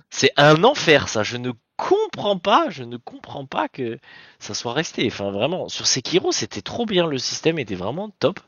[0.09, 1.21] C'est un enfer, ça.
[1.21, 1.51] Je ne
[1.89, 2.69] comprends pas.
[2.69, 3.99] Je ne comprends pas que
[4.39, 5.07] ça soit resté.
[5.07, 7.07] Enfin, vraiment, sur Sekiro, c'était trop bien.
[7.07, 8.39] Le système était vraiment top.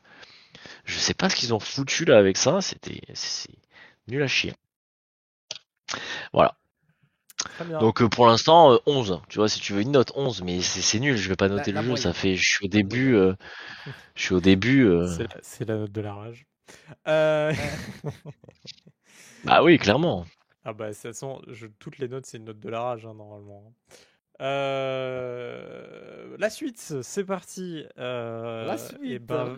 [0.84, 2.60] Je sais pas ce qu'ils ont foutu là avec ça.
[2.62, 3.02] C'était,
[4.08, 4.54] nul à chier.
[6.32, 6.56] Voilà.
[7.80, 10.60] Donc euh, pour l'instant euh, 11, tu vois si tu veux une note 11 mais
[10.60, 13.14] c'est nul, je vais pas noter la le jeu, ça fait je suis au début
[13.14, 13.34] euh,
[14.14, 16.46] je suis au début euh, C'est la- la note de la rage.
[17.08, 17.52] Euh,
[19.44, 20.24] bah oui, clairement.
[20.64, 23.06] Ah bah, de toute façon, je- toutes les notes, c'est une note de la rage,
[23.06, 23.74] hein, normalement.
[24.94, 27.84] Euh, La suite, c'est parti.
[27.98, 29.22] Euh, La Et suite.
[29.26, 29.56] ben,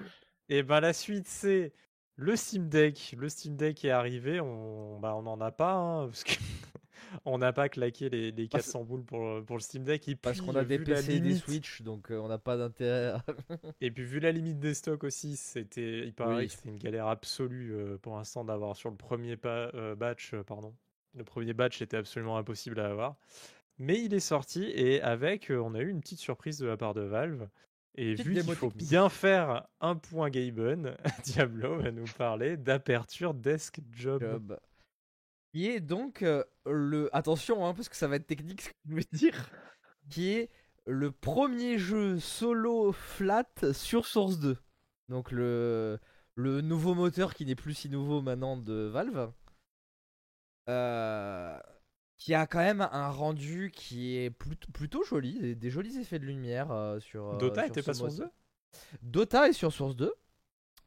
[0.49, 1.73] et ben, la suite, c'est
[2.16, 3.15] le Steam Deck.
[3.19, 4.41] Le Steam Deck est arrivé.
[4.41, 6.33] On bah, on n'en a pas, hein, parce que
[7.24, 10.07] on n'a pas claqué les, les Parce- 400 boules pour, le- pour le Steam Deck.
[10.09, 13.12] Et Parce qu'on a des PC et des Switch, donc euh, on n'a pas d'intérêt.
[13.12, 13.24] à-
[13.81, 16.47] Et puis vu la limite des stocks aussi, c'était, il paraît Oui.
[16.49, 20.74] que c'était une galère absolue pour l'instant d'avoir sur le premier pa- batch, pardon.
[21.16, 23.16] Le premier batch était absolument impossible à avoir.
[23.78, 26.76] Mais il est sorti et avec, euh, on a eu une petite surprise de la
[26.76, 27.48] part de Valve.
[27.97, 28.88] Et Petite vu qu'il faut technique.
[28.88, 34.22] bien faire un point Gaben, Diablo va nous parler d'aperture desk job.
[34.22, 34.59] Job.
[35.52, 37.09] Qui est donc euh, le.
[37.16, 39.51] Attention, hein, parce que ça va être technique ce que je vais dire.
[40.10, 40.51] Qui est
[40.86, 44.56] le premier jeu solo flat sur Source 2.
[45.09, 45.98] Donc le,
[46.34, 49.32] le nouveau moteur qui n'est plus si nouveau maintenant de Valve.
[50.68, 51.56] Euh,
[52.18, 56.18] qui a quand même un rendu qui est plutôt, plutôt joli, des, des jolis effets
[56.18, 57.34] de lumière euh, sur.
[57.34, 58.28] euh, Dota sur était pas sur moteur.
[58.28, 58.30] 2
[59.02, 60.12] Dota est sur Source 2,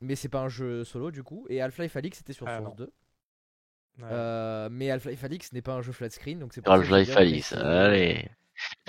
[0.02, 1.46] mais c'est pas un jeu solo du coup.
[1.50, 2.76] Et Half-Life Alyx était sur Ah, Source non.
[2.86, 2.92] 2.
[4.04, 6.86] Euh, mais Half-Life Alyx n'est pas un jeu flat screen, donc c'est pour ça que
[6.86, 7.12] j'ai Half-Life
[7.54, 7.58] apprécié.
[7.58, 8.30] allez.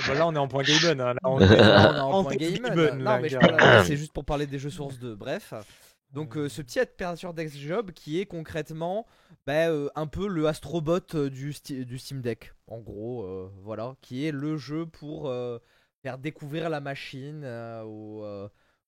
[0.07, 1.01] Bah là on est en point Gaben.
[1.01, 1.15] Hein.
[1.15, 1.51] Là, on Là, est
[1.91, 2.35] on est en en point.
[2.37, 5.15] Gaben, Non, mais parle- là, c'est juste pour parler des jeux Source 2.
[5.15, 5.53] Bref.
[6.13, 9.07] Donc euh, ce petit aperture Dex Job qui est concrètement
[9.47, 12.53] bah, euh, un peu le Astrobot euh, du, Steam Deck.
[12.67, 13.97] En gros, euh, voilà.
[14.01, 15.33] Qui est le jeu pour
[16.03, 18.25] faire découvrir la machine aux,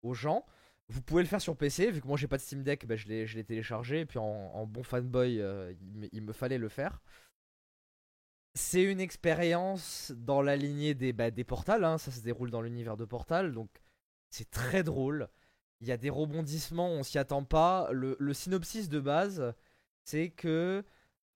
[0.03, 0.45] aux gens.
[0.89, 2.97] Vous pouvez le faire sur PC, vu que moi j'ai pas de Steam Deck, bah,
[2.97, 6.69] je l'ai téléchargé, et puis en, en bon fanboy, il, me, il me fallait le
[6.69, 7.01] faire.
[8.55, 12.61] C'est une expérience dans la lignée des, bah, des portals, hein, ça se déroule dans
[12.61, 13.71] l'univers de Portal, donc
[14.31, 15.29] c'est très drôle.
[15.83, 17.89] Il y a des rebondissements, on s'y attend pas.
[17.91, 19.53] Le, synopsis de base,
[20.05, 20.85] c'est que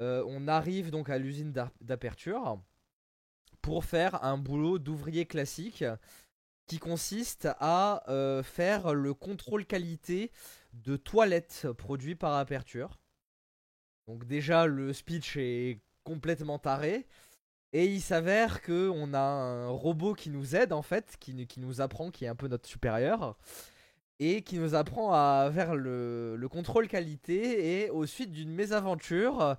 [0.01, 2.63] euh, on arrive donc à l'usine d'aperture
[3.61, 5.85] pour faire un boulot d'ouvrier classique
[6.67, 10.31] qui consiste à euh, faire le contrôle qualité
[10.75, 13.01] de toilettes produits par Aperture.
[14.07, 17.09] Donc déjà le speech est complètement taré
[17.73, 21.81] et il s'avère que on a un robot qui nous aide en fait, qui nous
[21.81, 23.37] apprend, qui est un peu notre supérieur
[24.21, 29.57] et qui nous apprend à faire le, le contrôle qualité et au suite d'une mésaventure,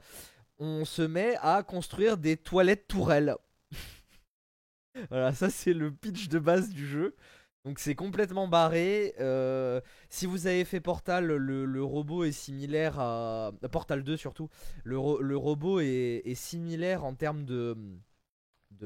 [0.59, 3.35] on se met à construire des toilettes tourelles.
[5.09, 7.15] voilà, ça c'est le pitch de base du jeu.
[7.65, 9.13] Donc c'est complètement barré.
[9.19, 13.51] Euh, si vous avez fait Portal, le, robot est similaire à...
[13.71, 14.49] Portal 2 surtout.
[14.85, 17.75] Le, ro- le robot est, est similaire en termes de-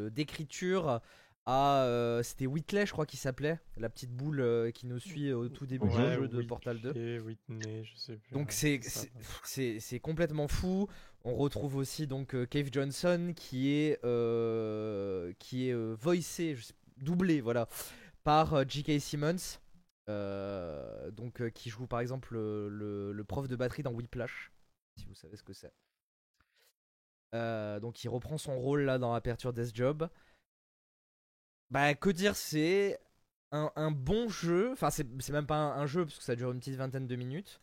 [0.10, 1.00] d'écriture
[1.46, 1.84] à...
[1.86, 3.60] euh, C'était Whitley je crois qu'il s'appelait.
[3.78, 6.80] La petite boule euh, qui nous suit au tout début Ouais, du jeu de Portal
[6.80, 6.96] 2.
[6.96, 8.34] Et Whitney, je sais plus.
[8.34, 10.88] Donc c'est c'est- complètement fou.
[11.24, 16.74] On retrouve aussi donc euh, Cave Johnson qui est euh, qui est voicé, je sais-
[16.98, 17.68] doublé voilà
[18.24, 19.00] par J.K.
[19.00, 19.60] Simmons.
[20.08, 24.52] donc qui joue par exemple le, le- le prof de batterie dans Whiplash,
[24.98, 25.74] si vous savez ce que c'est.
[27.34, 30.08] Donc il reprend son rôle là dans Aperture Death Job.
[31.72, 33.00] Bah que dire, c'est
[33.52, 34.72] un, un bon jeu.
[34.74, 37.08] Enfin c'est c'est même pas un, un jeu parce que ça dure une petite vingtaine
[37.08, 37.62] de minutes.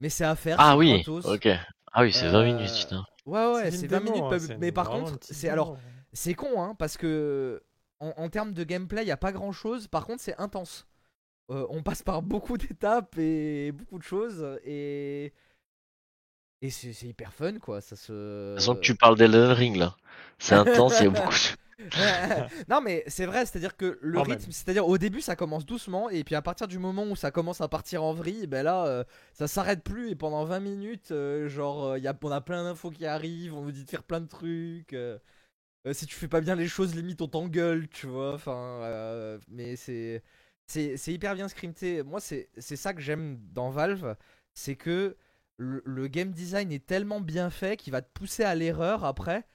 [0.00, 0.60] Mais c'est à faire.
[0.60, 1.24] Ah oui, gratos.
[1.24, 1.48] ok.
[1.92, 3.04] Ah oui, c'est 20 Euh, minutes, putain.
[3.26, 4.32] Ouais ouais, c'est 20 démo, minutes.
[4.32, 5.80] hein, mais- par contre, c'est alors démo.
[6.12, 7.62] c'est con, hein, parce que
[8.00, 9.88] en, en termes de gameplay, il y a pas grand chose.
[9.88, 10.86] Par contre, c'est intense.
[11.50, 15.32] Euh, on passe par beaucoup d'étapes et beaucoup de choses et
[16.62, 17.80] et c'est c'est hyper fun quoi.
[17.80, 18.12] Ça se.
[18.12, 19.96] De toute façon, que tu parles d'Elden Ring là.
[20.38, 21.56] C'est intense, il y a beaucoup de...
[22.68, 26.08] non mais c'est vrai, c'est-à-dire que le Quand rythme, c'est-à-dire au début ça commence doucement
[26.08, 28.86] et puis à partir du moment où ça commence à partir en vrille, ben là
[28.86, 29.04] euh,
[29.34, 32.64] ça s'arrête plus et pendant 20 minutes, euh, genre euh, y a, on a plein
[32.64, 34.94] d'infos qui arrivent, on nous dit de faire plein de trucs.
[34.94, 35.18] euh,
[35.92, 38.34] si tu fais pas bien les choses, limite on t'engueule, tu vois.
[38.34, 40.22] Enfin, mais c'est
[40.66, 42.02] c'est c'est hyper bien scripté.
[42.02, 44.16] Moi c'est c'est ça que j'aime dans Valve,
[44.54, 45.16] c'est que
[45.58, 49.46] le, le game design est tellement bien fait qu'il va te pousser à l'erreur après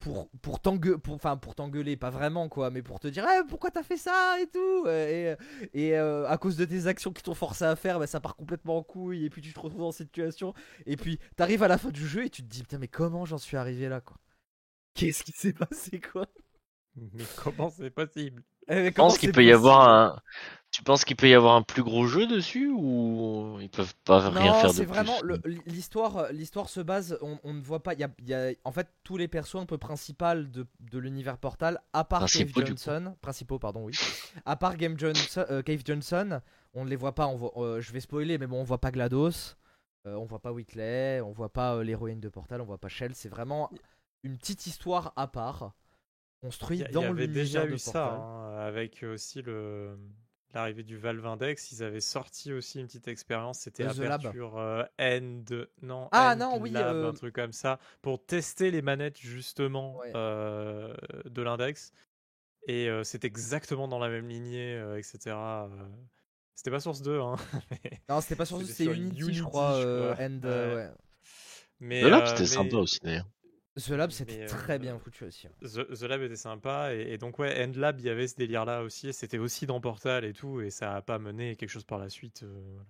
[0.00, 3.46] pour pour t'engueuler pour enfin pour t'engueuler pas vraiment quoi mais pour te dire Eh,
[3.48, 5.36] pourquoi t'as fait ça et tout Euh,
[5.72, 8.20] et, et euh, à cause de tes actions qui t'ont forcé à faire bah, ça
[8.20, 10.54] part complètement en couille et puis tu te retrouves dans cette situation
[10.86, 13.24] et puis t'arrives à la fin du jeu et tu te dis putain mais comment
[13.24, 14.16] j'en suis arrivé là quoi?
[14.94, 16.26] Qu'est-ce qui s'est passé quoi?
[16.96, 18.42] Mais comment c'est possible?
[18.68, 20.14] Eh, mais Tu comment penses qu'il c'est peut y avoir possible?
[20.16, 20.20] un...
[20.70, 24.28] Tu penses qu'il peut y avoir un plus gros jeu dessus ou ils peuvent pas
[24.28, 25.16] rien non, faire de c'est vraiment
[25.66, 26.30] l'histoire.
[26.30, 27.18] L'histoire se base.
[27.22, 27.94] On, on ne voit pas.
[27.94, 30.66] Il y a, il y a- en fait tous les persos un peu principaux de,
[30.80, 32.68] de l'univers Portal, à part Principaux, Cave.
[32.68, 33.94] Johnson, principaux pardon oui,
[34.44, 36.40] à part Game Johnson, euh, Cave Johnson,
[36.74, 37.26] on ne les voit pas.
[37.26, 39.56] On voit, euh, je vais spoiler, mais bon, on voit pas Glados,
[40.06, 42.88] euh, on voit pas Whitley, on voit pas euh, l'héroïne de Portal, on voit pas
[42.88, 43.14] Shell.
[43.14, 43.70] C'est vraiment
[44.22, 45.72] une petite histoire à part,
[46.42, 48.20] construite y, a- il y dans avait l'univers déjà de eu ça Portal.
[48.20, 49.98] hein, avec aussi le
[50.54, 51.72] l'arrivée du Valve Index.
[51.72, 53.60] Ils avaient sorti aussi une petite expérience.
[53.60, 55.44] C'était Euh, aperture euh, End
[55.82, 59.18] non Ah, End non, oui, Lab, euh, un truc comme ça pour tester les manettes
[59.18, 60.12] justement Ouais.
[60.14, 60.94] euh,
[61.26, 61.92] de l'index.
[62.66, 65.18] Et euh, c'est exactement dans la même lignée, euh, etc.
[65.36, 65.68] euh.
[66.54, 67.36] C'était pas Source 2, hein.
[67.84, 69.80] mais- Non, c'était pas sur C'était c'était sur Unity, je crois.
[69.80, 70.24] je crois.
[70.26, 70.74] and, Ouais.
[70.74, 70.88] ouais.
[71.80, 73.28] mais, The Lab, euh, c'était mais- sympa aussi d'ailleurs.
[73.78, 75.46] The Lab, c'était très euh, bien foutu aussi.
[75.46, 75.50] hein.
[75.62, 78.36] The, The Lab était sympa et, et donc ouais End Lab il y avait ce
[78.36, 81.56] délire là aussi et c'était aussi dans Portal et tout et ça a pas mené
[81.56, 82.86] quelque chose par la suite euh, voilà.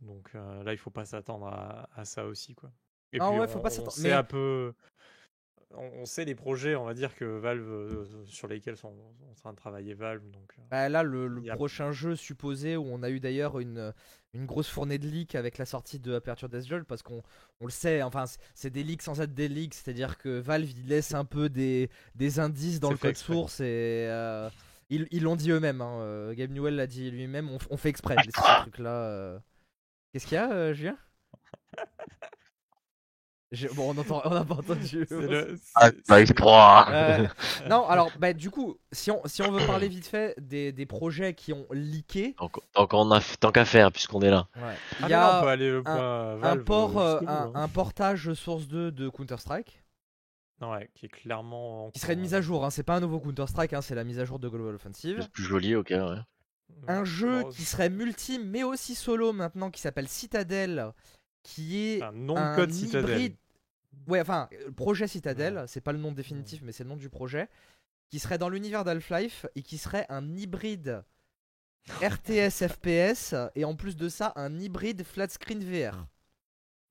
[0.00, 2.70] donc euh, là il faut pas s'attendre à, à ça aussi quoi
[3.12, 4.72] et Ah puis ouais, on, faut pas s'attendre- mais- un peu
[5.72, 9.30] on, on sait les projets on va dire que Valve euh, sur lesquels sont, sont
[9.30, 12.86] en train de travailler Valve donc euh, Bah, là, le, a- prochain jeu supposé où
[12.86, 13.92] on a eu d'ailleurs une,
[14.32, 17.22] une grosse fournée de leaks avec la sortie de Aperture Death Job parce qu'on
[17.60, 18.24] on le sait, enfin
[18.54, 21.90] c'est des leaks sans être des leaks, c'est-à-dire que Valve il laisse un peu des,
[22.14, 23.34] des indices dans le code exprès.
[23.34, 24.48] source et euh,
[24.90, 25.80] ils ils l'ont dit eux-mêmes.
[25.80, 28.90] Hein, euh, Gabe Newell l'a dit lui-même, on, fait exprès de laisser ce truc-là.
[28.90, 29.38] euh.
[30.12, 30.98] Qu'est-ce qu'il y a, euh, Julien?
[33.74, 35.04] Bon, on entend, on n'a pas entendu.
[35.08, 37.26] c'est le Ah, c'est- Live c'est- 3 Euh,
[37.68, 40.86] non, alors, bah, du coup, si on, si on veut parler vite fait des, des
[40.86, 44.46] projets qui ont leaké, Donc, donc on a tant qu'à faire puisqu'on est là.
[44.56, 44.62] il
[45.02, 47.52] Ah, y là, on a peut aller au un- port, euh, euh, un, hein.
[47.56, 49.82] un portage Source 2 de Counter-Strike,
[50.62, 53.00] Ouais, qui est clairement en qui serait une mise à jour, hein, c'est pas un
[53.00, 55.18] nouveau Counter-Strike, hein, c'est la mise à jour de Global Offensive.
[55.22, 55.96] C'est plus joli, ok, ouais.
[55.98, 56.24] hein.
[56.86, 60.92] Un jeu qui serait multi mais aussi solo maintenant, qui s'appelle Citadel,
[61.42, 63.36] qui est un nom un de code Citadel hybride-
[64.06, 67.08] Ouais, enfin, euh, projet Citadel, c'est pas le nom définitif, mais c'est le nom du
[67.10, 67.48] projet,
[68.08, 71.04] qui serait dans l'univers d'Half-Life et qui serait un hybride
[72.02, 76.06] RTS FPS et en plus de ça, un hybride flat screen VR.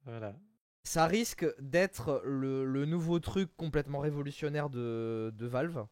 [0.03, 0.35] voilà
[0.83, 5.85] Ça risque d'être le, le nouveau truc complètement révolutionnaire de, de Valve.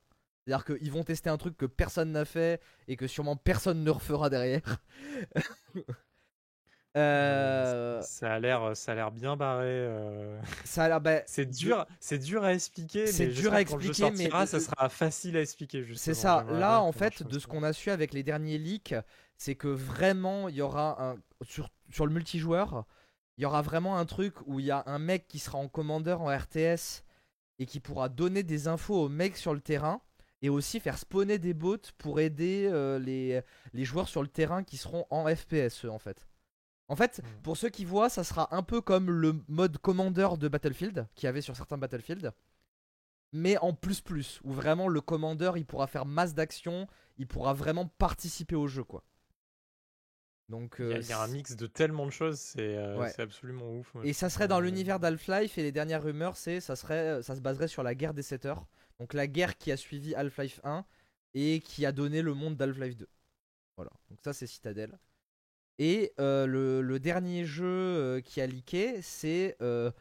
[0.45, 3.89] C'est-à-dire qu'ils vont tester un truc que personne n'a fait et que sûrement personne ne
[3.91, 4.77] refera derrière.
[6.95, 9.65] Euh, Ça a l'air, ça a l'air bien barré.
[9.67, 10.39] euh.
[10.65, 11.01] Ça a l'air.
[11.01, 13.07] bah, C'est dur, c'est dur à expliquer.
[13.07, 15.85] C'est dur à que quand le jeu expliquer, mais ça sera facile à expliquer.
[15.95, 16.45] C'est ça.
[16.49, 18.95] Là, en fait, de ce qu'on a su avec les derniers leaks,
[19.37, 22.85] c'est que vraiment, il y aura un sur, sur le multijoueur,
[23.37, 25.67] il y aura vraiment un truc où il y a un mec qui sera en
[25.67, 27.03] commandeur en RTS
[27.59, 30.01] et qui pourra donner des infos aux mecs sur le terrain
[30.41, 33.41] et aussi faire spawner des bots pour aider euh, les,
[33.73, 36.26] les joueurs sur le terrain qui seront en FPS en fait.
[36.89, 37.41] En fait, Mm.
[37.43, 41.25] pour ceux qui voient, ça sera un peu comme le mode commandeur de Battlefield qu'il
[41.25, 42.31] y avait sur certains Battlefield
[43.33, 46.87] mais en plus plus où vraiment le commandeur il pourra faire masse d'actions,
[47.17, 49.03] il pourra vraiment participer au jeu quoi.
[50.49, 52.77] Donc Il y, a- euh, il y a un mix de tellement de choses, c'est
[52.77, 53.19] euh, Ouais.
[53.19, 53.93] absolument ouf.
[54.05, 57.35] et ça serait dans Euh, l'univers d'Half-Life et les dernières rumeurs c'est ça serait ça
[57.35, 58.65] se baserait sur la guerre des 7 heures.
[58.99, 60.85] Donc la guerre qui a suivi Half-Life 1
[61.33, 63.09] et qui a donné le monde d'Half-Life 2.
[63.75, 63.91] Voilà.
[64.09, 64.97] Donc ça c'est Citadel.
[65.79, 69.91] Et euh, le, le dernier jeu euh, qui a leaké c'est euh,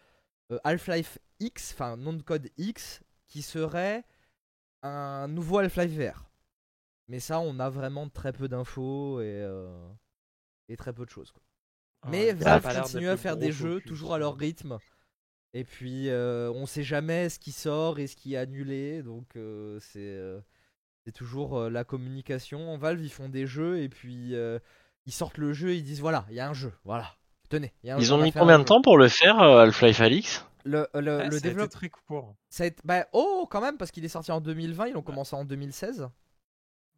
[0.64, 4.04] Half-Life X, enfin nom de code X, qui serait
[4.82, 6.30] un nouveau Half-Life VR.
[7.08, 9.46] Mais ça, on a vraiment très peu d'infos et,
[10.68, 11.30] et très peu de choses.
[11.30, 11.42] quoi.
[12.04, 14.78] ouais, Mais Valve continue à faire des jeux, toujours à leur rythme.
[15.56, 19.02] Et puis, euh, on sait jamais ce qui sort et ce qui est annulé.
[19.02, 20.38] Donc, euh, c'est euh,
[21.14, 22.76] toujours la communication.
[22.76, 24.34] Valve, ils font des jeux et puis
[25.06, 26.72] ils sortent le jeu et ils disent voilà, il y a un jeu.
[26.84, 27.14] Voilà.
[27.48, 27.72] Tenez.
[27.84, 29.40] il y a un Ils jeu, ont on mis combien de temps pour le faire,
[29.40, 32.34] euh, Half-Life Alix Le, le, Ah, le ça a été développe- très court.
[32.48, 35.02] ça a été- bah, oh, quand même, parce qu'il est sorti en 2020, ils l'ont
[35.02, 36.08] commencé en 2016.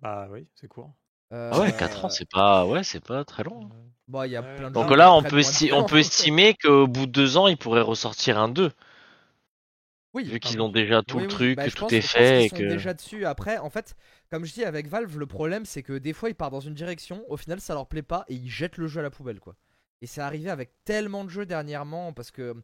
[0.00, 0.90] Bah oui, c'est court.
[1.34, 3.68] Euh, Ah ouais, 4 ans, c'est pas, ouais, c'est pas très long.
[4.06, 7.04] Bon, il y a plein de Donc là, on peut, on peut estimer qu'au bout
[7.04, 8.72] de 2 ans, ils pourraient ressortir un 2,
[10.24, 12.00] Oui, vu qu'ils ont déjà tout oui, le oui, truc, bah, que tout pense- est
[12.00, 12.68] je pense fait et qu'ils sont que.
[12.68, 13.24] déjà dessus.
[13.26, 13.94] Après, en fait,
[14.30, 16.74] comme je dis avec Valve, le problème c'est que des fois ils partent dans une
[16.74, 19.40] direction, au final ça leur plaît pas et ils jettent le jeu à la poubelle
[19.40, 19.54] quoi.
[20.02, 22.54] Et c'est arrivé avec tellement de jeux dernièrement parce que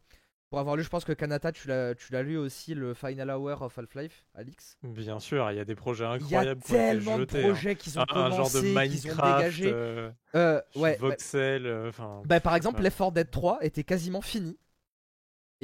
[0.50, 3.28] pour avoir lu, je pense que Kanata, tu l'as, tu l'as lu aussi le Final
[3.30, 4.76] Hour of Half-Life, Alix.
[4.84, 7.26] Bien sûr, il y a des projets Il y a incroyables ont tellement de hein.
[7.42, 9.64] projets qui ont Un, un genre de ont Minecraft, dégagé.
[9.72, 12.22] euh, Euh, ouais, bah, Voxel, euh, enfin.
[12.26, 12.84] Bah, par exemple, Ouais.
[12.84, 14.56] Left 4 Dead 3 était quasiment fini.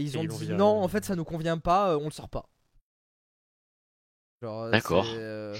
[0.01, 2.07] Et ils Et ont ils dit non, en fait, ça nous convient pas, euh, on
[2.07, 2.49] le sort pas.
[4.43, 5.05] Euh, D'accord.
[5.19, 5.59] euh,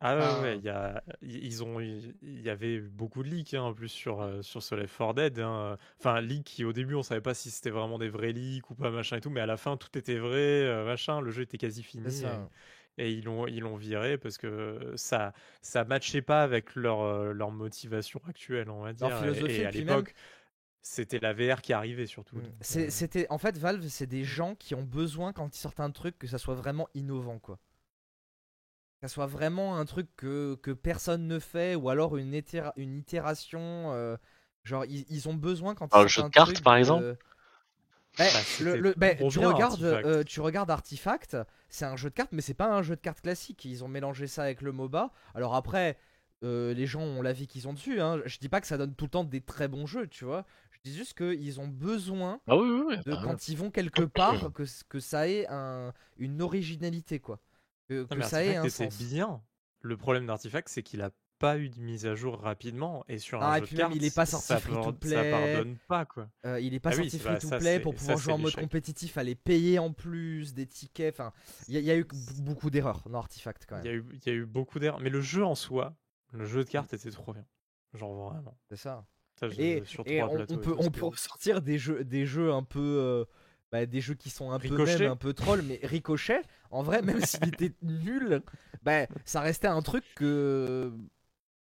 [0.00, 3.62] Ah ouais, ouais, il y a, ils ont, il y avait beaucoup de leaks hein,
[3.62, 5.38] en plus sur sur ce Left 4 Dead.
[5.40, 5.78] hein.
[5.98, 8.74] Enfin, leaks qui au début on savait pas si c'était vraiment des vrais leaks ou
[8.74, 11.20] pas machin et tout, mais à la fin tout était vrai, machin.
[11.22, 12.50] Le jeu était quasi fini ça.
[12.98, 15.32] et, et ils l'ont ils l'ont viré parce que ça
[15.62, 19.08] ça matchait pas avec leur leur motivation actuelle, on va dire.
[19.08, 20.14] Leur philosophie, et, à même- l'époque
[20.88, 22.36] c'était la VR qui arrivait surtout.
[22.36, 22.42] Mm.
[22.76, 25.90] euh, C'était en fait Valve, c'est des gens qui ont besoin quand ils sortent un
[25.90, 27.58] truc que ça soit vraiment innovant quoi.
[29.00, 32.72] Que ça soit vraiment un truc que, que personne ne fait ou alors une, itéra-
[32.76, 33.92] une itération.
[33.92, 34.16] euh,
[34.64, 36.74] genre ils, ils ont besoin quand ils le sortent jeu de un cartes, truc par
[36.74, 37.16] de- exemple
[38.18, 40.06] Bah, Bah, le- c'était le- bah, trop tu, regardes, Artifact.
[40.06, 41.36] euh, tu regardes Artifact,
[41.68, 43.64] c'est un jeu de cartes, mais c'est pas un jeu de cartes classique.
[43.64, 45.10] Ils ont mélangé ça avec le MOBA.
[45.34, 45.98] Alors après,
[46.42, 48.00] euh, les gens ont l'avis qu'ils ont dessus.
[48.00, 48.20] Hein.
[48.24, 50.46] Je dis pas que ça donne tout le temps des très bons jeux, tu vois.
[50.86, 52.96] Je dis juste qu'ils ont besoin Ah oui, oui, oui.
[53.04, 57.40] de quand ils vont quelque part que, que ça ait un, une originalité quoi.
[57.88, 58.96] Que, Non, que mais ça ait un sens.
[59.02, 59.42] bien.
[59.80, 61.10] Le problème d'Artifact, c'est qu'il a
[61.40, 63.80] pas eu de mise à jour rapidement et sur un Ah, et jeu puis de
[63.82, 65.10] même, cartes, il est pas sorti ça, free to play.
[65.10, 66.28] ça pardonne pas quoi.
[66.46, 68.32] Euh, il est pas Ah sorti c'est- free to play c'est- pour pouvoir c'est jouer
[68.34, 71.12] en mode compétitif, fallait payer en plus des tickets.
[71.14, 71.32] Enfin,
[71.66, 72.06] il y, a- il y a eu
[72.38, 73.92] beaucoup d'erreurs dans Artifact quand Il y même.
[73.92, 75.96] a eu, il y a eu beaucoup d'erreurs, mais le jeu en soi,
[76.32, 77.44] le jeu de cartes était trop bien.
[77.92, 78.56] Genre vraiment.
[78.68, 79.04] C'est ça.
[79.38, 79.82] Ça, je- Et,
[80.22, 81.16] on, plateaux on et peut, on peut bien.
[81.16, 82.80] sortir des jeux, des jeux un peu.
[82.80, 83.24] euh,
[83.72, 86.40] bah, des jeux qui sont un peu même un peu troll, mais Ricochet,
[86.70, 88.42] en vrai, même s'il était nul,
[88.82, 90.92] bah, ça restait un truc que,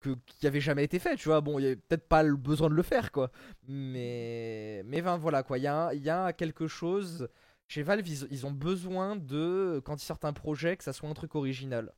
[0.02, 1.42] que qui avait jamais été fait, tu vois.
[1.42, 3.32] Bon, il y avait peut-être pas le besoin de le faire, quoi.
[3.68, 5.58] Mais, mais ben, voilà, quoi.
[5.58, 7.28] Il y a, y a quelque chose.
[7.68, 11.10] Chez Valve, ils, ils ont besoin de, quand ils sortent un projet, que ça soit
[11.10, 11.94] un truc original.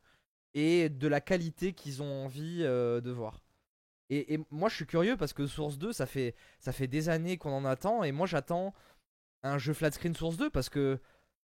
[0.55, 3.41] Et de la qualité qu'ils ont envie euh, de voir.
[4.09, 7.09] Et, et moi, je suis curieux parce que Source 2, ça fait, ça fait des
[7.09, 8.03] années qu'on en attend.
[8.03, 8.73] Et moi, j'attends
[9.43, 10.99] un jeu flat screen Source 2 parce que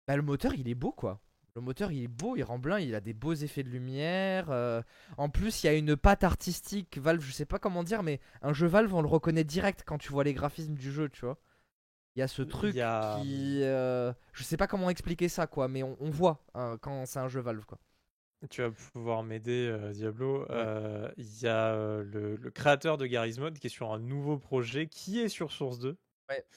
[0.08, 1.20] bah, le moteur, il est beau, quoi.
[1.56, 4.50] Le moteur, il est beau, il rend blanc, il a des beaux effets de lumière.
[4.50, 4.82] euh,
[5.18, 6.98] En plus, il y a une patte artistique.
[6.98, 9.98] Valve, je sais pas comment dire, mais un jeu Valve, on le reconnaît direct quand
[9.98, 11.38] tu vois les graphismes du jeu, tu vois.
[12.16, 13.60] Il y a ce truc a- qui.
[13.62, 17.18] euh, Je sais pas comment expliquer ça, quoi, mais on, on voit hein, quand c'est
[17.20, 17.78] un jeu Valve, quoi.
[18.50, 20.46] Tu vas pouvoir m'aider, euh, Diablo.
[20.50, 23.98] Euh, Il y a euh, le, le créateur de Garry's Mod qui est sur un
[23.98, 25.96] nouveau projet qui est sur Source 2.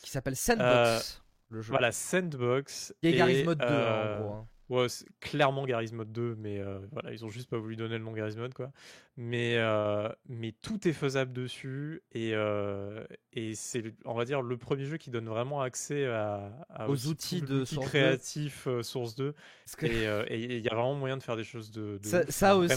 [0.02, 1.70] Qui s'appelle Sandbox, le jeu.
[1.72, 2.94] Voilà, Sandbox.
[3.02, 4.34] Qui est Garry's et, Mod 2, hein, euh, en gros.
[4.34, 4.48] hein.
[4.70, 7.98] Ouais, c'est clairement Garry's Mod 2, mais euh, voilà, ils ont juste pas voulu donner
[7.98, 8.72] le nom Garry's Mod, quoi.
[9.16, 14.42] Mais, euh, mais tout est faisable dessus, et, euh, et c'est, le- on va dire,
[14.42, 17.92] le premier jeu qui donne vraiment accès à, à Aux outils de l'outil Source 2.
[17.92, 19.34] créatif euh, Source 2,
[19.66, 19.86] Parce que
[20.30, 22.58] et il y a vraiment moyen de faire des choses de, de Ça- ouf, ça
[22.58, 22.76] aussi,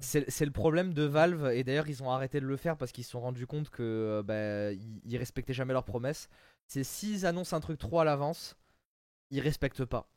[0.00, 3.04] c'est le problème de Valve, et d'ailleurs ils ont arrêté de le faire parce qu'ils
[3.04, 6.30] se sont rendus compte que bah, ils, ils respectaient jamais leurs promesses.
[6.66, 8.56] C'est s'ils annoncent un truc trop à l'avance,
[9.30, 10.08] ils respectent pas.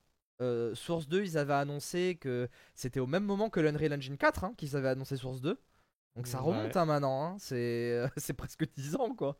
[0.41, 4.43] Euh, Source 2, ils avaient annoncé que c'était au même moment que l'Unreal Engine 4
[4.43, 5.57] hein, qu'ils avaient annoncé Source 2.
[6.15, 6.47] Donc ça Ouais.
[6.47, 7.35] remonte hein, maintenant, hein.
[7.39, 9.37] c'est c'est presque 10 ans quoi.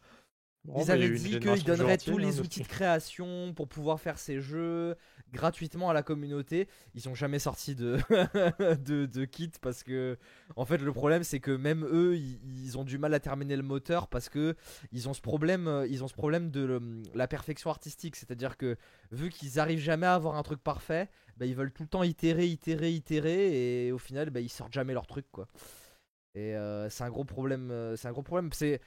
[0.65, 4.41] Bon, Ils avaient dit qu'ils donneraient tous les outils de création pour pouvoir faire ces
[4.41, 4.95] jeux
[5.31, 6.67] gratuitement à la communauté.
[6.95, 7.97] Ils ont jamais sorti de,
[8.83, 10.17] de, de kit parce que,
[10.55, 13.55] en fait, le problème c'est que même eux, ils, ils ont du mal à terminer
[13.55, 14.55] le moteur parce que
[14.91, 18.15] ils ont ce problème, euh, ils ont ce problème de le- la perfection artistique.
[18.15, 18.75] C'est-à-dire que
[19.11, 22.03] vu qu'ils arrivent jamais à avoir un truc parfait, bah, ils veulent tout le temps
[22.03, 25.47] itérer, itérer, itérer et au final, bah, ils sortent jamais leur truc quoi.
[26.35, 27.71] Et euh, c'est un gros problème.
[27.71, 28.49] euh, C'est un gros problème.
[28.53, 28.81] C'est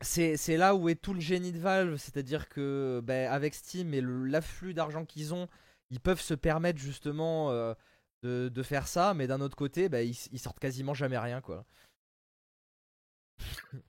[0.00, 3.94] c'est c'est là où est tout le génie de Valve, c'est-à-dire que ben, avec Steam
[3.94, 5.48] et le- l'afflux d'argent qu'ils ont,
[5.90, 7.74] ils peuvent se permettre justement euh,
[8.22, 11.40] de, de faire ça, mais d'un autre côté, ben, ils, ils sortent quasiment jamais rien
[11.40, 11.64] quoi.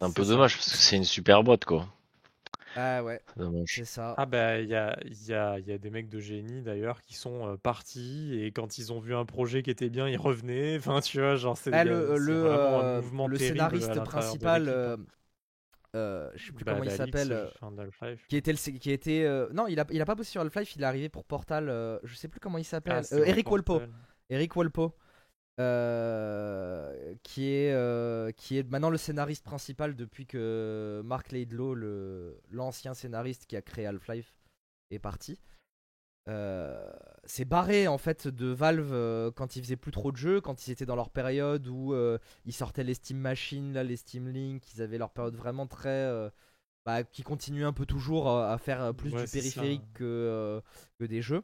[0.02, 0.26] C'est un C'est peu ça.
[0.26, 1.88] dommage parce que c'est une super boîte quoi.
[2.76, 3.82] Ah ouais, C'est dommage.
[3.82, 4.18] c'est ça.
[4.18, 6.62] Ah bah il y a, il y, a, il y a des mecs de génie
[6.62, 10.10] d'ailleurs qui sont euh, partis et quand ils ont vu un projet qui était bien
[10.10, 10.78] ils revenaient.
[10.78, 14.02] Enfin tu vois genre c'est Ah, a- le c'est le, vraiment un euh, le scénariste
[14.02, 14.98] principal.
[15.96, 17.48] Euh, je sais plus Bah, comment il s'appelle, euh,
[18.04, 20.42] euh, qui était le, qui était euh, non, il a il a pas bossé sur
[20.42, 21.66] Half-Life, il est arrivé pour Portal,
[22.04, 23.82] je sais plus comment il s'appelle, Ah, Eric Walpo.
[24.30, 24.96] Eric Walpo,
[27.24, 31.76] qui, est, qui est maintenant le scénariste principal depuis que Mark Laidlaw,
[32.52, 34.34] l'ancien scénariste qui a créé Half-Life,
[34.92, 35.40] est parti.
[36.28, 36.92] Euh,
[37.24, 40.68] c'est barré en fait de Valve euh, quand ils faisaient plus trop de jeux, quand
[40.68, 44.28] ils étaient dans leur période où euh, ils sortaient les Steam Machines, là, les Steam
[44.28, 46.30] Link, ils avaient leur période vraiment très.
[46.86, 50.62] bah, qui continuent un peu toujours à faire plus Ouais, du périphérique que, euh,
[51.00, 51.44] que des jeux.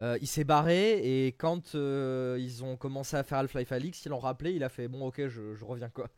[0.00, 4.10] Euh, il s'est barré et quand euh, ils ont commencé à faire Half-Life Alix, ils
[4.10, 6.08] l'ont rappelé, il a fait bon ok je, je reviens quoi.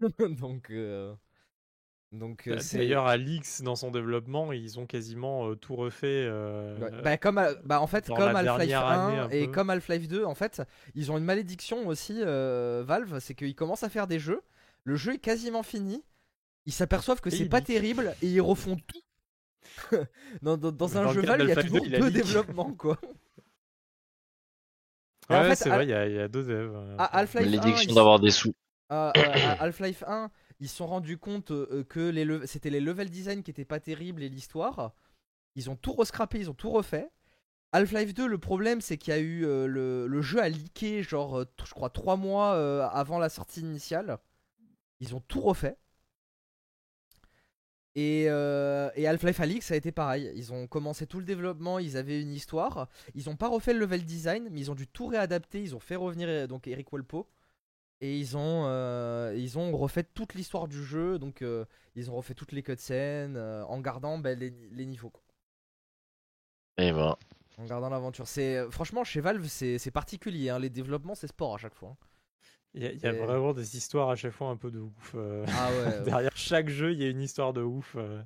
[0.00, 0.70] donc
[2.16, 6.24] donc euh, Bah, D'ailleurs Alix dans son développement ils ont quasiment euh, tout refait.
[6.28, 7.02] euh, Ouais.
[7.02, 9.52] Bah, comme bah, en fait comme Half-Life dernière année, 1 un et peu.
[9.52, 10.62] comme Half-Life 2 en fait
[10.94, 14.40] ils ont une malédiction aussi euh, Valve c'est qu'ils commencent à faire des jeux
[14.84, 16.02] le jeu est quasiment fini
[16.66, 17.66] ils s'aperçoivent que c'est pas leak.
[17.68, 19.02] terrible et ils refont tout
[20.42, 22.24] dans, dans- dans un Dans jeu Valve il y a d'Half-Life 2, toujours deux leak.
[22.24, 22.98] développements quoi
[25.28, 26.72] Ouais, en fait, c'est Al- vrai il y, a- il y a deux devs.
[26.76, 28.54] euh, Ah, Half-Life 1, Malédiction ils- d'avoir des sous.
[28.88, 30.30] à, à- à Half-Life 1,
[30.60, 34.22] ils se sont rendus compte euh, que c'était les level design qui étaient pas terribles
[34.22, 34.94] et l'histoire.
[35.54, 37.10] Ils ont tout rescrappé, ils ont tout refait.
[37.72, 41.02] Half-Life 2, le problème c'est qu'il y a eu euh, le, le jeu a leaké
[41.02, 42.54] genre euh, je crois 3 mois
[42.90, 44.18] avant la sortie initiale.
[45.00, 45.76] Ils ont tout refait.
[47.96, 50.30] Et, euh, Half-Life Alix ça a été pareil.
[50.36, 52.88] Ils ont commencé tout le développement, ils avaient une histoire.
[53.14, 55.62] Ils ont pas refait le level design, mais ils ont dû tout réadapter.
[55.62, 57.26] Ils ont fait revenir donc Eric Walpo.
[58.00, 61.18] Et ils ont, euh, ils ont refait toute l'histoire du jeu.
[61.18, 61.64] Donc euh,
[61.94, 65.10] ils ont refait toutes les cutscenes euh, en gardant ben, les, les niveaux.
[65.10, 65.22] quoi.
[66.78, 67.16] Et ben,
[67.58, 68.28] En gardant l'aventure.
[68.28, 70.50] C'est Franchement, chez Valve, c'est c'est particulier.
[70.50, 70.58] hein.
[70.58, 71.90] Les développements, c'est sport à chaque fois.
[71.90, 71.96] hein.
[72.74, 74.70] Il y a, il y a Et- vraiment des histoires à chaque fois un peu
[74.70, 75.12] de ouf.
[75.14, 75.76] euh, Ah ouais.
[75.98, 76.02] ouais.
[76.04, 77.94] Derrière chaque jeu, il y a une histoire de ouf.
[77.96, 78.22] euh.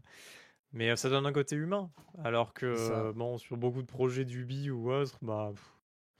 [0.72, 1.90] Mais euh, ça donne un côté humain.
[2.24, 5.62] Alors que, euh, bon, sur beaucoup de projets d'Ubi ou autre, bah, pff,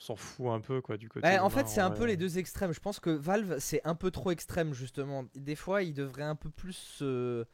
[0.01, 2.39] s'en fout un peu, quoi, du côté Ouais, en fait, c'est un peu les deux
[2.39, 2.73] extrêmes.
[2.73, 5.25] Je pense que Valve, c'est un peu trop extrême, justement.
[5.35, 7.45] Des fois, ils devraient un peu plus se,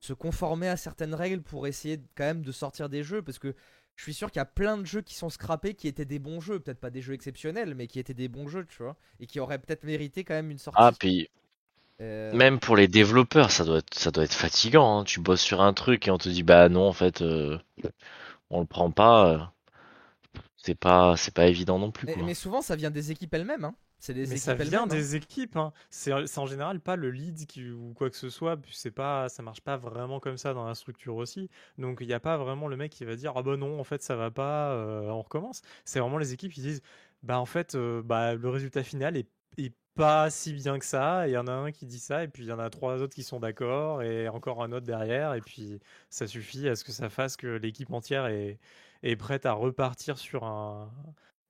[0.00, 3.22] se conformer à certaines règles pour essayer quand même de sortir des jeux.
[3.22, 3.54] Parce que
[3.96, 6.18] je suis sûr qu'il y a plein de jeux qui sont scrappés qui étaient des
[6.20, 6.60] bons jeux.
[6.60, 8.96] Peut-être pas des jeux exceptionnels, mais qui étaient des bons jeux, tu vois.
[9.20, 10.80] Et qui auraient peut-être mérité quand même une sortie.
[10.80, 11.28] ah, puis
[12.00, 15.00] Euh, même pour les développeurs, ça doit être, ça doit être fatigant.
[15.00, 15.04] hein.
[15.04, 17.58] Tu bosses sur un truc et on te dit, bah non, en fait, euh,
[18.50, 19.54] on le prend pas.
[20.62, 22.22] C'est pas, c'est pas évident non plus, mais, quoi.
[22.22, 23.64] mais souvent, ça vient des équipes elles-mêmes.
[23.64, 23.76] Hein.
[23.98, 24.90] C'est des Mais équipes ça vient elles-mêmes.
[24.92, 25.00] hein.
[25.00, 25.56] des équipes.
[25.56, 25.72] Hein.
[25.90, 28.56] C'est c'est en général pas le lead qui, ou quoi que ce soit.
[28.56, 31.50] puis C'est pas, ça marche pas vraiment comme ça dans la structure aussi.
[31.78, 33.84] Donc il n'y a pas vraiment le mec qui va dire ah bah non en
[33.84, 35.62] fait ça va pas, euh, on recommence.
[35.84, 36.82] C'est vraiment les équipes qui disent
[37.22, 39.28] bah en fait euh, bah le résultat final est,
[39.58, 41.26] est pas si bien que ça.
[41.28, 42.70] Et il y en a un qui dit ça et puis il y en a
[42.70, 45.78] trois autres qui sont d'accord et encore un autre derrière et puis
[46.08, 48.58] ça suffit à ce que ça fasse que l'équipe entière est,
[49.02, 50.90] est prête à repartir sur un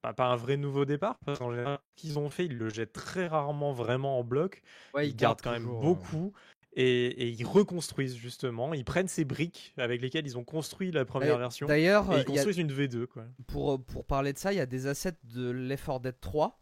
[0.03, 2.71] pas, pas un vrai nouveau départ, parce qu'en général, ce qu'ils ont fait, ils le
[2.71, 4.63] jettent très rarement vraiment en bloc.
[4.95, 6.33] Ouais, ils gardent quand même toujours, euh, beaucoup.
[6.73, 11.05] Et, et ils reconstruisent justement, ils prennent ces briques avec lesquelles ils ont construit la
[11.05, 13.25] première Et version D'ailleurs, et ils il y a- construisent une V2 quoi.
[13.49, 16.61] pour, pour parler de ça, il y a des assets de Left 4 Dead 3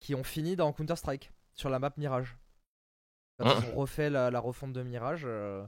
[0.00, 2.36] qui ont fini dans Counter-Strike sur la map Mirage.
[3.38, 3.60] Quand Ah.
[3.62, 5.64] ils ont refait la, la refonte de Mirage, euh,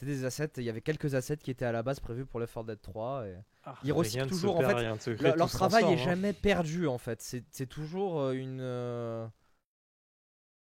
[0.00, 0.50] c'était des assets.
[0.56, 2.80] Il y avait quelques assets qui étaient à la base prévus pour Left 4 Dead
[2.80, 3.26] 3.
[3.26, 3.34] Et...
[3.64, 5.96] Ah, Ils recyclent toujours, en fait, Leur, travail est transforme, hein.
[5.96, 7.20] jamais perdu en fait.
[7.20, 9.26] C'est c'est toujours euh, une, euh,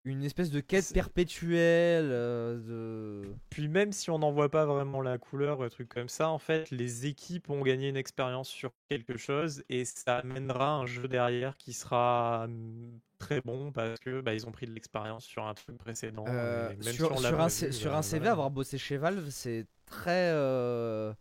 [0.04, 2.08] une espèce de quête perpétuelle.
[2.10, 3.34] euh, de...
[3.50, 6.28] Puis même si on n'en voit pas vraiment la couleur ou un truc comme ça,
[6.28, 10.86] en fait, les équipes ont gagné une expérience sur quelque chose et ça amènera un
[10.86, 15.24] jeu derrière qui sera mm, très bon parce que bah, ils ont pris de l'expérience
[15.24, 16.24] sur un truc précédent.
[16.26, 18.32] Euh, même sur, si un, vu, C- sur un CV, voilà.
[18.32, 21.12] avoir bossé chez Valve, c'est très, euh,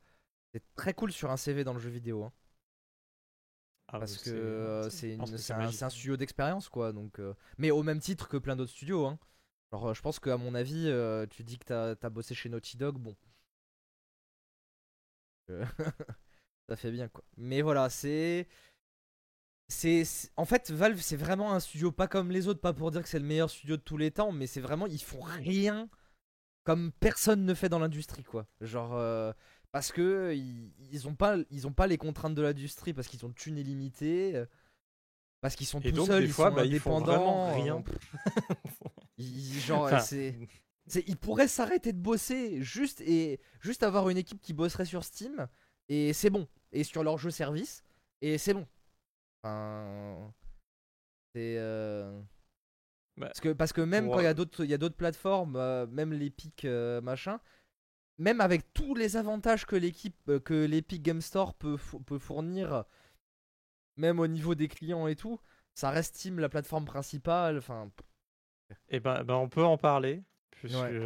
[0.54, 2.24] c'est très cool sur un CV dans le jeu vidéo.
[2.26, 2.32] hein.
[3.94, 6.94] Ah, parce que c'est- euh, c'est un, studio d'expérience quoi.
[6.94, 9.06] Donc, euh, mais au même titre que plein d'autres studios.
[9.06, 9.20] Hein.
[9.72, 12.50] Genre, euh, je pense qu'à mon avis, euh, tu dis que t'as as bossé chez
[12.50, 13.16] Naughty Dog, bon.
[16.70, 17.24] Ça fait bien quoi.
[17.38, 18.48] Mais voilà, c'est.
[19.68, 20.04] C'est,
[20.36, 23.08] en fait, Valve, c'est vraiment un studio pas comme les autres, pas pour dire que
[23.08, 25.90] c'est le meilleur studio de tous les temps, mais c'est vraiment, ils font rien
[26.64, 28.48] comme personne ne fait dans l'industrie, quoi.
[28.60, 29.34] Genre,
[29.72, 33.26] parce que ils, ils ont pas, ils ont pas les contraintes de l'industrie, parce qu'ils
[33.26, 34.46] ont de thunes illimitées, euh,
[35.42, 37.46] parce qu'ils sont Et tout donc, seuls, ils fois, sont bah, ils font vraiment indépendants.
[37.46, 37.84] rien.
[37.88, 37.94] euh,
[39.18, 40.36] ils- genre, Enfin, c'est,
[41.08, 45.48] ils pourraient s'arrêter de bosser, juste et juste avoir une équipe qui bosserait sur Steam,
[45.90, 47.84] et c'est bon, et sur leur jeu service,
[48.22, 48.68] et c'est bon.
[49.44, 50.34] Enfin,
[51.34, 52.22] c'est euh,
[53.18, 54.78] Bah, parce que parce que même quand il y a euh, d'autres il y a
[54.78, 57.40] d'autres plateformes, euh, même l'Epic euh, machin,
[58.22, 61.78] même avec tous les avantages que l'équipe euh, que l'Epic Game Store peut
[62.08, 62.86] peut fournir,
[63.98, 65.40] même au niveau des clients et tout,
[65.74, 67.58] ça reste Steam la plateforme principale.
[67.58, 67.90] Enfin,
[68.90, 71.00] Et ben, ben, on peut en parler, puisque Ouais.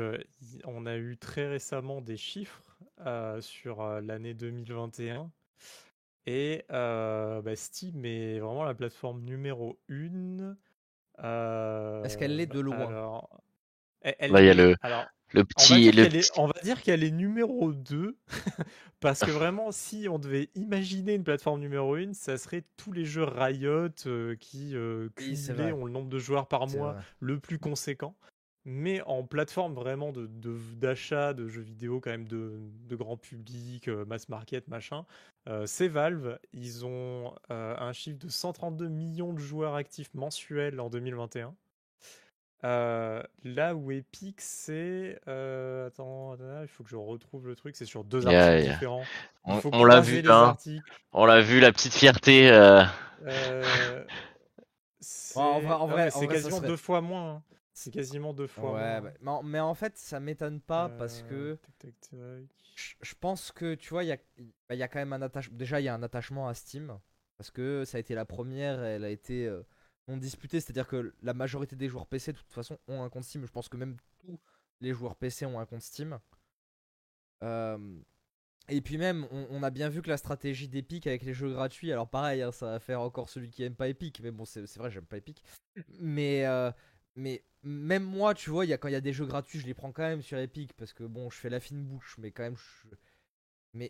[0.65, 5.31] on a eu très récemment des chiffres euh, sur euh, l'année 2021.
[6.27, 10.57] Et euh, bah, Steam est vraiment la plateforme numéro une.
[12.03, 12.89] Est-ce qu'elle l'est de loin?
[12.89, 13.41] alors,
[14.01, 16.19] elle- elle Bah, il y a le- alors, Le on va, dire le qu'elle est,
[16.21, 18.17] petit- on va dire qu'elle est numéro 2
[18.99, 23.05] parce que vraiment si on devait imaginer une plateforme numéro 1 ça serait tous les
[23.05, 27.03] jeux Riot euh, qui euh, cumulés ont le nombre de joueurs par c'est mois vrai.
[27.19, 28.15] le plus conséquent.
[28.67, 32.53] Mais en plateforme vraiment de de- d'achat de, jeux vidéo quand même de,
[32.87, 35.05] de grand public euh, mass market machin
[35.47, 36.39] euh, c'est Valve.
[36.53, 41.53] Ils ont euh, un chiffre de 132 millions de joueurs actifs mensuels en 2021
[42.65, 45.19] euh, là où Epic, c'est.
[45.27, 47.75] euh, attends, attends, il faut que je retrouve le truc.
[47.75, 48.79] C'est sur deux Yeah, articles yeah.
[48.79, 49.11] différents.
[49.47, 50.57] Il on, faut on l'a vu, hein.
[51.13, 52.49] On l'a vu, la petite fierté.
[52.51, 52.83] euh,
[53.23, 54.05] Euh,
[54.99, 57.35] c'est en vrai- en vrai- mais en vrai, quasiment serait- deux fois moins.
[57.35, 57.43] hein.
[57.73, 59.01] C'est quasiment deux fois Ouais, moins.
[59.01, 62.45] bah, mais, en, mais en fait, ça m'étonne pas parce Euh, que tac, tac.
[62.75, 64.17] je je pense que tu vois, il y a,
[64.69, 65.55] bah, il y a quand même un attachement.
[65.57, 66.97] Déjà, il y a un attachement à Steam
[67.37, 69.63] parce que ça a été la première, elle a été euh,
[70.07, 70.59] non disputée.
[70.59, 73.45] C'est-à-dire que la majorité des joueurs PC, de toute façon, ont un compte Steam.
[73.45, 74.39] Je pense que même tous
[74.81, 76.19] les joueurs PC ont un compte Steam.
[77.43, 77.77] Euh,
[78.69, 81.91] et puis même, on, a bien vu que la stratégie d'Epic avec les jeux gratuits,
[81.91, 84.65] alors pareil, hein, ça va faire encore celui qui aime pas Epic, mais bon, c'est
[84.77, 85.43] vrai, j'aime pas Epic.
[85.99, 86.71] Mais, euh,
[87.15, 89.67] mais même moi, tu vois, y a, quand il y a des jeux gratuits, je
[89.67, 92.31] les prends quand même sur Epic parce que bon, je fais la fine bouche, mais
[92.31, 92.57] quand même,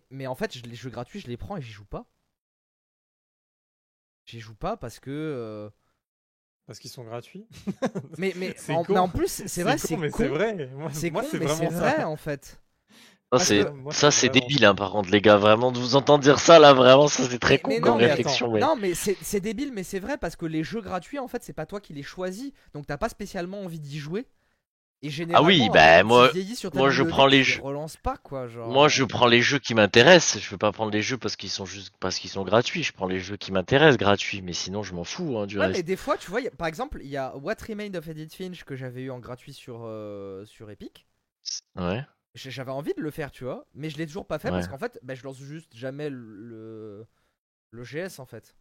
[0.10, 2.06] mais en fait, je- les jeux gratuits, je les prends et j'y joue pas.
[4.26, 5.12] J'y joue pas parce que.
[5.12, 5.70] euh,
[6.68, 7.46] Parce qu'ils sont gratuits.
[8.18, 8.34] Mais,
[8.70, 8.94] en, con.
[8.94, 10.18] mais en plus, c'est vrai, con, c'est mais con.
[10.18, 10.70] c'est vrai.
[10.94, 12.10] C'est vrai ça.
[12.10, 12.60] en fait.
[13.38, 15.36] Ça, Moi, c'est ça, vraiment débile, hein, par contre, les gars.
[15.38, 17.92] Vraiment, de vous entendre dire ça, là, vraiment, ça, c'est très Mais- con mais comme
[17.94, 18.52] non, mais réflexion.
[18.52, 21.28] mais- Non, mais c'est c'est débile, mais c'est vrai parce que les jeux gratuits, en
[21.28, 24.26] fait, c'est pas toi qui les choisis, donc t'as pas spécialement envie d'y jouer.
[25.02, 26.32] Et généralement, oui, euh, bah, tu moi-
[26.90, 27.62] je prends les jeux-
[28.04, 28.70] pas quoi, genre.
[28.72, 30.42] Moi, je prends les jeux qui m'intéressent.
[30.42, 32.84] Je veux pas prendre les jeux parce qu'ils sont juste parce qu'ils sont gratuits.
[32.84, 35.68] Je prends les jeux qui m'intéressent gratuits, mais sinon, je m'en fous hein, du Ouais,
[35.68, 35.78] reste.
[35.78, 38.34] mais des fois, tu vois, a- par exemple, il y a What Remained of Edith
[38.34, 41.06] Finch que j'avais eu en gratuit sur, euh, sur Epic.
[41.76, 42.04] Ouais.
[42.34, 44.78] J'avais envie de le faire, tu vois, mais je l'ai toujours pas fait parce qu'en
[44.78, 47.06] fait, bah, je lance juste jamais le,
[47.72, 48.56] le GS en fait.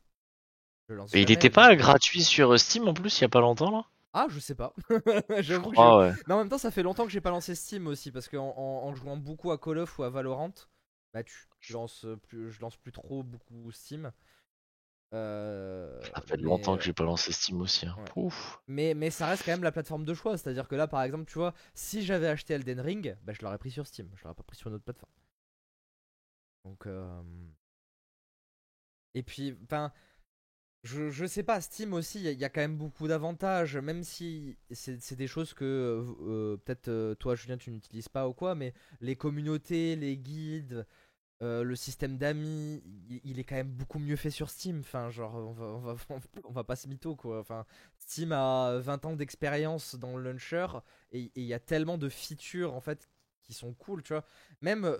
[0.89, 3.40] Je lance Et il était pas gratuit sur Steam en plus il y a pas
[3.40, 3.85] longtemps là?
[4.15, 4.73] Ah, je sais pas.
[5.41, 6.12] J'avoue que Ah ouais.
[6.28, 8.55] Mais en même temps, ça fait longtemps que j'ai pas lancé Steam aussi parce qu'en
[8.57, 10.55] en, en jouant beaucoup à Call of ou à Valorant,
[11.12, 14.12] bah tu, tu lances plus, je lance plus trop beaucoup Steam.
[15.12, 17.86] Euh, Ça fait mais- longtemps que j'ai pas lancé Steam aussi.
[17.86, 17.97] hein.
[18.16, 18.28] Ouais.
[18.69, 20.36] Mais, mais ça reste quand même la plateforme de choix.
[20.39, 23.59] C'est-à-dire que là, par exemple, tu vois, si j'avais acheté Elden Ring, bah, je l'aurais
[23.59, 24.09] pris sur Steam.
[24.16, 25.12] Je l'aurais pas pris sur une autre plateforme.
[26.65, 26.86] Donc.
[26.86, 27.23] euh,
[29.15, 29.93] Et puis, enfin.
[30.85, 35.16] Je, sais pas, Steam aussi, il y, a- quand même beaucoup d'avantages, même si c'est
[35.16, 39.16] des choses que euh, peut-être euh, toi, Julien, tu n'utilises pas ou quoi, mais les
[39.16, 40.86] communautés, les guides,
[41.43, 42.82] euh, le système d'amis,
[43.24, 44.81] il, est quand même beaucoup mieux fait sur Steam.
[44.81, 47.40] Enfin, genre, on va, pas se mytho quoi.
[47.40, 47.66] Enfin,
[47.98, 50.66] Steam a 20 ans d'expérience dans le launcher
[51.12, 53.09] et il y a tellement de features en fait
[53.43, 54.24] qui sont cool, tu vois.
[54.62, 54.90] Même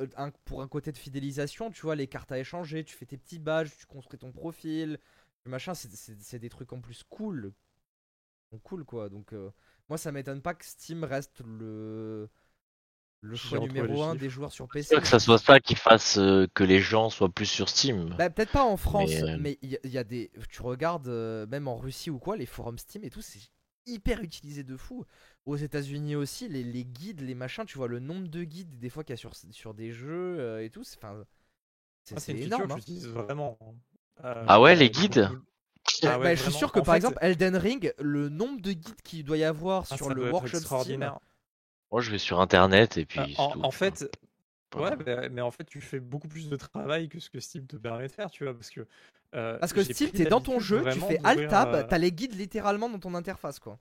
[0.45, 3.39] pour un côté de fidélisation, tu vois, les cartes à échanger, tu fais tes petits
[3.39, 4.99] badges, tu construis ton profil,
[5.47, 7.53] machin, c'est- des trucs en plus cool.
[8.63, 9.09] Cool quoi.
[9.09, 9.51] Donc, euh,
[9.89, 12.29] moi, ça m'étonne pas que Steam reste le,
[13.21, 14.21] le choix numéro les 1 chiffres.
[14.21, 14.95] des joueurs sur PC.
[15.01, 18.15] que ça soit ça qui fasse euh, que les gens soient plus sur Steam.
[18.17, 20.31] Bah, peut-être pas en France, Mais, mais euh, il y, a- il y a des.
[20.51, 23.41] Tu regardes, euh, même en Russie ou quoi, les forums Steam et tout, c'est
[23.87, 25.05] hyper utilisé de fou.
[25.47, 28.89] Aux États-Unis aussi, les, les guides, les machins, tu vois le nombre de guides des
[28.89, 31.25] fois qu'il y a sur, sur des jeux euh, et tout, c'est enfin,
[32.05, 32.71] c'est Ah, énorme.
[32.73, 32.77] hein.
[33.13, 33.59] vraiment.
[34.23, 35.31] Euh, Ah ouais, les guides
[36.03, 38.73] Ah Bah, je suis sûr que En par fait, exemple Elden Ring, le nombre de
[38.73, 41.19] guides qu'il doit y avoir ah, sur le workshop Steam, extraordinaire.
[41.91, 43.21] Moi, je vais sur internet et puis.
[43.21, 44.09] Euh, en, tout, en tu fait, ouais,
[44.73, 44.97] Voilà.
[45.07, 47.77] mais, mais en fait, tu fais beaucoup plus de travail que ce que Steam te
[47.77, 48.87] permet de faire, tu vois, parce que.
[49.35, 52.13] euh, parce que Steam, t'es dans ton jeu, tu fais Alt Tab, euh, t'as les
[52.13, 53.79] guides littéralement dans ton interface quoi.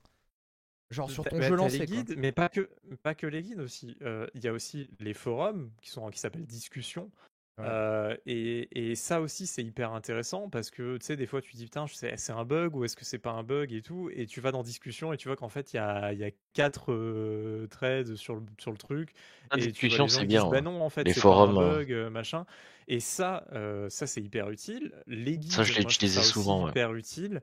[0.90, 1.96] Genre sur ton bah, jeu lancé les quoi.
[1.96, 2.68] guides, mais pas que,
[3.02, 3.96] pas que les guides aussi.
[4.02, 7.10] Euh, Il y a aussi les forums qui sont qui s'appellent discussions.
[7.58, 7.64] Ouais.
[7.66, 11.54] Euh, et, et ça aussi c'est hyper intéressant parce que tu sais des fois tu
[11.54, 14.26] dis putain c'est un bug ou est-ce que c'est pas un bug et tout et
[14.26, 16.32] tu vas dans discussion et tu vois qu'en fait il y a, il y a
[16.52, 19.14] quatre euh, threads sur le, sur le truc
[19.52, 20.42] La et tu vois discussion, c'est bien.
[20.42, 21.78] disent, bah non en fait Les c'est forums, pas un euh.
[21.78, 22.44] bug euh, machin
[22.88, 26.70] et ça euh, ça c'est hyper utile les guides Ça, je l'ai utilisé souvent, ouais.
[26.70, 27.42] hyper utile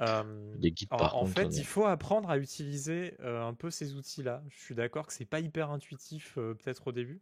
[0.00, 1.32] Euh, Les guides, en, par en contre.
[1.34, 4.44] fait, euh, il faut apprendre à utiliser euh, un peu ces outils-là.
[4.48, 7.20] Je suis d'accord que c'est pas hyper intuitif, euh, peut-être au début,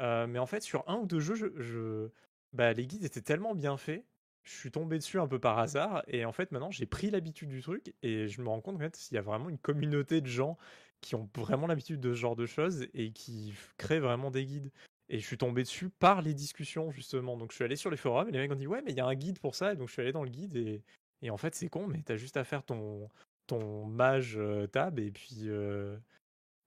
[0.00, 2.08] Euh, mais en fait, sur un ou deux jeux, je,
[2.52, 4.04] bah, les guides étaient tellement bien faits.
[4.44, 7.48] Je suis tombé dessus un peu par hasard, et en fait, maintenant, j'ai pris l'habitude
[7.48, 10.56] du truc, et je me rends compte qu'il y a vraiment une communauté de gens
[11.00, 14.70] qui ont vraiment l'habitude de ce genre de choses et qui créent vraiment des guides.
[15.08, 17.36] Et je suis tombé dessus par les discussions, justement.
[17.36, 18.96] Donc, je suis allé sur les forums, et les mecs ont dit Ouais, mais il
[18.96, 20.82] y a un guide pour ça, et donc je suis allé dans le guide, et,
[21.22, 23.08] et en fait, c'est con, mais t'as juste à faire ton,
[23.46, 25.96] ton mage euh, tab et puis euh,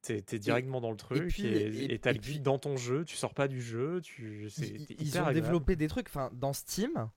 [0.01, 3.03] t'es directement dans le truc puis et et t'as le puis- guide dans ton jeu,
[3.05, 5.33] tu sors pas du jeu, tu c'est Ils, hyper ont agréable.
[5.33, 6.07] développé des trucs.
[6.07, 7.09] Enfin, dans Steam,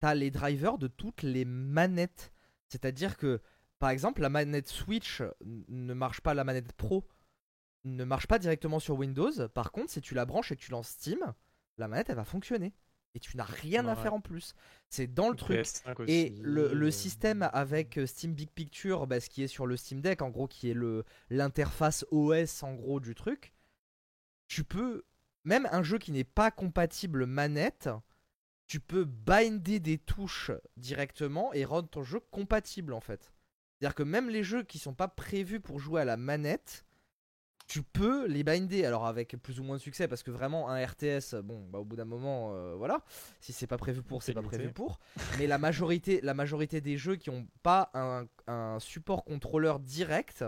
[0.00, 2.32] t'as les drivers de toutes les manettes.
[2.68, 3.40] C'est-à-dire que,
[3.78, 7.06] par exemple, la manette Switch ne marche pas, la manette Pro
[7.84, 9.48] ne marche pas directement sur Windows.
[9.48, 11.18] Par contre, si tu la branches et que tu lances Steam,
[11.78, 12.72] la manette elle va fonctionner.
[13.14, 14.54] Et tu n'as rien à faire en plus.
[14.90, 15.60] C'est dans le truc.
[15.60, 19.66] PS5 Et le euh, système avec euh, Steam Big Picture, bah, ce qui est sur
[19.66, 23.54] le Steam Deck, en gros, qui est le l'interface OS en gros du truc,
[24.48, 25.04] tu peux,
[25.44, 27.88] même un jeu qui n'est pas compatible manette,
[28.66, 33.32] tu peux binder des touches directement et rendre ton jeu compatible en fait.
[33.78, 36.84] C'est-à-dire que même les jeux qui sont pas prévus pour jouer à la manette,
[37.66, 38.84] tu peux les binder.
[38.84, 41.84] Alors avec plus ou moins de succès, parce que vraiment un RTS, bon, bah, au
[41.84, 43.02] bout d'un moment, euh, voilà,
[43.40, 44.98] si c'est pas prévu pour, c'est pas prévu pour.
[45.38, 50.44] Mais la majorité, la majorité des jeux qui ont pas un, un support contrôleur direct,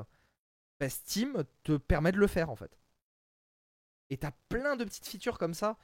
[0.78, 2.78] bah, Steam te permet de le faire en fait.
[4.10, 5.78] Et t'as plein de petites features comme ça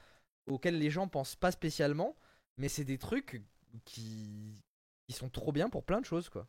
[0.47, 2.17] auxquelles les gens pensent pas spécialement,
[2.57, 3.43] mais c'est des trucs
[3.85, 4.61] qui,
[5.07, 6.47] qui sont trop bien pour plein de choses quoi.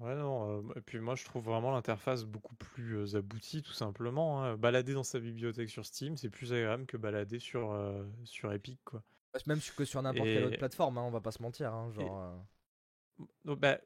[0.00, 3.72] Ouais, non, euh, et puis moi je trouve vraiment l'interface beaucoup plus euh, aboutie, tout
[3.72, 4.42] simplement.
[4.44, 4.56] hein.
[4.56, 8.78] Balader dans sa bibliothèque sur Steam, c'est plus agréable que balader sur, euh, sur Epic,
[8.84, 9.02] quoi.
[9.46, 11.72] Même que sur n'importe quelle autre plateforme, hein, on va pas se mentir.
[11.72, 12.36] hein, genre, euh.
[13.44, 13.78] Donc, bah,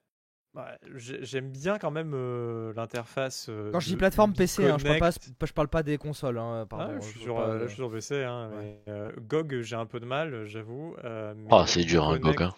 [0.96, 3.48] j'ai- j'aime bien quand même euh, l'interface.
[3.48, 5.46] euh, Quand je dis de plateforme PC, hein, je, parle pas, Connect.
[5.46, 6.38] je parle pas des consoles.
[6.38, 8.50] Hein, Ah, pardon, je, suis veux sur, pas, euh, là, je suis sur PC, hein,
[8.50, 8.56] ouais.
[8.86, 10.96] mais, euh, GOG, j'ai un peu de mal, j'avoue.
[11.04, 12.42] euh, Ah, c'est dur, hein, Uniconnect- GOG.
[12.42, 12.54] hein.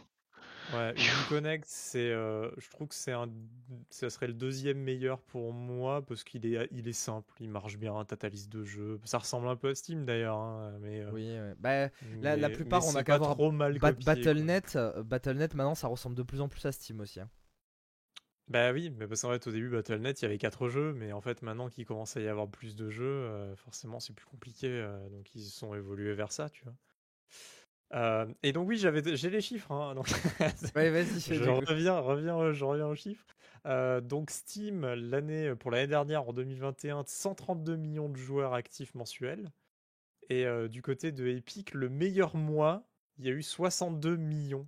[0.73, 3.29] Ouais, Uniconnect, c'est, euh, je trouve que c'est un,
[3.91, 7.77] ça serait le deuxième meilleur pour moi parce qu'il est, il est simple, il marche
[7.77, 8.99] bien, t'as ta liste de jeux.
[9.05, 11.55] Ça ressemble un peu à Steam d'ailleurs, hein, mais, euh, Oui, ouais.
[11.59, 11.89] Bah,
[12.21, 14.47] la- plupart, on a qu'à pas voir trop mal Bat- copié, quoi.
[14.47, 17.21] Battle.net, euh, Battle.net, maintenant, ça ressemble de plus en plus à Steam aussi.
[17.21, 17.29] hein.
[18.49, 21.13] Bah oui, mais parce qu'en fait au début Battle.net il y avait quatre jeux, mais
[21.13, 24.69] en fait maintenant qu'il commence à y avoir plus de jeux, forcément c'est plus compliqué,
[25.11, 26.75] donc ils se sont évolués vers ça, tu vois.
[27.95, 30.07] Euh, et donc oui, j'avais, j'ai les chiffres, hein, donc
[30.77, 33.27] Ouais, vas-y, je reviens, reviens, euh, je reviens aux chiffres.
[33.67, 39.51] Euh, donc Steam l'année pour l'année dernière en 2021, 132 millions de joueurs actifs mensuels,
[40.31, 42.83] et euh, du côté de Epic le meilleur mois,
[43.19, 44.67] il y a eu 62 millions.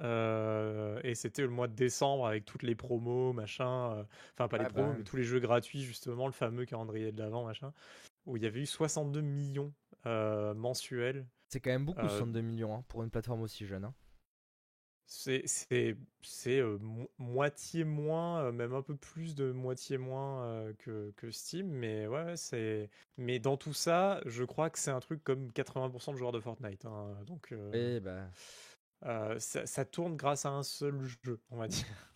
[0.00, 4.04] Et c'était le mois de décembre avec toutes les promos, machin.
[4.32, 4.94] Enfin, pas les Ah promos, bah.
[4.98, 7.72] mais tous les jeux gratuits, justement, le fameux calendrier de l'avant, machin.
[8.26, 9.72] Où il y avait eu 62 millions
[10.04, 11.24] mensuels.
[11.48, 13.84] C'est quand même beaucoup, Euh, 62 millions, hein, pour une plateforme aussi jeune.
[13.84, 13.94] hein.
[15.06, 20.46] C'est c'est c'est, heu, mo moitié moins, heu, même un peu plus de moitié moins,
[20.70, 22.88] heu, que que Steam, mais ouais, c'est
[23.18, 26.40] mais dans tout ça, je crois que c'est un truc comme 80% de joueurs de
[26.40, 28.30] Fortnite, hein, donc heu Oui, bah.
[29.04, 31.86] heu, ça ça tourne grâce à un seul jeu, on va dire.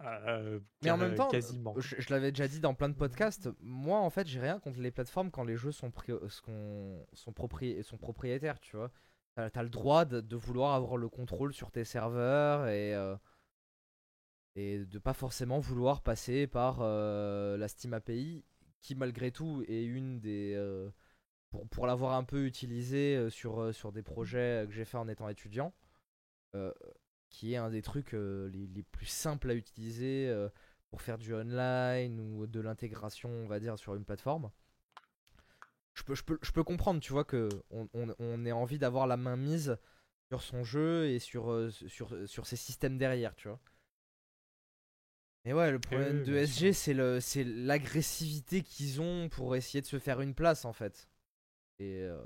[0.00, 1.74] Heu, Mais en même temps, quasiment.
[1.76, 4.78] je, je l'avais déjà dit dans plein de podcasts, moi en fait j'ai rien contre
[4.80, 8.90] les plateformes quand les jeux sont, pri- sont, sont, propri- sont propriétaires, tu vois.
[9.34, 13.16] T'as as le droit de, de vouloir avoir le contrôle sur tes serveurs et, euh,
[14.56, 18.44] et de pas forcément vouloir passer par euh, la Steam API
[18.80, 20.54] qui malgré tout est une des...
[20.56, 20.90] euh,
[21.50, 24.98] pour pour l'avoir un peu utilisé euh, sur, euh, sur des projets que j'ai fait
[24.98, 25.74] en étant étudiant,
[26.56, 26.72] euh,
[27.30, 30.48] qui est un des trucs euh, les, les plus simples à utiliser euh,
[30.90, 34.50] pour faire du online ou de l'intégration, on va dire, sur une plateforme.
[35.94, 38.78] Je peux, je peux, je peux comprendre, tu vois, que on, on, on ait envie
[38.78, 39.76] d'avoir la main mise
[40.28, 43.60] sur son jeu et sur, euh, sur, sur ses systèmes derrière, tu vois.
[45.44, 49.86] Mais ouais, le problème de SG, c'est le, c'est l'agressivité qu'ils ont pour essayer de
[49.86, 51.08] se faire une place, en fait.
[51.78, 52.20] Et euh,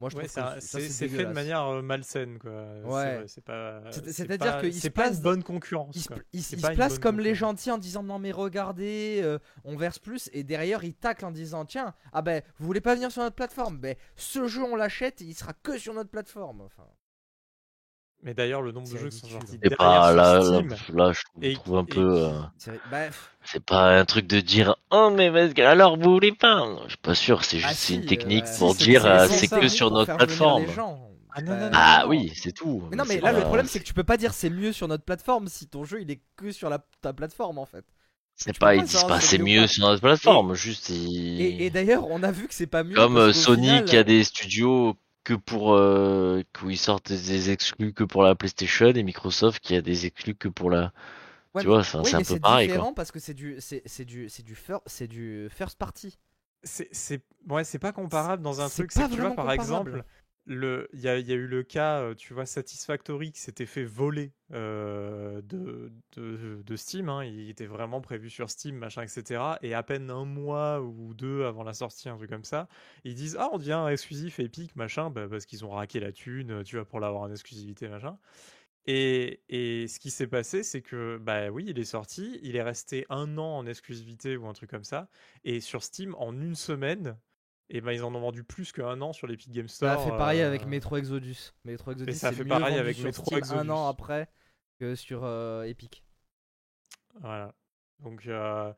[0.00, 2.88] moi, je Ouais, trouve ça que ça, c'est fait de manière, heu, malsaine, quoi, c'est
[2.88, 3.24] Ouais.
[3.26, 6.16] c'est pas c'est c'est-à-dire se c'est pas une bonne concurrence, Il se, quoi.
[6.32, 9.76] il- se une place bonne comme les gentils en disant non mais regardez, euh, on
[9.76, 13.10] verse plus et derrière il tacle en disant tiens ah ben vous voulez pas venir
[13.10, 13.78] sur notre plateforme?
[13.78, 16.86] Ben ce jeu on l'achète et il sera que sur notre plateforme enfin
[18.22, 20.74] Mais d'ailleurs, le nombre de jeux qui sont sortis C'est derrière pas sur là, Steam
[21.12, 22.24] je et trouve un et peu.
[22.24, 23.08] euh, c'est bah,
[23.44, 25.28] c'est pas un truc de dire oh mais
[25.60, 26.64] alors vous voulez pas?
[26.84, 27.44] Je suis pas sûr.
[27.44, 30.64] C'est ah juste une technique euh, pour dire c'est euh, que sur notre plateforme.
[31.30, 32.08] Ah non, non, non, Ah non.
[32.08, 32.82] oui, c'est tout.
[32.90, 34.88] mais non mais là le problème c'est que tu peux pas dire c'est mieux sur
[34.88, 37.84] notre plateforme si ton jeu il est que sur la, ta plateforme en fait.
[38.34, 41.40] C'est pas, ils disent pas c'est mieux sur notre plateforme, juste ils...
[41.40, 44.04] Et, et d'ailleurs on a vu que c'est pas mieux comme Sony final, qui a
[44.04, 44.96] des studios
[45.26, 49.74] que pour euh, où ils sortent des exclus que pour la PlayStation et Microsoft qui
[49.76, 50.92] a des exclus que pour la.
[51.54, 52.76] Ouais, tu mais- vois, c'est oui, un peu pareil quoi.
[52.76, 56.18] différent parce que c'est du c'est c'est du c'est du fir- c'est du first party.
[56.62, 59.60] C'est c'est ouais, c'est pas comparable dans un truc, c'est tu vois par comparable.
[59.62, 60.04] exemple
[60.48, 65.42] il y a, eu le cas euh, tu vois Satisfactory qui s'était fait voler euh,
[65.42, 70.24] de Steam hein, il était vraiment prévu sur Steam machin etc et à peine un
[70.24, 72.68] mois ou deux avant la sortie un truc comme ça
[73.04, 76.62] ils disent ah on devient exclusif Epic machin bah, parce qu'ils ont raqué la thune
[76.64, 78.18] tu vois pour l'avoir en exclusivité machin.
[78.86, 82.62] Et, et ce qui s'est passé, c'est que, bah oui, il est sorti, il est
[82.62, 85.08] resté un an en exclusivité ou un truc comme ça,
[85.44, 87.18] et sur Steam, en une semaine,
[87.68, 90.04] et ben ils en ont vendu plus qu'un an sur l'Epic Game Ça a Store.
[90.12, 91.52] fait pareil euh, avec Metro Exodus.
[91.64, 93.70] Metro Exodus ça c'est fait mieux pareil avec Metro Steam un Exodus.
[93.70, 94.28] an après
[94.78, 96.04] que sur euh, Epic.
[97.20, 97.54] Voilà.
[98.00, 98.72] Donc, euh,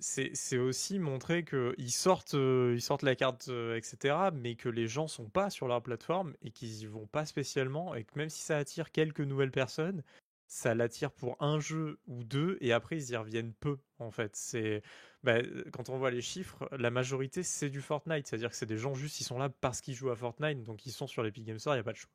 [0.00, 5.06] c'est aussi montrer qu'ils sortent, euh, ils sortent la carte, etc., mais que les gens
[5.06, 8.42] sont pas sur leur plateforme et qu'ils y vont pas spécialement, et que même si
[8.42, 10.02] ça attire quelques nouvelles personnes,
[10.46, 14.36] ça l'attire pour un jeu ou deux, et après ils y reviennent peu, en fait.
[14.36, 14.82] C'est,
[15.22, 15.38] bah,
[15.72, 18.94] quand on voit les chiffres, la majorité c'est du Fortnite, c'est-à-dire que c'est des gens
[18.94, 21.58] juste, ils sont là parce qu'ils jouent à Fortnite, donc ils sont sur l'Epic Games
[21.58, 22.12] Store, il n'y a pas de choix.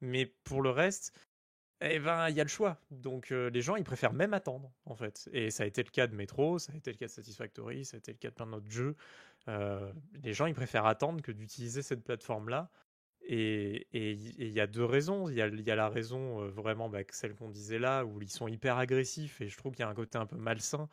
[0.00, 1.12] Mais pour le reste,
[1.84, 2.78] eh ben, il y a le choix.
[2.90, 5.28] Donc, les gens, ils préfèrent même attendre, en fait.
[5.32, 7.84] Et ça a été le cas de Metro, ça a été le cas de Satisfactory,
[7.84, 8.94] ça a été le cas de plein d'autres jeux.
[9.48, 12.70] Les gens, ils préfèrent attendre que d'utiliser cette plateforme-là.
[13.24, 15.28] Et il y a deux raisons.
[15.28, 18.04] Il y a, il y a la raison, euh, vraiment, bah, celle qu'on disait là,
[18.04, 19.40] où ils sont hyper agressifs.
[19.40, 20.88] Et je trouve qu'il y a un côté un peu malsain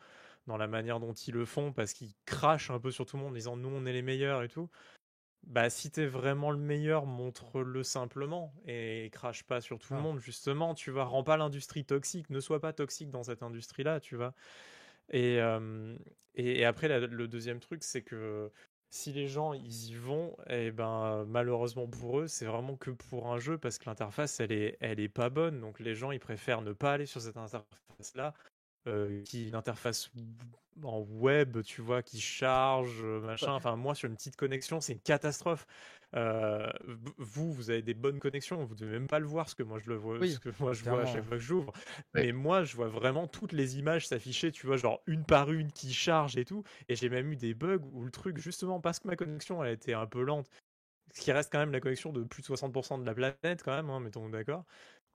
[0.46, 3.22] dans la manière dont ils le font, parce qu'ils crachent un peu sur tout le
[3.22, 4.70] monde en disant nous, on est les meilleurs et tout.
[5.46, 10.02] Bah, si t'es vraiment le meilleur, montre-le simplement et crache pas sur tout le Ah.
[10.02, 14.00] monde, justement, tu vois, rends pas l'industrie toxique, ne sois pas toxique dans cette industrie-là,
[14.00, 14.34] tu vois.
[15.10, 15.96] Et, euh,
[16.34, 18.50] et, et après, la- le deuxième truc, c'est que
[18.90, 23.28] si les gens ils y vont, et ben malheureusement pour eux, c'est vraiment que pour
[23.28, 26.20] un jeu parce que l'interface elle est, elle est pas bonne, donc les gens ils
[26.20, 28.34] préfèrent ne pas aller sur cette interface-là
[28.86, 30.10] euh, qui est une interface
[30.82, 33.52] en web, tu vois, qui charge, machin.
[33.52, 35.66] Enfin, moi, sur une petite connexion, c'est une catastrophe.
[36.16, 36.68] Euh,
[37.18, 39.78] vous, vous avez des bonnes connexions, vous devez même pas le voir, ce que moi
[39.78, 41.72] je le vois, Oui, ce que moi je vois à chaque fois que j'ouvre.
[42.14, 45.72] Mais moi, je vois vraiment toutes les images s'afficher, tu vois, genre une par une
[45.72, 46.62] qui charge et tout.
[46.88, 49.72] Et j'ai même eu des bugs où le truc, justement, parce que ma connexion, elle
[49.72, 50.48] était un peu lente,
[51.14, 53.74] ce qui reste quand même la connexion de plus de 60% de la planète, quand
[53.76, 54.64] même, hein, mettons d'accord.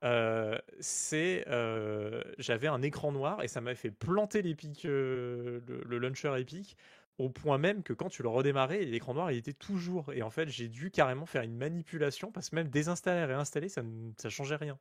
[0.04, 5.84] Euh, c'est euh, j'avais un écran noir et ça m'avait fait planter l'Epic, euh, le,
[5.84, 6.78] le launcher Epic
[7.18, 10.30] au point même que quand tu le redémarrais l'écran noir il était toujours et en
[10.30, 14.12] fait j'ai dû carrément faire une manipulation parce que même désinstaller et réinstaller ça ne
[14.18, 14.78] ça changeait rien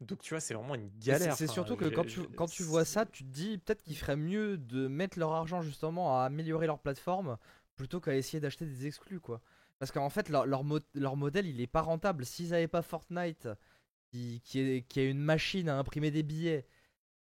[0.00, 2.46] donc tu vois c'est vraiment une galère C'est Enfin, surtout que quand tu, j'ai- quand
[2.46, 6.20] tu vois ça, tu te dis peut-être qu'ils feraient mieux de mettre leur argent justement
[6.20, 7.38] à améliorer leur plateforme
[7.76, 9.40] plutôt qu'à essayer d'acheter des exclus quoi.
[9.78, 12.24] Parce qu'en fait leur, leur, mo- leur modèle il est pas rentable.
[12.26, 13.48] S'ils avaient pas Fortnite
[14.10, 16.66] qui, qui, est, qui une machine à imprimer des billets,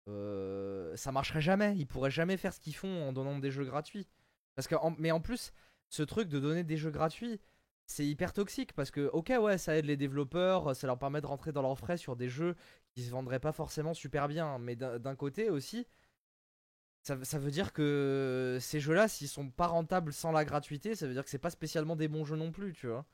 [0.07, 1.75] euh, ça marcherait jamais.
[1.77, 4.07] Ils pourraient jamais faire ce qu'ils font en donnant des jeux gratuits.
[4.55, 5.53] Parce que, mais en plus,
[5.89, 7.39] ce truc de donner des jeux gratuits,
[7.85, 11.27] c'est hyper toxique parce que, ok, ouais, ça aide les développeurs, ça leur permet de
[11.27, 12.55] rentrer dans leurs frais sur des jeux
[12.93, 14.57] qui se vendraient pas forcément super bien.
[14.59, 15.87] Mais d'un côté aussi,
[17.03, 21.07] ça, ça veut dire que ces jeux-là, s'ils sont pas rentables sans la gratuité, ça
[21.07, 23.05] veut dire que c'est pas spécialement des bons jeux non plus, tu vois.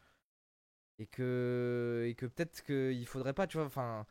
[0.99, 4.05] Et que, et que peut-être qu'il faudrait pas, tu vois, enfin.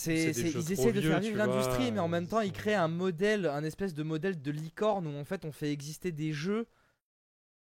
[0.00, 2.88] C'est, C'est ils essaient de faire vivre l'industrie, mais en même temps, ils créent un
[2.88, 6.66] modèle, un espèce de modèle de licorne où en fait on fait exister des jeux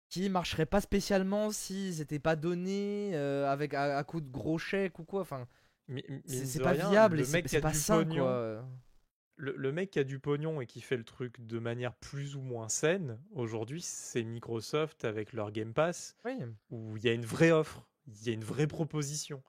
[0.09, 4.59] qui marcheraient pas spécialement s'ils étaient pas donnés euh, avec à, à coup de gros
[4.59, 5.21] chèques ou quoi.
[5.21, 5.47] Enfin,
[6.27, 8.65] c'est, pas rien, viable le et c'est, pas sain, pognon, quoi.
[9.37, 12.35] Le, le mec qui a du pognon et qui fait le truc de manière plus
[12.35, 16.33] ou moins saine, aujourd'hui, c'est Microsoft avec leur Game Pass, Oui.
[16.71, 19.43] où il y a une vraie offre, il y a une vraie proposition.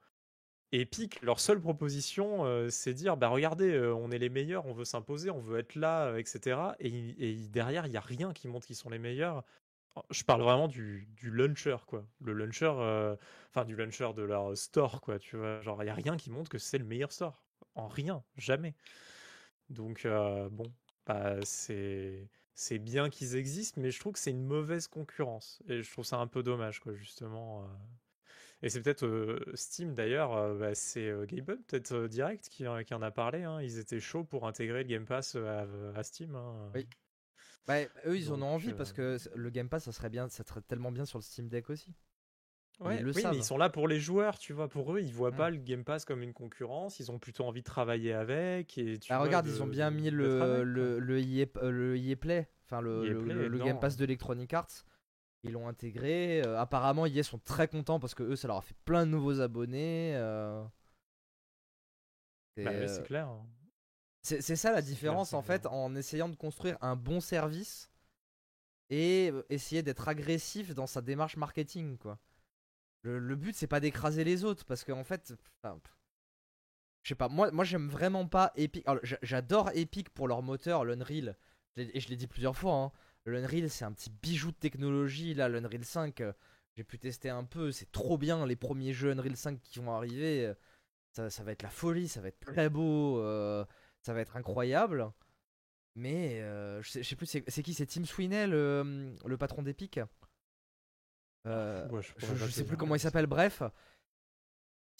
[0.72, 4.74] Epic, leur seule proposition, euh, c'est dire, bah regardez, euh, on est les meilleurs, on
[4.74, 6.76] veut s'imposer, on veut être là, euh, etc.
[6.78, 9.44] Et, et derrière, il n'y a rien qui montre qu'ils sont les meilleurs.
[9.96, 12.06] Oh, Je parle vraiment du, du launcher, quoi.
[12.22, 13.16] Le launcher, euh,
[13.50, 15.18] enfin du launcher de leur store, quoi.
[15.18, 17.44] Tu vois, genre, il n'y a rien qui montre que c'est le meilleur store.
[17.74, 18.74] En rien, jamais.
[19.70, 20.72] Donc, bon,
[21.06, 25.62] bah, c'est bien qu'ils existent, mais je trouve que c'est une mauvaise concurrence.
[25.68, 27.66] Et je trouve ça un peu dommage, quoi, justement.
[28.62, 32.66] Et c'est peut-être euh, Steam, d'ailleurs, euh, bah, c'est euh, Gaben, peut-être euh, Direct, qui,
[32.66, 33.44] en- qui en a parlé.
[33.44, 33.60] hein.
[33.62, 36.34] Ils étaient chauds pour intégrer le Game Pass à, à Steam.
[36.34, 36.70] hein.
[36.74, 36.88] Oui.
[37.68, 40.42] Bah, eux, ils en ont envie parce que le Game Pass, ça serait bien, ça
[40.42, 41.94] serait tellement bien sur le Steam Deck aussi.
[42.80, 43.32] Ouais, Ils le oui, savent.
[43.32, 44.68] mais ils sont là pour les joueurs, tu vois.
[44.68, 45.36] Pour eux, ils voient Mm.
[45.36, 46.98] pas le Game Pass comme une concurrence.
[47.00, 48.78] Ils ont plutôt envie de travailler avec.
[48.78, 51.70] Et tu Bah, vois, regarde, de- ils ont bien mis le, le, le, EA, euh,
[51.70, 54.84] le EA Play, enfin le, le, Play le- le Game Pass d'Electronic Arts.
[55.44, 56.42] Ils l'ont intégré.
[56.44, 59.10] euh, apparemment, EA sont très contents parce que eux, ça leur a fait plein de
[59.10, 60.12] nouveaux abonnés.
[60.16, 60.64] euh.
[62.56, 63.28] Bah c'est euh, clair.
[63.28, 63.46] hein.
[64.22, 65.72] C'est ça la clair, différence en fait clair.
[65.72, 67.88] en essayant de construire un bon service
[68.90, 72.18] et essayer d'être agressif dans sa démarche marketing quoi.
[73.02, 75.32] Le, le but c'est pas d'écraser les autres parce qu'en fait,
[75.62, 75.96] enfin, pff,
[77.04, 78.84] je sais pas, moi, moi j'aime vraiment pas Epic.
[79.22, 81.36] J'adore Epic pour leur moteur, l'Unreal,
[81.76, 82.74] et je l'ai dit plusieurs fois.
[82.74, 82.92] Hein.
[83.26, 86.20] L'Unreal c'est un petit bijou de technologie là, l'Unreal 5.
[86.20, 86.32] euh,
[86.76, 89.92] J'ai pu tester un peu, c'est trop bien les premiers jeux Unreal 5 qui vont
[89.94, 90.52] arriver.
[91.12, 93.20] Ça, ça va être la folie, ça va être très beau.
[93.20, 93.64] euh,
[94.02, 95.10] ça va être incroyable.
[95.96, 97.74] Mais euh, je, sais, je sais plus, c'est qui?
[97.74, 100.00] C'est Tim Sweeney, le, le patron d'Epic?
[101.46, 103.62] Euh, Ouais, je je, sais plus comment il s'appelle, bref.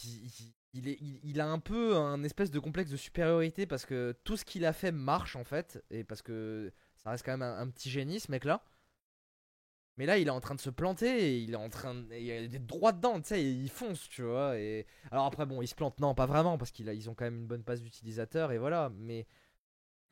[0.04, 3.66] Il, il- il est, il, il a un peu un espèce de complexe de supériorité
[3.66, 5.82] parce que tout ce qu'il a fait marche en fait.
[5.90, 8.62] Et parce que ça reste quand même un, un petit génie ce mec là.
[9.96, 12.14] Mais là, il est en train de se planter et il est en train de.
[12.14, 14.56] Il est droit dedans, tu sais, il fonce, tu vois.
[14.56, 14.86] Et...
[15.10, 17.46] Alors après, bon, il se plante, non, pas vraiment, parce qu'ils ont quand même une
[17.48, 18.92] bonne base d'utilisateurs et voilà.
[18.96, 19.26] Mais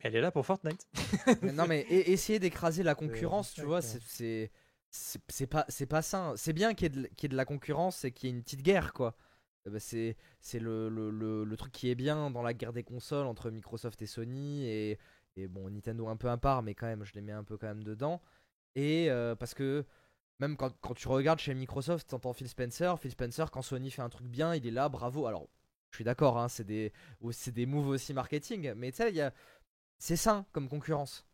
[0.00, 0.88] Elle est là pour Fortnite.
[1.42, 4.50] mais non, mais essayer d'écraser la concurrence, tu vois, c'est-
[5.48, 6.34] pas pas sain.
[6.36, 8.32] C'est bien qu'il y, ait de- qu'il y ait de la concurrence et qu'il y
[8.32, 9.16] ait une petite guerre, quoi.
[9.68, 12.72] Euh, bah, c'est c'est le, le, le, le truc qui est bien dans la guerre
[12.72, 14.98] des consoles entre Microsoft et Sony et,
[15.36, 17.56] et bon Nintendo un peu à part, mais quand même je les mets un peu
[17.56, 18.22] quand même dedans.
[18.74, 19.84] Et euh, parce que
[20.40, 22.98] même quand, quand tu regardes chez Microsoft, t'entends Phil Spencer.
[22.98, 25.26] Phil Spencer, quand Sony fait un truc bien, il est là, bravo.
[25.26, 25.48] Alors,
[25.90, 26.92] je suis d'accord, hein, c'est des,
[27.32, 29.32] c'est des moves aussi marketing, mais tu sais, il y a,
[29.98, 31.26] c'est sain comme concurrence.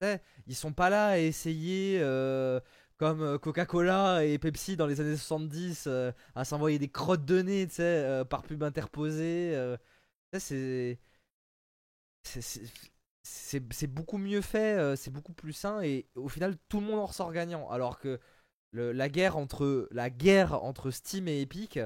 [0.00, 2.60] Tu sais, ils sont pas là à essayer, euh,
[2.98, 7.42] comme euh, Coca-Cola et Pepsi dans les années 70, euh, à s'envoyer des crottes de
[7.42, 9.54] nez, tu sais, par pub interposée.
[10.38, 10.98] c'est.
[13.28, 17.00] C'est- beaucoup mieux fait, euh, c'est beaucoup plus sain et au final tout le monde
[17.00, 17.68] en ressort gagnant.
[17.70, 18.18] Alors que
[18.72, 21.78] le- la guerre entre la guerre entre Steam et Epic,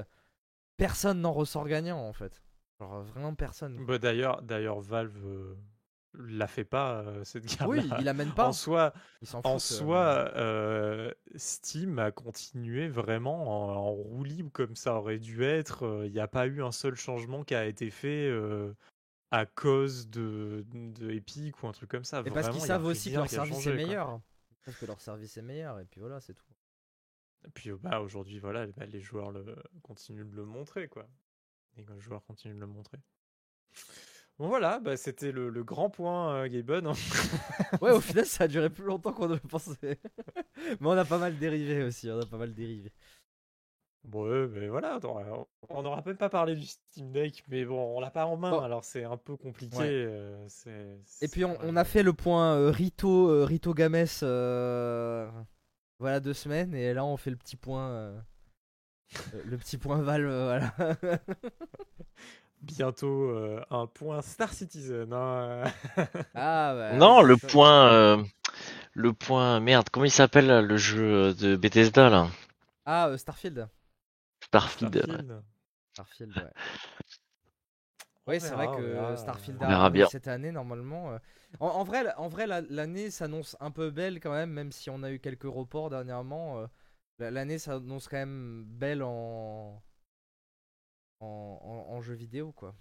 [0.77, 2.41] personne n'en ressort gagnant en fait.
[2.79, 3.85] Genre vraiment personne.
[3.85, 5.55] Bah, d'ailleurs, d'ailleurs, Valve euh,
[6.15, 7.67] la fait pas euh, cette guerre.
[7.69, 8.47] Oui, il amène pas.
[8.47, 8.93] En soi,
[9.43, 15.43] en soi, euh, Steam a continué vraiment en, en roue libre comme ça aurait dû
[15.43, 16.03] être.
[16.05, 18.29] Il n'y a pas eu un seul changement qui a été fait
[19.33, 22.21] à cause de, de Epic ou un truc comme ça.
[22.23, 24.21] Et parce qu'ils savent aussi que leur service changé, est meilleur.
[24.51, 26.45] Ils savent que leur service est meilleur et puis voilà, c'est tout.
[27.47, 31.09] Et puis euh, bah, aujourd'hui, voilà, bah, les joueurs le, continuent de le montrer, quoi.
[31.77, 32.99] Les joueurs continuent de le montrer.
[34.37, 36.85] Bon voilà, bah, c'était le, le grand point, euh, Gaben.
[36.85, 36.93] hein.
[37.81, 39.99] Ouais, au final, ça a duré plus longtemps qu'on ne le pensait.
[40.79, 42.93] Mais on a pas mal dérivé aussi, on a pas mal dérivé.
[44.05, 47.95] Bon, ouais, mais voilà, euh, on n'aura même pas parlé du Steam Deck, mais bon,
[47.97, 48.59] on l'a pas en main, Bon.
[48.59, 49.77] alors c'est un peu compliqué.
[49.77, 49.87] Ouais.
[49.89, 50.47] euh,
[51.21, 55.29] Et puis on, a fait le point euh, Rito, euh, Rito Games, euh,
[55.99, 57.87] voilà deux semaines, et là on fait le petit point.
[57.89, 58.19] euh,
[59.33, 60.45] Euh, Le petit point Valve, euh,
[60.77, 61.19] voilà.
[62.61, 65.11] Bientôt euh, un point Star Citizen.
[65.13, 65.63] hein.
[66.35, 68.23] Ah, bah, non, le ça- point, euh,
[68.93, 72.27] le point, merde, comment il s'appelle le jeu de Bethesda là?
[72.85, 73.17] Ah, euh,
[74.59, 74.95] Starfield.
[74.95, 75.31] Starfield.
[75.31, 75.41] ouais.
[75.93, 76.53] Starfield.
[78.25, 79.17] Oui, c'est vrai que verra.
[79.17, 79.59] Starfield
[79.91, 80.07] bien.
[80.07, 81.11] cette année, normalement.
[81.13, 81.17] euh.
[81.59, 84.89] En, en vrai, en vrai la- l'année s'annonce un peu belle quand même, même si
[84.89, 86.59] on a eu quelques reports dernièrement.
[86.59, 86.67] euh,
[87.19, 89.81] la- L'année s'annonce quand même belle en...
[91.19, 91.59] En,
[91.89, 92.75] en, en jeu vidéo, quoi.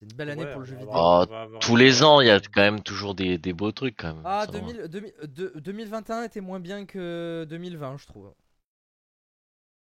[0.00, 0.92] C'est une belle année Ouais, pour le jeu vidéo.
[0.94, 3.96] Oh, avoir Tous les ans, il y a quand même toujours des, des beaux trucs
[3.96, 4.22] quand même.
[4.24, 4.58] Ah, Ça va.
[4.60, 8.32] 2000, 2000, euh, deux- 2021 était moins bien que 2020, je trouve.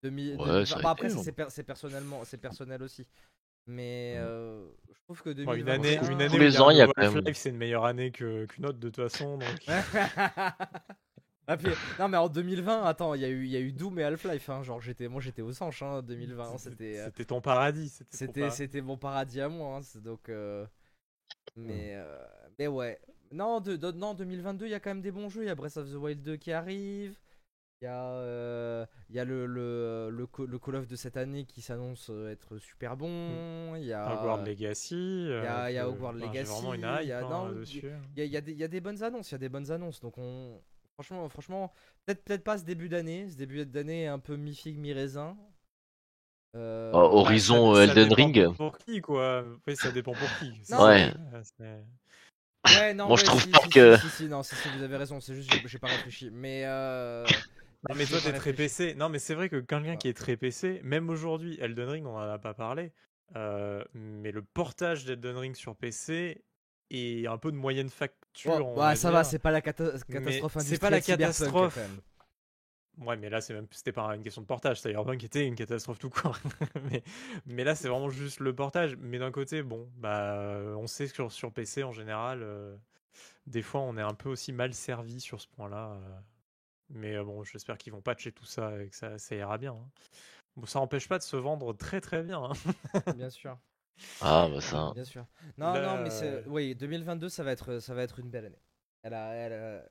[0.02, 3.06] 2000, Ouais, 2020 ça a bah, après, c'est per- c'est personnellement, c'est personnel aussi.
[3.66, 4.22] Mais Mm.
[4.22, 5.56] euh, je trouve que Bon, 2021...
[5.56, 7.84] une année, une année Tous les ans, il y a quand même- c'est une meilleure
[7.84, 9.38] année que- qu'une autre de toute façon.
[9.38, 9.66] Donc...
[11.46, 13.72] Ah, puis- non mais en 2020, attends, il y a eu, il y a eu
[13.72, 17.24] Doom et Half-Life, hein, genre j'étais, moi j'étais au sanche, hein, 2020, c'était, euh, C'était
[17.24, 17.88] ton paradis.
[17.88, 18.56] C'était c'était, paradis.
[18.56, 20.64] c'était mon paradis à moi, hein, donc, euh,
[21.56, 22.16] mais, euh,
[22.56, 23.00] mais ouais,
[23.32, 25.50] non, de, de- non, 2022, il y a quand même des bons jeux, il y
[25.50, 27.18] a Breath of the Wild 2 qui arrive,
[27.82, 31.16] il y a, euh, il y a le, le, le, le Call of de cette
[31.16, 34.94] année qui s'annonce euh, être super bon, il y a, Hogwarts Legacy.
[35.28, 37.08] y a- euh, il y a que- Hogwarts enfin, j'ai vraiment une Legacy, hype il
[37.08, 37.82] y a- hein, non, dessus.
[38.16, 39.34] Il y a, il y a des- il y a des bonnes annonces, il y
[39.36, 40.00] a des bonnes annonces.
[40.00, 40.60] Donc on,
[40.98, 41.72] franchement, franchement,
[42.04, 43.30] peut-être peut-être pas ce début d'année.
[43.30, 45.38] Ce début d'année est un peu mi figue mi raisin.
[46.56, 48.54] Euh, Oh, Horizon ça Elden Ring.
[48.56, 50.52] Pour qui, quoi Oui, ça dépend pour qui.
[50.68, 50.84] Non,
[52.76, 52.92] Ouais.
[52.92, 54.82] non, Moi, je trouve si, pas si, que- Si, si, si, non, si, si, vous
[54.82, 55.18] avez raison.
[55.18, 56.28] C'est juste, j'ai- j'ai pas réfléchi.
[56.30, 57.24] Mais euh...
[57.88, 58.52] Non, mais toi, t'es très.
[58.52, 58.94] PC.
[58.94, 62.14] Non, mais c'est vrai que quelqu'un qui est très PC, même aujourd'hui, Elden Ring, on
[62.16, 62.92] en a pas parlé,
[63.36, 66.44] euh, mais le portage d'Elden Ring sur PC
[66.90, 68.66] est un peu de moyenne facture.
[68.68, 71.78] Ouais, va ça va, c'est pas la cata- catastrophe c'est pas la catastrophe.
[72.98, 74.80] Ouais, mais là, c'est même, c'était pas une question de portage.
[74.82, 76.36] Cyberpunk était une catastrophe tout court.
[76.90, 77.02] mais,
[77.46, 78.96] mais là, c'est vraiment juste le portage.
[78.96, 80.38] Mais d'un côté, bon, bah,
[80.76, 82.76] on sait que sur, sur PC, en général, euh,
[83.46, 85.92] des fois, on est un peu aussi mal servi sur ce point-là.
[85.92, 86.20] euh.
[86.90, 89.72] Mais euh, bon, j'espère qu'ils vont patcher tout ça et que ça, ça ira bien.
[89.72, 89.90] hein.
[90.56, 92.42] Bon, ça empêche pas de se vendre très très bien.
[92.42, 92.52] hein.
[93.16, 93.58] Bien sûr.
[94.20, 94.92] Ah, bah ça.
[94.94, 95.26] Bien sûr.
[95.58, 96.28] Non, Là, non, mais c'est...
[96.28, 98.62] euh, oui, 2022, ça va être, ça va être une belle année.
[99.02, 99.88] Elle a, elle a-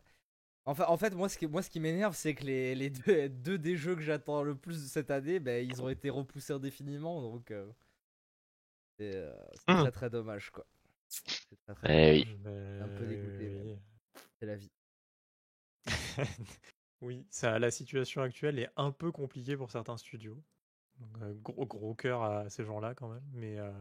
[0.65, 3.29] Enfin, en fait, moi, ce qui, moi, ce qui m'énerve, c'est que les, les deux,
[3.29, 6.53] deux des jeux que j'attends le plus de cette année, ben, ils ont été repoussés
[6.53, 7.71] indéfiniment, donc euh,
[8.99, 9.81] c'est, euh, c'est Hmm.
[9.83, 10.65] très très dommage, quoi.
[11.07, 11.23] C'est
[11.65, 12.37] très, très Eh oui.
[12.43, 13.79] dommage, Un peu dégoûté, Mais- même.
[14.39, 14.71] c'est la vie.
[17.01, 20.37] oui, ça, la situation actuelle est un peu compliquée pour certains studios.
[20.99, 23.23] Donc, euh, gros, gros cœur à ces gens-là quand même.
[23.33, 23.71] Mais, euh,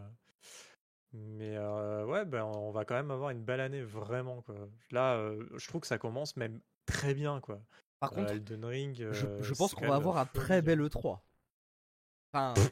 [1.13, 4.43] mais euh, ouais, ben, on va quand même avoir une belle année, vraiment.
[4.43, 4.55] Quoi.
[4.91, 7.41] Là, euh, je trouve que ça commence même très bien.
[7.41, 7.61] Quoi.
[7.99, 10.81] Par Euh, contre, Elden Ring, je, euh, je pense qu'on va avoir un très bel
[10.81, 11.19] E3.
[12.33, 12.63] Enfin, bah,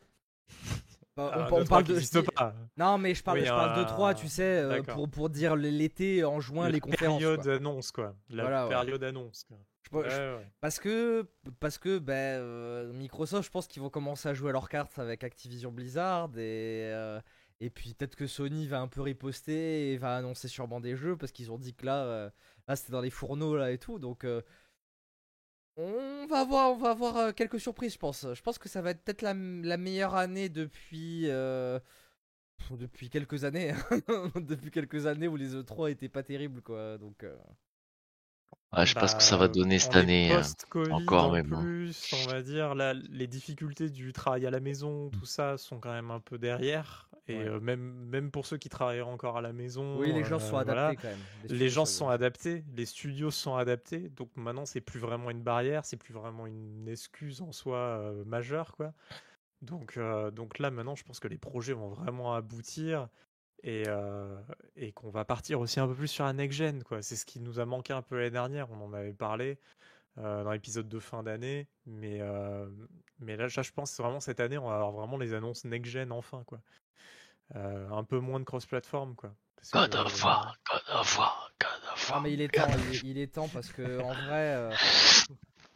[1.35, 2.20] Ah, on, on E3 parle de.
[2.31, 2.55] pas.
[2.77, 5.31] Non, mais je parle, Oui, je parle de un- 3, tu sais, euh, pour, pour
[5.31, 7.18] dire l'été, en juin, La les conférences.
[7.18, 7.55] période quoi.
[7.55, 8.14] annonce, quoi.
[8.28, 8.68] La Voilà, ouais.
[8.68, 9.44] période annonce.
[9.44, 9.56] Quoi.
[9.87, 10.47] Je pense- je- Ouais, ouais.
[10.61, 11.27] Parce que,
[11.61, 14.99] parce que ben, euh, Microsoft, je pense qu'ils vont commencer à jouer à leurs cartes
[14.99, 17.21] avec Activision Blizzard et, euh,
[17.61, 21.17] et puis peut-être que Sony va un peu riposter et va annoncer sûrement des jeux
[21.17, 22.31] parce qu'ils ont dit que là, euh,
[22.69, 23.99] là c'était dans les fourneaux là et tout.
[24.01, 24.27] Donc
[25.77, 28.27] on va avoir, on va avoir quelques surprises, je pense.
[28.35, 31.27] Je pense que ça va être peut-être la, la meilleure année depuis.
[32.71, 33.73] depuis quelques années,
[34.37, 37.25] depuis quelques années où les E3 étaient pas terribles quoi, donc
[38.52, 40.36] euh, Ouais, je sais pas ce que ça va Bah, donner on cette année.
[40.36, 40.39] euh.
[40.39, 41.68] Post-Covid encore, en mais bon.
[41.73, 45.78] plus, on va dire, là, les difficultés du travail à la maison, tout ça, sont
[45.81, 47.10] quand même un peu derrière.
[47.28, 47.48] Et Ouais.
[47.48, 50.48] euh, même, même pour ceux qui travaillent encore à la maison, oui les gens se
[50.48, 51.27] sont euh, adaptés voilà, quand même.
[51.48, 52.10] les studios gens se sont adaptés.
[52.10, 54.09] adaptés, les studios se sont adaptés.
[54.10, 58.24] Donc maintenant, c'est plus vraiment une barrière, c'est plus vraiment une excuse en soi euh,
[58.24, 58.93] majeure, quoi.
[59.62, 63.09] Donc, euh, donc là, maintenant, je pense que les projets vont vraiment aboutir
[63.66, 64.38] et, euh,
[64.76, 67.02] et qu'on va partir aussi un peu plus sur un next-gen, quoi.
[67.02, 69.59] C'est ce qui nous a manqué un peu l'année dernière, on en avait parlé
[70.18, 72.68] euh, dans l'épisode de fin d'année, mais, euh,
[73.18, 76.44] mais là, je pense vraiment cette année, on va avoir vraiment les annonces next-gen enfin,
[76.47, 76.60] quoi.
[77.56, 79.32] Euh, un peu moins de cross-platform, God
[79.90, 82.22] que- of War, God of War, God of Non War.
[82.22, 84.70] mais il est temps, il est, il est temps parce que en vrai, euh,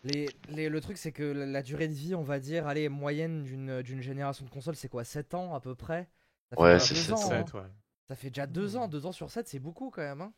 [0.05, 3.43] les, les- le truc c'est que la, durée de vie, on va dire, allez, moyenne
[3.43, 6.09] d'une d'une génération de consoles, c'est quoi 7 ans à peu près?
[6.51, 7.45] Ça Ouais, c'est deux sept, ans, sept, hein.
[7.47, 7.69] Sept, ouais.
[8.09, 10.21] Ça fait déjà 2 ans, 2 ans sur 7, c'est beaucoup quand même.
[10.23, 10.33] Hein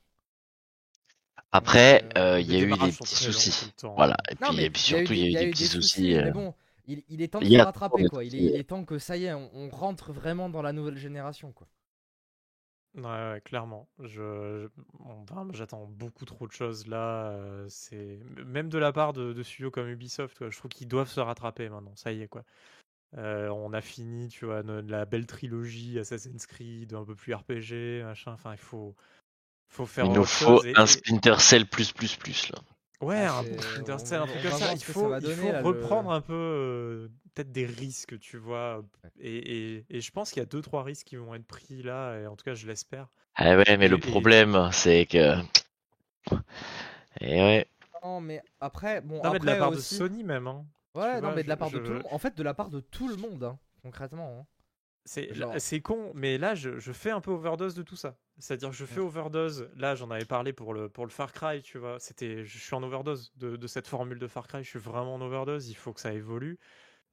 [1.53, 3.73] Après, Euh, il y a eu des petits soucis.
[3.77, 3.95] temps.
[3.97, 4.17] Voilà.
[4.31, 5.35] Et non puis, mais et puis il y a eu surtout, il y a eu
[5.35, 6.13] des, eu petits soucis.
[6.13, 6.55] soucis, euh, mais bon,
[6.87, 8.25] il, il est temps de se rattraper quoi.
[8.25, 8.47] Il est, soucis.
[8.47, 11.53] il est temps que ça y est, on, on rentre vraiment dans la nouvelle génération
[11.53, 11.69] quoi.
[12.95, 13.89] Ouais, ouais, clairement.
[14.01, 14.69] Je, je-
[15.05, 17.31] enfin, j'attends beaucoup trop de choses là.
[17.31, 20.89] euh, c'est même de la part de, de studios comme Ubisoft, quoi, je trouve qu'ils
[20.89, 21.97] doivent se rattraper maintenant.
[21.97, 22.45] Ça y est, quoi.
[23.19, 28.03] Euh, on a fini, tu vois, la belle trilogie Assassin's Creed, un peu plus RPG,
[28.05, 28.33] machin.
[28.33, 28.95] Enfin, il faut,
[29.69, 32.59] faut faire Il nous faut et- un et- Splinter Cell plus plus plus là.
[33.03, 34.73] Ouais, Ah, un Splinter Cell, un truc comme ça.
[34.73, 38.39] Il ça faut, il faut là, le- reprendre un peu euh, peut-être des risques, tu
[38.39, 38.83] vois.
[39.19, 41.83] Et, et- et je pense qu'il y a deux, trois risques qui vont être pris
[41.83, 43.09] là, et en tout cas, je l'espère.
[43.35, 45.35] Ah ouais, mais le et- problème, c'est que.
[47.21, 47.67] Et ouais.
[48.03, 49.95] Non, mais après, bon, Non, mais de la après part aussi...
[49.95, 50.47] de Sony même.
[50.47, 50.65] Hein.
[50.95, 52.07] Ouais, tu non, vois, mais de la je- part de je- tout le monde.
[52.11, 54.41] En fait, de la part de tout le monde, hein, concrètement.
[54.41, 54.47] hein.
[55.05, 58.17] C'est Genre- con, mais là, je, je fais un peu overdose de tout ça.
[58.39, 59.69] C'est-à-dire que je fais overdose.
[59.75, 61.99] Là, j'en avais parlé pour le, pour le Far Cry, tu vois.
[61.99, 64.63] C'était, je suis en overdose de, de cette formule de Far Cry.
[64.63, 65.69] Je suis vraiment en overdose.
[65.69, 66.59] Il faut que ça évolue.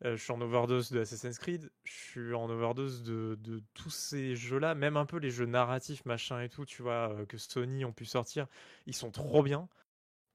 [0.06, 1.72] Euh, je suis en overdose de Assassin's Creed.
[1.84, 6.06] Je suis en overdose de, de tous ces jeux-là, même un peu les jeux narratifs,
[6.06, 8.48] machin et tout, tu vois, euh, que Sony ont pu sortir.
[8.86, 9.68] Ils sont trop bien.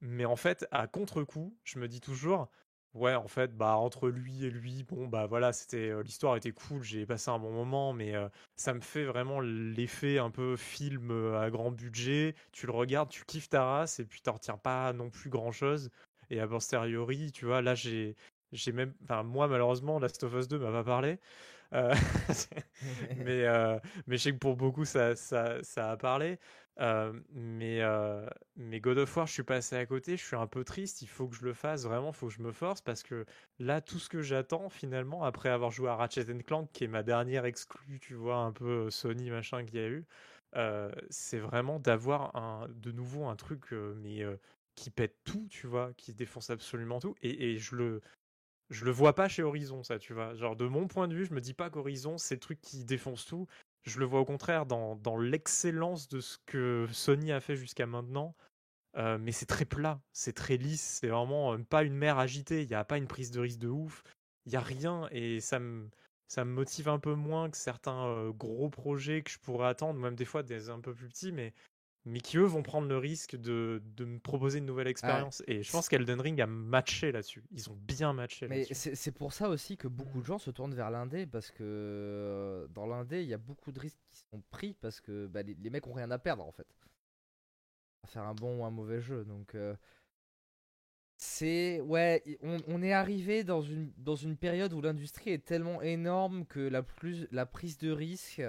[0.01, 2.49] Mais en fait, à contre-coup, je me dis toujours,
[2.95, 6.51] ouais, en fait, bah entre lui et lui, bon, bah voilà, c'était euh, l'histoire était
[6.51, 10.55] cool, j'ai passé un bon moment, mais euh, ça me fait vraiment l'effet un peu
[10.57, 12.35] film euh, à grand budget.
[12.51, 15.89] Tu le regardes, tu kiffes ta race, et puis t'en retiens pas non plus grand-chose.
[16.31, 18.15] Et a posteriori, tu vois, là, j'ai,
[18.51, 21.19] j'ai même, enfin, moi, malheureusement, Last of Us 2 m'a pas parlé.
[23.17, 23.45] Mais,
[24.07, 26.39] mais je sais que pour beaucoup, ça, ça, ça a parlé.
[26.81, 28.27] Euh, mais, euh,
[28.57, 31.07] mais God of War, je suis passé à côté, je suis un peu triste, il
[31.07, 33.25] faut que je le fasse, vraiment, il faut que je me force, parce que
[33.59, 37.01] là, tout ce que j'attends, finalement, après avoir joué à Ratchet Clank, qui est ma
[37.03, 40.05] dernière exclue, tu vois, un peu Sony, machin, qu'il y a eu,
[40.57, 44.35] euh, c'est vraiment d'avoir de nouveau un truc, euh, mais euh,
[44.75, 48.01] qui pète tout, tu vois, qui défonce absolument tout, et, et je le...
[48.71, 50.33] Je le vois pas chez Horizon, ça, tu vois.
[50.33, 52.83] Genre, de mon point de vue, je me dis pas qu'Horizon, c'est le truc qui
[52.83, 53.47] défonce tout.
[53.85, 58.35] Je le vois au contraire dans, l'excellence de ce que Sony a fait jusqu'à maintenant.
[58.97, 62.61] Euh, mais c'est très plat, c'est très lisse, c'est vraiment euh, pas une mer agitée,
[62.61, 64.03] il n'y a pas une prise de risque de ouf,
[64.45, 65.89] il n'y a rien et ça me,
[66.29, 69.99] ça me motive un peu moins que certains euh, gros projets que je pourrais attendre,
[69.99, 71.53] même des fois des un peu plus petits, mais,
[72.05, 75.41] mais qui eux vont prendre le risque de, de me proposer une nouvelle expérience.
[75.47, 78.73] Et je pense qu'Elden Ring a matché là-dessus, ils ont bien matché Mais là-dessus.
[78.75, 81.63] c'est c'est pour ça aussi que beaucoup de gens se tournent vers l'indé parce que
[81.63, 85.41] euh, dans l'indé, il y a beaucoup de risques qui sont pris parce que bah,
[85.41, 86.67] les, les mecs ont rien à perdre en fait.
[88.03, 89.25] À faire un bon ou un mauvais jeu.
[89.25, 89.75] Donc euh,
[91.17, 95.81] c'est ouais, on, on est arrivé dans une dans une période où l'industrie est tellement
[95.81, 98.41] énorme que la plus la prise de risque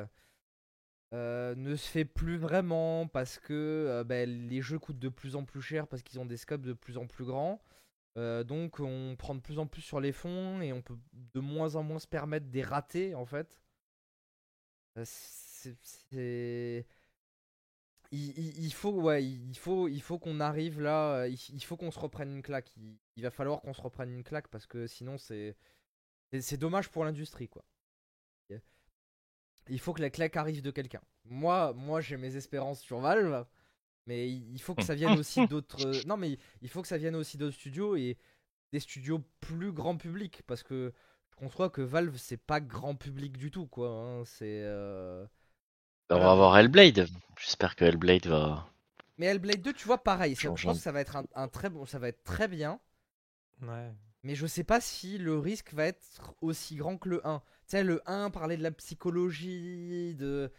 [1.15, 5.37] euh, ne se fait plus vraiment parce que euh, bah, les jeux coûtent de plus
[5.37, 7.63] en plus cher parce qu'ils ont des scopes de plus en plus grands.
[8.19, 10.99] Euh, donc on prend de plus en plus sur les fonds et on peut
[11.35, 13.59] de moins en moins se permettre des ratés en fait.
[15.05, 16.87] C'est-
[18.13, 21.99] Il, faut ouais, il faut il faut qu'on arrive là, il, il faut qu'on se
[21.99, 22.73] reprenne une claque.
[23.17, 25.57] Il, va falloir qu'on se reprenne une claque parce que sinon c'est-
[26.41, 27.65] c'est dommage pour l'industrie quoi.
[29.69, 31.01] Il faut que la claque arrive de quelqu'un.
[31.25, 33.45] Moi moi j'ai mes espérances sur Valve.
[34.09, 36.07] Mais il faut que ça vienne aussi d'autres.
[36.07, 38.17] Non, mais il faut que ça vienne aussi d'autres studios et
[38.73, 40.43] des studios plus grand public.
[40.47, 40.93] Parce que
[41.31, 43.89] je conçois que Valve, c'est pas grand public du tout, quoi.
[43.91, 44.63] hein, C'est.
[44.63, 45.27] euh,
[46.11, 47.09] On va avoir Hellblade.
[47.37, 48.69] J'espère que Hellblade va.
[49.19, 50.37] Mais Hellblade 2, tu vois, pareil.
[50.37, 51.85] ça- Je pense que ça va être un, un très bon.
[51.85, 52.79] Ça va être très bien.
[53.63, 53.91] Ouais.
[54.27, 57.41] Mais je sais pas si le risque va être aussi grand que le 1.
[57.41, 60.51] Tu sais, le 1 parlait de la psychologie, de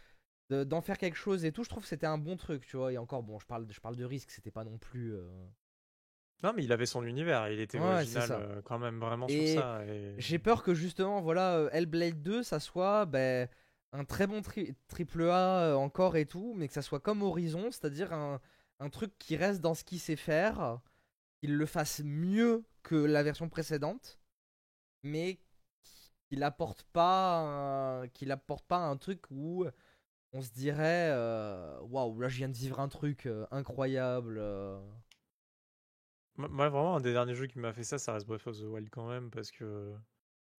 [0.50, 1.64] de- d'en faire quelque chose et tout.
[1.64, 2.92] Je trouve que c'était un bon truc, tu vois.
[2.92, 5.14] Et encore, bon, je parle, je parle de risque, c'était pas non plus.
[5.14, 5.28] euh,
[6.42, 9.54] Non, mais il avait son univers, il était Ouais, original euh, quand même vraiment Et
[9.54, 9.84] sur ça.
[9.86, 10.14] Et...
[10.18, 13.48] J'ai peur que justement, voilà, euh, Hellblade 2, ça soit ben,
[13.92, 17.70] un très bon tri- triple A encore et tout, mais que ça soit comme Horizon,
[17.72, 18.40] c'est-à-dire un,
[18.80, 20.80] un truc qui reste dans ce qu'il sait faire,
[21.40, 24.18] qu'il le fasse mieux que la version précédente,
[25.04, 25.40] mais
[26.28, 27.40] qu'il apporte pas,
[28.02, 29.66] un- qu'il apporte pas un truc où
[30.34, 34.38] on se dirait, euh, waouh, là je viens de vivre un truc euh, incroyable.
[34.40, 34.78] euh.
[36.36, 38.62] Moi, vraiment, un des derniers jeux qui m'a fait ça, ça reste Breath of the
[38.62, 39.92] Wild quand même, parce que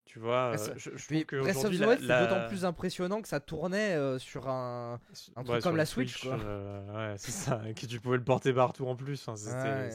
[0.05, 3.21] tu vois, euh, je, je trouve Breath of the la- Wild, c'est d'autant plus impressionnant
[3.21, 4.99] que ça tournait euh, sur un,
[5.35, 6.39] un truc Ouais, comme la Switch, quoi.
[6.43, 9.29] euh, ouais, c'est ça, et que tu pouvais le porter partout en plus.
[9.35, 9.93] C'était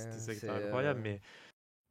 [0.48, 1.00] Ouais, incroyable.
[1.00, 1.20] euh, Mais,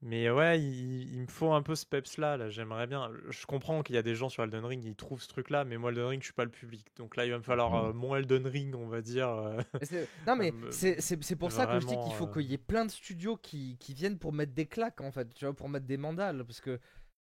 [0.03, 2.37] mais ouais, il, il me faut un peu ce peps là.
[2.37, 2.49] là.
[2.49, 3.11] J'aimerais bien.
[3.29, 5.63] Je comprends qu'il y a des gens sur Elden Ring, ils trouvent ce truc là,
[5.65, 6.87] mais moi, Elden Ring, je suis pas le public.
[6.97, 9.29] Donc là, il va me falloir euh, mon Elden Ring, on va dire.
[9.29, 9.61] euh,
[10.27, 12.43] Non mais me- c'est c'est- c'est pour ça que je dis qu'il faut euh, qu'il
[12.43, 15.45] y ait plein de studios qui, qui viennent pour mettre des claques en fait, tu
[15.45, 16.79] vois, pour mettre des mandales, parce que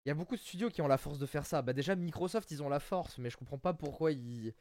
[0.07, 1.63] il y a beaucoup de studios qui ont la force de faire ça.
[1.63, 4.55] Bah déjà Microsoft ils ont la force, mais je comprends pas pourquoi ils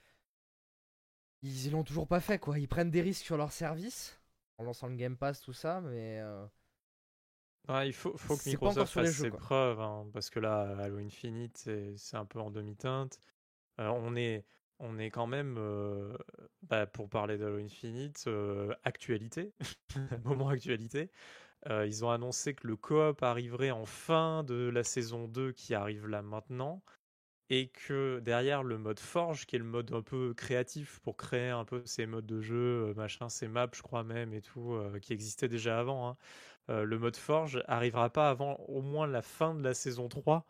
[1.43, 2.59] ils l'ont toujours pas fait quoi.
[2.59, 4.19] Ils prennent des risques sur leur service
[4.57, 6.19] en lançant le Game Pass, tout ça, mais.
[6.19, 6.45] euh,
[7.85, 9.39] Il faut, faut que Microsoft fasse jeux, ses quoi.
[9.39, 13.19] preuves, hein, parce que là, Halo Infinite, c'est un peu en demi-teinte.
[13.79, 14.45] Euh, on est,
[14.79, 16.17] on est quand même, euh,
[16.63, 19.53] bah, pour parler d'Halo Infinite, euh, actualité,
[20.25, 21.11] moment actualité.
[21.67, 26.07] Ils ont annoncé que le coop arriverait en fin de la saison 2 qui arrive
[26.07, 26.83] là maintenant,
[27.49, 31.49] et que derrière le mode Forge, qui est le mode un peu créatif pour créer
[31.49, 35.13] un peu ces modes de jeu, machin, ces maps, je crois même, et tout, qui
[35.13, 36.17] existaient déjà avant, hein,
[36.69, 40.45] euh, le mode Forge arrivera pas avant au moins la fin de la saison 3,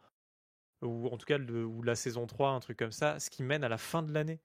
[0.82, 3.44] ou en tout cas le- ou la saison 3, un truc comme ça, ce qui
[3.44, 4.42] mène à la fin de l'année.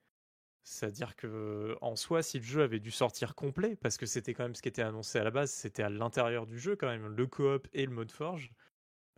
[0.65, 4.45] C'est-à-dire que en soi, si le jeu avait dû sortir complet, parce que c'était quand
[4.45, 7.07] même ce qui était annoncé à la base, c'était à l'intérieur du jeu quand même,
[7.09, 8.53] le coop et le mode Forge,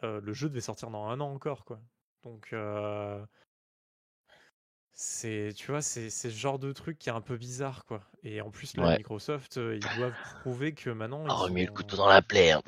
[0.05, 1.81] euh, le jeu devait sortir dans un an encore, quoi.
[2.25, 3.25] Donc, euh,
[4.93, 8.03] c'est, tu vois, c'est c'est ce genre de truc qui est un peu bizarre, quoi.
[8.23, 8.97] Et en plus, là, Ouais.
[8.99, 12.23] Microsoft, euh, ils doivent prouver que maintenant, Ah, ils remis le ont- couteau dans la
[12.23, 12.53] plaie.
[12.53, 12.63] hein.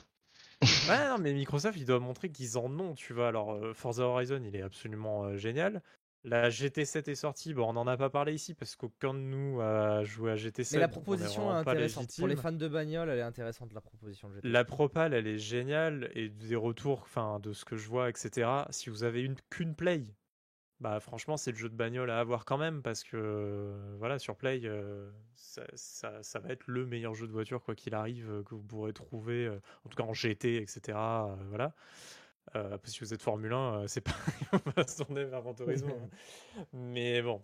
[0.89, 3.29] Ouais, non, mais Microsoft, ils doivent montrer qu'ils en ont, tu vois.
[3.29, 5.83] Alors, euh, Forza Horizon, il est absolument euh, génial.
[6.27, 9.61] La GT7 est sortie, bon, on n'en a pas parlé ici parce qu'aucun de nous
[9.61, 10.73] a joué à GT7.
[10.73, 12.09] Mais la proposition est intéressante.
[12.19, 14.49] Pour les fans de bagnole, elle est intéressante la proposition de GT.
[14.49, 18.49] La propale, elle est géniale et des retours, enfin, de ce que je vois, etc.
[18.71, 20.03] Si vous avez une qu'une play,
[20.85, 24.19] bah franchement, c'est le jeu de bagnole à avoir quand même parce que euh, voilà,
[24.19, 27.95] sur play, euh, ça, ça- ça va être le meilleur jeu de voiture quoi qu'il
[27.95, 31.37] arrive euh, que vous pourrez trouver, euh, en tout cas en GT, etc.
[31.49, 31.73] voilà.
[32.55, 34.13] Après, si vous êtes Formule 1, euh, c'est pas,
[34.53, 36.09] on va se tourner vers Turismo, hein.
[36.73, 37.43] Mais bon,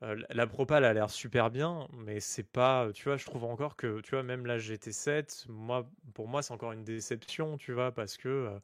[0.00, 3.76] la- la propale a l'air super bien, mais c'est pas, tu vois, je trouve encore
[3.76, 7.92] que, tu vois, même la GT7, moi, pour moi, c'est encore une déception, tu vois,
[7.92, 8.60] parce que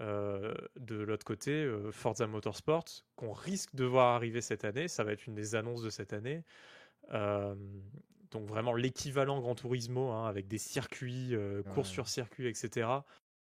[0.00, 2.84] euh, de l'autre côté, euh, Forza Motorsport,
[3.16, 6.12] qu'on risque de voir arriver cette année, ça va être une des annonces de cette
[6.12, 6.44] année.
[7.12, 7.54] Euh,
[8.30, 11.34] donc vraiment l'équivalent Gran Turismo, hein, avec des circuits,
[11.74, 12.88] courses sur circuit, etc.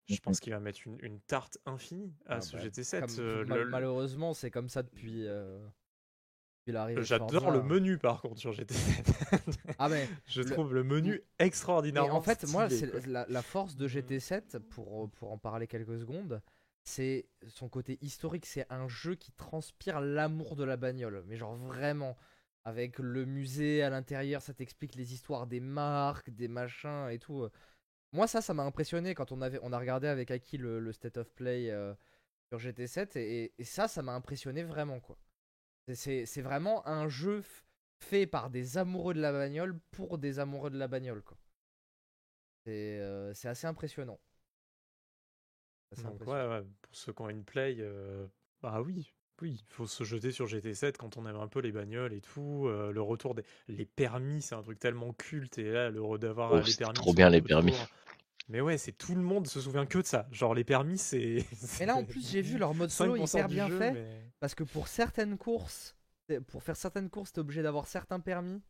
[0.07, 3.01] Je pense qu'il va mettre une, une tarte infinie à Ah ce bah, GT7.
[3.01, 7.03] Comme- euh, mal- le- malheureusement, c'est comme ça depuis, depuis l'arrivée.
[7.03, 9.18] J'adore le menu par contre sur GT7.
[9.79, 13.43] Ah mais Je Le- trouve le menu Et extraordinairement en fait, moi, c'est la, la
[13.43, 16.41] force de GT7, pour, pour en parler quelques secondes,
[16.85, 18.47] c'est son côté historique.
[18.47, 21.23] C'est un jeu qui transpire l'amour de la bagnole.
[21.27, 22.17] Mais genre vraiment,
[22.65, 27.47] avec le musée à l'intérieur, ça t'explique les histoires des marques, des machins et tout.
[28.13, 30.93] Moi, ça, ça m'a impressionné quand on, avait, on a regardé avec Aki le, le
[30.93, 31.95] State of Play euh,
[32.51, 33.19] sur GT7.
[33.19, 35.19] Et, et ça, ça m'a impressionné vraiment, quoi.
[35.95, 37.43] C'est- vraiment un jeu
[38.01, 41.37] fait par des amoureux de la bagnole pour des amoureux de la bagnole, quoi.
[42.65, 44.21] C'est euh, c'est assez impressionnant.
[45.93, 46.51] Assez Donc impressionnant.
[46.51, 48.27] ouais, ouais, pour ceux qui ont une play, euh,
[48.63, 51.73] bah oui, oui, il faut se jeter sur GT7 quand on aime un peu les
[51.73, 52.67] bagnoles et tout.
[52.67, 56.19] euh, le retour des les permis, c'est un truc tellement culte et là, le re-
[56.19, 56.95] d'avoir Oh, les permis.
[56.95, 57.75] trop bien, le les permis.
[58.49, 60.27] Mais ouais, c'est tout le monde se souvient que de ça.
[60.33, 61.45] Genre les permis, c'est.
[61.81, 63.93] Mais là, en plus, j'ai vu leur mode solo 5% hyper bien jeu, fait.
[63.93, 65.97] mais- Parce que pour certaines courses,
[66.47, 68.63] pour faire certaines courses, t'es obligé d'avoir certains permis.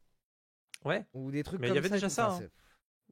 [0.84, 2.48] Ouais, Ou des trucs Mais il y avait déjà ça, Enfin, hein.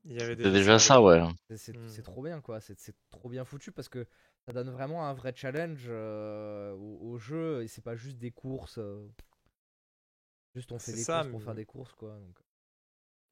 [0.04, 1.20] il y avait C'est déjà ça, ouais.
[1.48, 1.88] c'est- C'est Hmm.
[1.88, 2.60] c'est trop bien, quoi.
[2.60, 4.06] C'est c'est trop bien foutu parce que
[4.46, 7.62] ça donne vraiment un vrai challenge euh, au, au jeu.
[7.64, 8.78] Et c'est pas juste des courses.
[8.78, 9.04] euh,
[10.54, 12.10] Juste on fait C'est des ça, courses pour mais- faire des courses, quoi.
[12.18, 12.38] donc.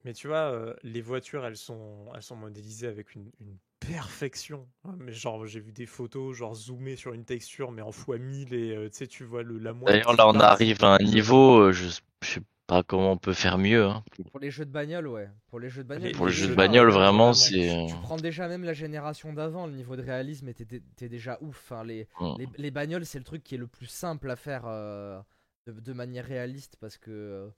[0.04, 3.56] Mais tu vois, euh, les voitures, elles sont, elles sont modélisées avec une, une
[3.92, 4.66] perfection.
[4.84, 8.08] hein, Mais genre, j'ai vu des photos, genre zoomées sur une texture, mais en x
[8.08, 10.94] 1000 et euh, tu sais, tu vois le la moitié D'ailleurs, là, on arrive à
[10.94, 11.88] un niveau, euh, je,
[12.22, 13.84] je sais pas comment on peut faire mieux.
[13.84, 14.02] hein.
[14.30, 15.28] Pour les jeux de bagnole, ouais.
[15.48, 17.86] Pour les jeux de bagnole, Pour les les jeux de bagnole, vraiment, c'est.
[17.88, 21.60] Tu prends déjà même la génération d'avant, le niveau de réalisme était, était déjà ouf.
[21.64, 22.08] Enfin, les,
[22.38, 25.20] les, les bagnoles, c'est le truc qui est le plus simple à faire euh,
[25.66, 27.48] de, de manière réaliste parce que euh,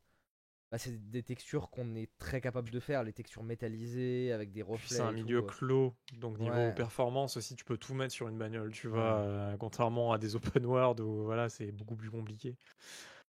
[0.70, 4.62] bah, c'est des textures qu'on est très capable de faire, les textures métallisées avec des
[4.62, 4.86] reflets.
[4.88, 5.42] c'est un tout, milieu quoi.
[5.42, 6.72] clos, donc niveau Ouais.
[6.72, 9.22] performance aussi, tu peux tout mettre sur une bagnole, tu vois, Ouais.
[9.22, 12.56] euh, contrairement à des open world où voilà, c'est beaucoup plus compliqué.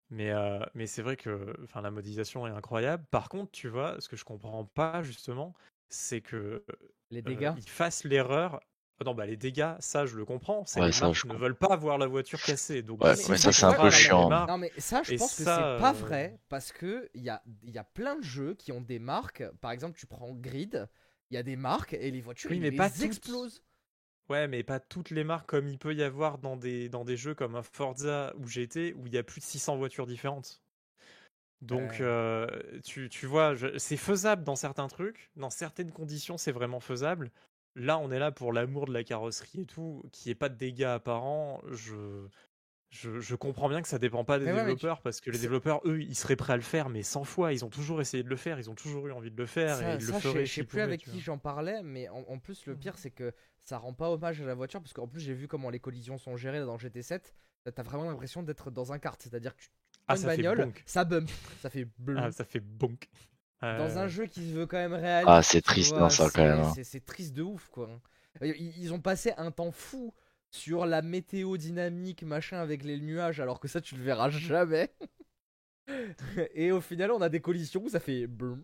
[0.09, 3.05] Mais, euh, mais c'est vrai que enfin, la modélisation est incroyable.
[3.11, 5.53] Par contre, tu vois, ce que je comprends pas justement,
[5.89, 6.65] c'est que
[7.11, 7.53] Les euh, dégâts.
[7.55, 8.59] ils fassent l'erreur.
[9.01, 10.65] Ah Non, bah les dégâts, ça je le comprends.
[10.65, 11.37] C'est Ouais, les ça, marques je ne comprends.
[11.37, 12.81] veulent pas voir la voiture cassée.
[12.83, 14.29] Donc, Ouais, ouais, ça, c'est un peu chiant.
[14.45, 17.29] Non mais ça je Et pense que c'est pas euh, vrai parce que il y
[17.29, 19.43] a, il y a plein de jeux qui ont des marques.
[19.61, 20.89] Par exemple tu prends Grid,
[21.29, 23.05] il y a des marques et les voitures Oui, ils mais les pas toutes.
[23.05, 23.63] explosent.
[24.29, 27.17] Ouais, mais pas toutes les marques comme il peut y avoir dans des, dans des
[27.17, 30.63] jeux comme un Forza ou GT où il y a plus de 600 voitures différentes.
[31.61, 32.47] Donc, euh,
[32.85, 37.31] tu, tu vois, c'est faisable dans certains trucs, dans certaines conditions, c'est vraiment faisable.
[37.75, 40.49] Là, on est là pour l'amour de la carrosserie et tout, qu'il n'y ait pas
[40.49, 41.61] de dégâts apparents.
[41.71, 42.25] Je...
[42.91, 45.21] Je, je comprends bien que ça dépend pas des Mais ouais, mais tu- développeurs parce
[45.21, 47.53] que les développeurs, eux, ils seraient prêts à le faire, mais 100 fois.
[47.53, 49.75] Ils ont toujours essayé de le faire, ils ont toujours eu envie de le faire
[49.77, 50.45] Ça, et ils ça, le feraient.
[50.47, 53.31] je sais plus avec qui j'en parlais, mais en, en plus, le pire, c'est que
[53.63, 56.17] ça rend pas hommage à la voiture, parce qu'en plus, j'ai vu comment les collisions
[56.17, 57.21] sont gérées dans GT7.
[57.75, 59.69] T'as vraiment l'impression d'être dans un kart, c'est-à-dire que tu
[60.07, 60.83] Ah, une ça fait bagnole, bonk.
[60.87, 61.29] ça bump,
[61.61, 61.87] ça fait.
[62.17, 63.07] Ah, ça fait bonk.
[63.61, 65.29] Dans Euh, un jeu qui se veut quand même réaliste.
[65.29, 66.73] Ah, c'est triste, vois, non, ça, quand même, hein.
[66.73, 67.89] c'est- triste de ouf, quoi.
[68.41, 70.13] Ils, ils ont passé un temps fou
[70.51, 74.91] sur la météo dynamique, machin, avec les nuages, alors que ça, tu le verras jamais.
[76.53, 78.63] Et au final, on a des collisions où ça fait blum.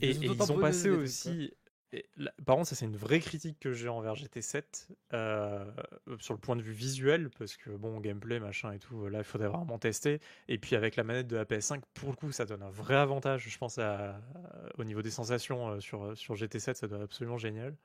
[0.00, 0.90] Et, et ils ont passé
[1.22, 1.36] quoi.
[2.44, 5.70] Par contre, ça c'est une vraie critique que j'ai envers GT7 euh,
[6.18, 9.24] sur le point de vue visuel, parce que bon, gameplay, machin et tout, là il
[9.24, 10.20] faudrait vraiment tester.
[10.48, 12.96] Et puis avec la manette de la PS5, pour le coup, ça donne un vrai
[12.96, 13.78] avantage, je pense,
[14.78, 17.76] au niveau des sensations euh, sur, sur GT7, ça doit être absolument génial.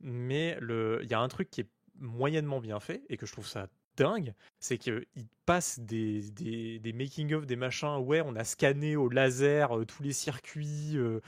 [0.00, 3.46] Mais il y a un truc qui est moyennement bien fait et que je trouve
[3.46, 5.04] ça dingue, c'est qu'ils
[5.46, 10.02] passent des, des, des making-of, des machins, ouais, on a scanné au laser euh, tous
[10.02, 11.20] les circuits euh,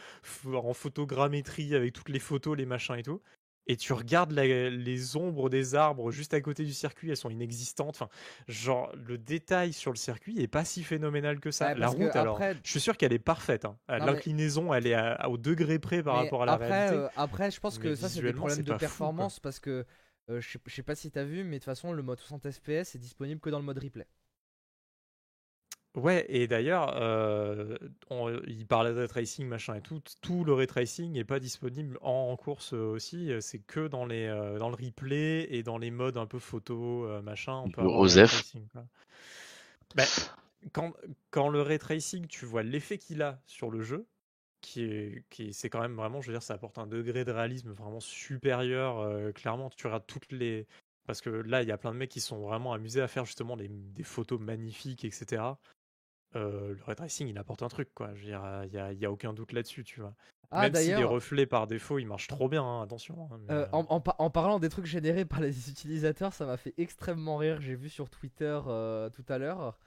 [0.47, 3.21] en photogrammétrie avec toutes les photos, les machins et tout.
[3.69, 7.31] Et tu regardes la- les ombres des arbres juste à côté du circuit, elles sont
[7.31, 7.97] inexistantes.
[7.97, 8.09] Enfin,
[8.47, 11.73] genre, le détail sur le circuit est pas si phénoménal que ça.
[11.73, 13.65] Ouais, la route, alors, après- je suis sûr qu'elle est parfaite.
[13.65, 13.77] hein.
[13.91, 16.95] Euh, L'inclinaison, elle est à- au degré près par Mais rapport à la après, réalité.
[16.97, 19.85] euh, après, je pense que ça, c'est des problèmes de fou, performance parce que
[20.31, 22.95] euh, je sais- pas si t'as vu, mais de toute façon, le mode 60 FPS
[22.95, 24.07] est disponible que dans le mode replay.
[25.95, 27.77] Ouais, et d'ailleurs, euh,
[28.11, 30.03] on- il parlait de ray tracing, machin et tout.
[30.21, 33.33] Tout le ray tracing n'est pas disponible en, en course euh, aussi.
[33.33, 36.39] euh, C'est que dans, les, euh, dans le replay et dans les modes un peu
[36.39, 37.55] photo, euh, machin.
[37.65, 38.27] On peut avoir le ray Osef.
[38.27, 38.87] tracing, quoi.
[39.95, 40.11] Bah,
[40.73, 40.93] quand,
[41.31, 44.07] quand le ray tracing, tu vois l'effet qu'il a sur le jeu,
[44.67, 47.33] qui qui est- c'est quand même vraiment, je veux dire, ça apporte un degré de
[47.33, 48.99] réalisme vraiment supérieur.
[49.01, 50.67] euh, clairement, tu regardes toutes les.
[51.07, 53.25] Parce que là, il y a plein de mecs qui sont vraiment amusés à faire
[53.25, 55.59] justement des, des photos magnifiques, etc.
[56.35, 58.13] Euh, le ray tracing, il apporte un truc, quoi.
[58.15, 60.15] Je veux dire, il n'y a, y a aucun doute là-dessus, tu vois.
[60.51, 63.29] Ah, Même si les reflets par défaut, ils marchent trop bien, hein, attention.
[63.33, 66.45] hein, mais, euh, en, en par- en parlant des trucs générés par les utilisateurs, ça
[66.47, 67.61] m'a fait extrêmement rire.
[67.61, 69.79] J'ai vu sur Twitter tout à l'heure.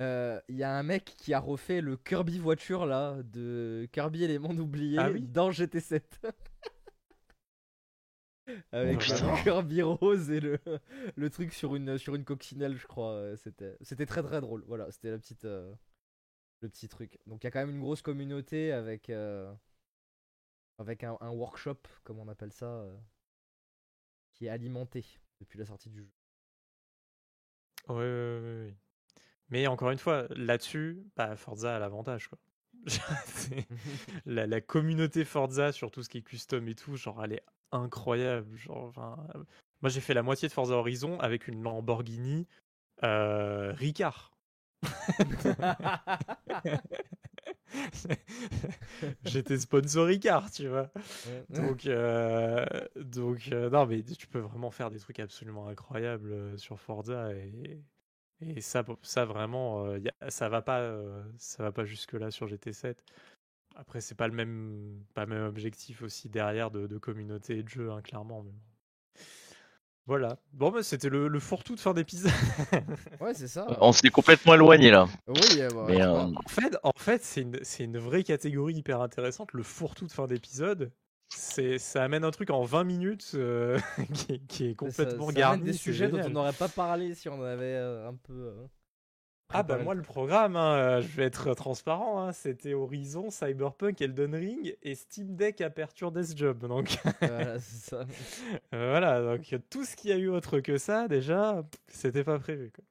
[0.00, 4.24] Euh, Il y a un mec qui a refait le Kirby voiture là de Kirby
[4.24, 6.02] et les mondes oubliés Ah oui dans GT7.
[8.72, 9.34] Avec Oh.
[9.42, 10.58] Kirby rose et le,
[11.16, 13.12] le truc sur une, sur une coccinelle, je crois.
[13.12, 14.62] euh, C'était, c'était très très drôle.
[14.66, 15.72] Voilà, c'était la petite, euh,
[16.60, 17.18] le petit truc.
[17.26, 19.52] Donc il y a quand même une grosse communauté avec, euh,
[20.78, 22.96] avec un, un workshop, comme on appelle ça, euh,
[24.34, 25.04] qui est alimenté
[25.40, 26.10] depuis la sortie du jeu.
[27.88, 28.76] Ouais, ouais, ouais, ouais.
[29.54, 32.28] Mais encore une fois, là-dessus, bah, Forza a l'avantage,
[34.26, 37.44] la, la communauté Forza sur tout ce qui est custom et tout, genre, elle est
[37.70, 38.56] incroyable.
[38.56, 39.16] Genre, enfin,
[39.80, 42.48] moi, j'ai fait la moitié de Forza Horizon avec une Lamborghini
[43.04, 44.36] euh, Ricard.
[49.24, 50.90] J'étais sponsor Ricard, tu vois.
[51.50, 52.66] Donc, euh,
[52.96, 57.80] donc euh, non, mais tu peux vraiment faire des trucs absolument incroyables sur Forza et,
[58.56, 62.12] et ça, ça vraiment, euh, y a- ça va pas, euh, ça va pas jusque
[62.14, 62.96] là sur GT7.
[63.76, 67.62] Après, c'est pas le même, pas le même objectif aussi derrière de, de communauté et
[67.62, 68.42] de jeu, hein, clairement.
[68.42, 68.58] Mais bon.
[70.06, 70.36] Voilà.
[70.52, 72.30] Bon, bah, c'était le, le fourre-tout de fin d'épisode.
[73.20, 73.66] ouais, c'est ça.
[73.80, 75.08] On s'est complètement éloigné là.
[75.26, 78.74] Oui, euh, bah, Mais, euh, En fait, en fait c'est une, c'est une vraie catégorie
[78.74, 79.52] hyper intéressante.
[79.52, 80.92] Le fourre-tout de fin d'épisode,
[81.36, 83.78] ça amène un truc en 20 minutes euh,
[84.14, 85.62] qui, est- qui est Ça- complètement ça amène garni.
[85.64, 88.32] des sujets dont on n'aurait pas parlé si on avait euh, un peu.
[88.32, 88.66] euh,
[89.52, 94.34] Ah bah moi le programme, hein, je vais être transparent, hein, c'était Horizon, Cyberpunk, Elden
[94.34, 96.66] Ring et Steam Deck Aperture Death Job.
[96.66, 98.04] Donc voilà, c'est ça.
[98.72, 102.70] voilà, donc tout ce qu'il y a eu autre que ça déjà, c'était pas prévu.
[102.74, 102.84] quoi.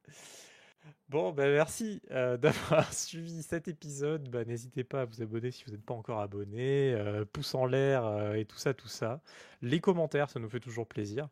[1.09, 4.29] Bon, bah merci euh, d'avoir suivi cet épisode.
[4.29, 6.93] Bah, N'hésitez pas à vous abonner si vous n'êtes pas encore abonné.
[6.93, 9.21] euh, pouce en l'air euh, et tout ça, tout ça.
[9.61, 11.27] Les commentaires, ça nous fait toujours plaisir.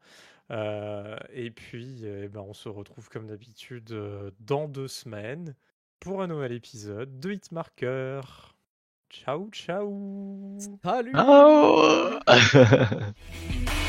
[0.52, 5.56] Euh, et puis, eh ben, on se retrouve comme d'habitude euh, dans deux semaines
[6.00, 8.22] pour un nouvel épisode de Hitmarker.
[9.10, 12.18] Ciao, ciao Salut oh